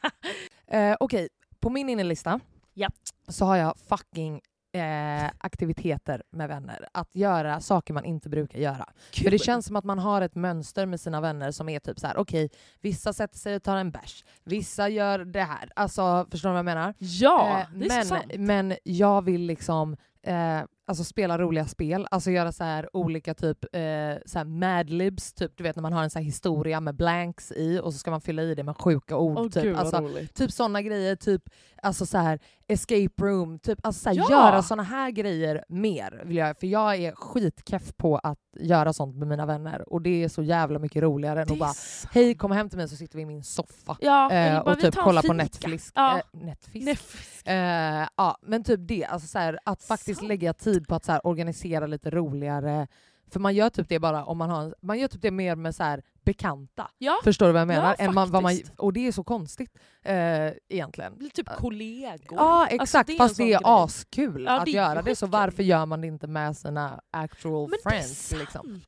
eh, 0.66 0.96
Okej, 1.00 1.28
på 1.60 1.70
min 1.70 1.88
innelista 1.88 2.40
Ja. 2.74 2.88
så 3.28 3.44
har 3.44 3.56
jag 3.56 3.74
fucking 3.88 4.40
eh, 4.74 5.30
aktiviteter 5.38 6.22
med 6.30 6.48
vänner. 6.48 6.88
Att 6.92 7.14
göra 7.16 7.60
saker 7.60 7.94
man 7.94 8.04
inte 8.04 8.28
brukar 8.28 8.58
göra. 8.58 8.88
För 9.22 9.30
det 9.30 9.38
känns 9.38 9.66
som 9.66 9.76
att 9.76 9.84
man 9.84 9.98
har 9.98 10.22
ett 10.22 10.34
mönster 10.34 10.86
med 10.86 11.00
sina 11.00 11.20
vänner 11.20 11.50
som 11.50 11.68
är 11.68 11.78
typ 11.80 11.98
så 12.00 12.06
här: 12.06 12.16
okej, 12.16 12.50
vissa 12.80 13.12
sätter 13.12 13.38
sig 13.38 13.56
och 13.56 13.62
tar 13.62 13.76
en 13.76 13.90
bärs, 13.90 14.24
vissa 14.44 14.88
gör 14.88 15.18
det 15.18 15.42
här. 15.42 15.70
Alltså, 15.76 16.26
förstår 16.30 16.48
du 16.48 16.52
vad 16.52 16.58
jag 16.58 16.64
menar? 16.64 16.94
Ja, 16.98 17.58
Eh, 17.60 17.66
det 17.78 17.86
är 17.86 18.02
så 18.02 18.08
sant. 18.08 18.24
men, 18.28 18.46
men 18.68 18.76
jag 18.84 19.22
vill 19.24 19.40
liksom 19.46 19.96
eh, 20.26 20.60
alltså 20.86 21.04
spela 21.04 21.38
roliga 21.38 21.64
spel, 21.66 22.06
alltså 22.10 22.30
göra 22.30 22.52
så 22.52 22.64
här 22.64 22.96
olika 22.96 23.34
typ 23.34 23.64
eh, 23.64 23.80
så 24.26 24.38
här 24.38 24.44
madlibs, 24.44 25.32
typ 25.32 25.56
du 25.56 25.62
vet 25.62 25.76
när 25.76 25.82
man 25.82 25.92
har 25.92 26.02
en 26.02 26.10
så 26.10 26.18
här 26.18 26.24
historia 26.26 26.80
med 26.80 26.94
blanks 26.94 27.52
i 27.52 27.80
och 27.82 27.92
så 27.92 27.98
ska 27.98 28.10
man 28.10 28.20
fylla 28.20 28.42
i 28.42 28.54
det 28.54 28.62
med 28.64 28.76
sjuka 28.76 29.16
ord. 29.16 29.38
Åh 29.38 29.48
typ. 29.48 29.62
gud 29.62 29.76
alltså, 29.76 30.10
typ 30.34 30.52
sådana 30.52 30.82
grejer, 30.82 31.16
typ 31.16 31.42
alltså 31.84 32.06
så 32.06 32.18
här 32.18 32.38
escape 32.68 33.22
room, 33.22 33.58
typ 33.58 33.78
alltså 33.86 34.02
så 34.02 34.08
här, 34.08 34.16
Ja! 34.16 34.26
göra 34.30 34.62
såna 34.62 34.82
här 34.82 35.10
grejer 35.10 35.64
mer 35.68 36.22
vill 36.26 36.36
jag, 36.36 36.58
för 36.60 36.66
jag 36.66 36.96
är 36.96 37.12
skitkeff 37.14 37.96
på 37.96 38.16
att 38.18 38.38
göra 38.60 38.92
sånt 38.92 39.16
med 39.16 39.28
mina 39.28 39.46
vänner 39.46 39.92
och 39.92 40.02
det 40.02 40.24
är 40.24 40.28
så 40.28 40.42
jävla 40.42 40.78
mycket 40.78 41.02
roligare 41.02 41.42
än 41.42 41.52
att 41.52 41.58
bara 41.58 41.72
hej 42.12 42.34
kom 42.34 42.52
hem 42.52 42.68
till 42.68 42.78
mig 42.78 42.88
så 42.88 42.96
sitter 42.96 43.16
vi 43.16 43.22
i 43.22 43.26
min 43.26 43.42
soffa 43.44 43.96
Ja, 44.00 44.32
eh, 44.32 44.52
bara, 44.52 44.72
och 44.72 44.78
vi 44.78 44.82
typ 44.82 44.94
kolla 44.94 45.22
på. 45.22 45.32
Netflix. 45.32 45.92
Ja. 45.94 46.18
Eh, 46.18 46.40
Netflix. 46.40 46.86
Netflix. 46.86 47.42
Eh, 47.46 48.08
ja, 48.16 48.38
men 48.42 48.64
typ 48.64 48.80
det. 48.88 49.04
Alltså 49.04 49.28
så 49.28 49.38
här, 49.38 49.58
att 49.64 49.82
faktiskt 49.82 50.18
Sant. 50.18 50.28
lägga 50.28 50.52
tid 50.52 50.88
på 50.88 50.94
att 50.94 51.04
så 51.04 51.18
organisera 51.18 51.86
lite 51.86 52.10
roligare 52.10 52.86
För 53.30 53.40
man 53.40 53.54
gör 53.54 53.70
typ 53.70 53.88
det 53.88 53.98
bara 53.98 54.24
om 54.24 54.38
man 54.38 54.50
har 54.50 54.62
en, 54.64 54.74
man 54.82 54.98
gör 54.98 55.08
typ 55.08 55.22
det 55.22 55.30
mer 55.30 55.56
med 55.56 55.74
så 55.74 55.82
här 55.82 56.02
bekanta. 56.24 56.90
Ja, 56.98 57.20
Förstår 57.24 57.46
du 57.46 57.52
vad 57.52 57.60
jag 57.60 57.68
menar? 57.68 57.94
Ja, 57.98 58.04
Än 58.04 58.14
man, 58.14 58.30
vad 58.30 58.42
man, 58.42 58.58
och 58.76 58.92
det 58.92 59.06
är 59.06 59.12
så 59.12 59.24
konstigt 59.24 59.70
eh, 60.02 60.52
egentligen. 60.68 61.30
typ 61.34 61.48
kollegor. 61.48 62.38
Ja 62.38 62.66
exakt, 62.66 62.80
Alltså, 62.80 63.12
det 63.12 63.16
fast 63.18 63.36
det 63.36 63.42
är 63.42 63.46
grej. 63.46 63.60
askul 63.64 64.44
Ja, 64.44 64.58
att 64.58 64.64
det 64.64 64.70
är 64.70 64.74
göra 64.74 65.02
det. 65.02 65.16
Så 65.16 65.26
varför 65.26 65.62
gör 65.62 65.86
man 65.86 66.00
det 66.00 66.06
inte 66.06 66.26
med 66.26 66.56
sina 66.56 67.00
actual 67.10 67.70
Men 67.70 67.78
det 67.84 67.88
är 67.88 67.90
friends? 67.90 68.28
sant. 68.28 68.40
Liksom? 68.40 68.80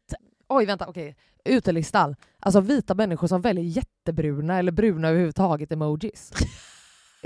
Oj 0.48 0.66
vänta, 0.66 0.86
okej. 0.88 1.16
Utelistan. 1.44 2.16
Alltså 2.40 2.60
vita 2.60 2.94
människor 2.94 3.26
som 3.28 3.40
väljer 3.40 3.64
jättebruna 3.64 4.58
eller 4.58 4.72
bruna 4.72 5.08
överhuvudtaget 5.08 5.72
emojis. 5.72 6.32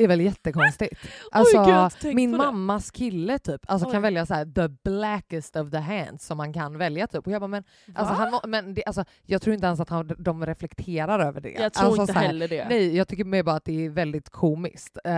är 0.05 0.09
väl 0.09 0.21
jättekonstigt. 0.21 0.95
Alltså, 1.33 1.57
inte 1.57 1.97
tänkt 2.01 2.15
min 2.15 2.33
på 2.33 2.39
det. 2.39 2.45
mammas 2.45 2.91
kille 2.91 3.39
typ, 3.39 3.61
alltså 3.67 3.91
kan 3.91 4.03
välja 4.03 4.27
så 4.27 4.35
här, 4.35 4.45
the 4.45 4.69
blackest 4.91 5.57
of 5.57 5.71
the 5.71 5.79
hands 5.79 6.27
som 6.27 6.37
man 6.37 6.53
kan 6.53 6.79
välja. 6.79 7.07
Typ. 7.07 7.27
Och 7.27 7.33
jag 7.33 7.41
bara, 7.41 7.49
men, 7.49 7.65
alltså, 7.95 8.15
han, 8.15 8.41
men 8.51 8.75
det, 8.75 8.85
alltså, 8.85 9.05
jag 9.27 9.43
tror 9.43 9.55
inte 9.55 9.67
ens 9.67 9.81
att 9.81 9.89
han, 9.89 10.11
de 10.19 10.47
reflekterar 10.47 11.19
över 11.19 11.41
det. 11.41 11.51
Jag 11.51 11.73
tror 11.73 11.87
alltså, 11.87 12.01
inte 12.03 12.13
här, 12.13 12.27
heller 12.27 12.49
det. 12.49 12.69
Nej, 12.69 12.97
jag 12.97 13.09
tycker 13.09 13.25
mer 13.25 13.43
bara 13.43 13.57
att 13.57 13.65
det 13.65 13.85
är 13.85 13.91
väldigt 13.91 14.31
komiskt. 14.31 14.99
Eh, 15.05 15.13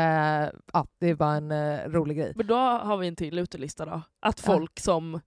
ja, 0.72 0.86
det 0.98 1.06
är 1.10 1.14
bara 1.14 1.34
en 1.34 1.50
eh, 1.52 1.88
rolig 1.88 2.16
grej. 2.16 2.32
Men 2.36 2.46
då 2.46 2.54
har 2.56 2.96
vi 2.96 3.08
en 3.08 3.16
till 3.16 3.38
utelista 3.38 3.84
då. 3.86 4.02
Att 4.20 4.42
Ja. 4.46 4.52
folk 4.52 4.80
som, 4.80 5.20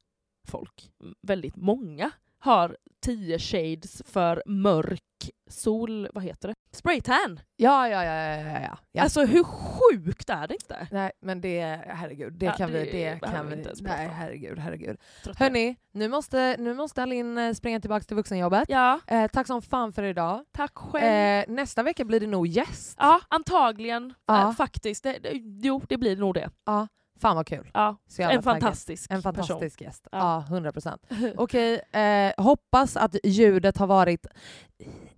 folk, 0.48 0.90
väldigt 1.22 1.56
många, 1.56 2.12
har 2.46 2.78
10 3.02 3.40
shades 3.40 4.02
för 4.06 4.44
mörk 4.46 5.02
sol, 5.50 6.08
vad 6.14 6.24
heter 6.24 6.48
det? 6.48 6.54
Spraytan! 6.72 7.40
Ja, 7.56 7.88
ja, 7.90 8.04
ja, 8.04 8.14
ja, 8.14 8.60
ja, 8.62 8.78
ja. 8.92 9.04
Alltså 9.04 9.26
hur 9.26 9.44
sjukt 9.44 10.30
är 10.30 10.48
det 10.48 10.54
inte? 10.54 10.88
nej, 10.92 11.12
men 11.22 11.42
det, 11.42 11.80
herregud, 11.88 12.34
det 12.34 12.46
Ja, 12.46 12.52
kan 12.52 12.72
vi, 12.72 12.80
det 12.80 12.86
det 12.86 12.92
behöver 12.92 13.20
kan 13.38 13.46
vi 13.46 13.52
vi, 13.52 13.58
inte 13.58 13.70
ens 13.70 13.82
nej 13.82 14.08
herregud, 14.08 14.60
herregud. 14.60 14.98
Hörni, 15.38 15.76
nu 15.92 16.08
måste, 16.10 16.56
nu 16.60 16.74
måste 16.74 17.04
Alin 17.04 17.38
eh, 17.38 17.54
springa 17.54 17.80
tillbaka 17.80 18.04
till 18.04 18.16
vuxenjobbet. 18.16 18.70
Ja, 18.70 19.00
Eh, 19.08 19.28
tack 19.28 19.48
som 19.48 19.62
fan 19.62 19.94
för 19.94 20.04
idag. 20.04 20.44
tack 20.52 20.78
själv. 20.78 21.50
Eh, 21.50 21.56
nästa 21.56 21.84
vecka 21.84 22.06
blir 22.06 22.20
det 22.20 22.28
nog 22.28 22.48
gäst. 22.48 22.96
ja, 23.00 23.22
antagligen. 23.28 24.14
Ja. 24.26 24.50
Äh, 24.50 24.52
faktiskt. 24.56 25.04
Det, 25.04 25.20
det, 25.24 25.32
jo, 25.68 25.82
det 25.90 25.98
blir 25.98 26.18
nog 26.18 26.34
det. 26.34 26.50
Ja, 26.66 26.88
fan 27.22 27.36
vad 27.36 27.48
kul. 27.48 27.72
Ja. 27.74 27.98
En 28.18 28.44
fantastisk 28.44 29.12
En 29.12 29.22
fantastisk 29.22 29.82
gäst. 29.82 30.08
Ja. 30.12 30.18
Ja, 30.18 30.46
100 30.56 30.72
procent. 30.72 31.02
Okej, 31.38 31.82
eh, 31.92 32.34
hoppas 32.44 32.98
att 32.98 33.16
ljudet 33.24 33.78
har 33.78 33.88
varit 33.88 34.26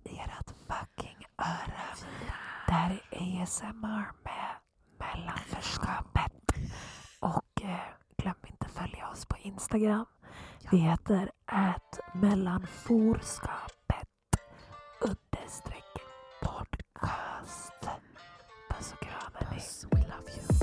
i 0.04 0.18
ert 0.18 0.50
fucking 0.66 1.26
öra. 1.38 1.82
Det 2.66 2.72
här 2.72 3.02
är 3.10 3.42
ASMR 3.42 4.12
med 4.24 4.56
mellanförskapet. 4.98 6.32
Och 7.20 7.62
eh, 7.62 7.78
glöm 8.22 8.34
inte 8.46 8.68
följa 8.68 9.08
oss 9.08 9.26
på 9.26 9.36
Instagram. 9.42 10.06
Vi 10.70 10.76
heter 10.76 11.30
ät 11.52 11.98
mellanforskapet 12.14 14.08
understreck 15.00 15.84
podcast. 16.42 17.88
Puss 18.70 18.92
och 18.92 19.00
kram 19.00 19.32
hörni. 19.34 19.60
We 19.90 19.96
love 19.98 20.30
you. 20.36 20.57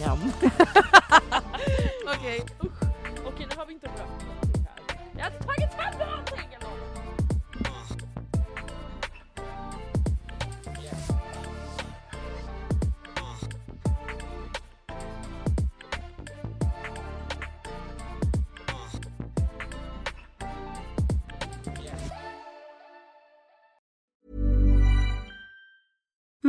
Jam. 0.00 0.18
Okej. 2.16 2.40
Usch. 2.64 2.82
Okej, 3.26 3.46
nu 3.50 3.56
har 3.56 3.66
vi 3.66 3.72
inte 3.72 3.86
rört 3.86 3.98
någonting 3.98 4.66
här. 4.68 4.98
Jag 5.16 5.24
har 5.24 5.30
tagit 5.30 5.72
fram 5.74 5.98
någonting 5.98 6.56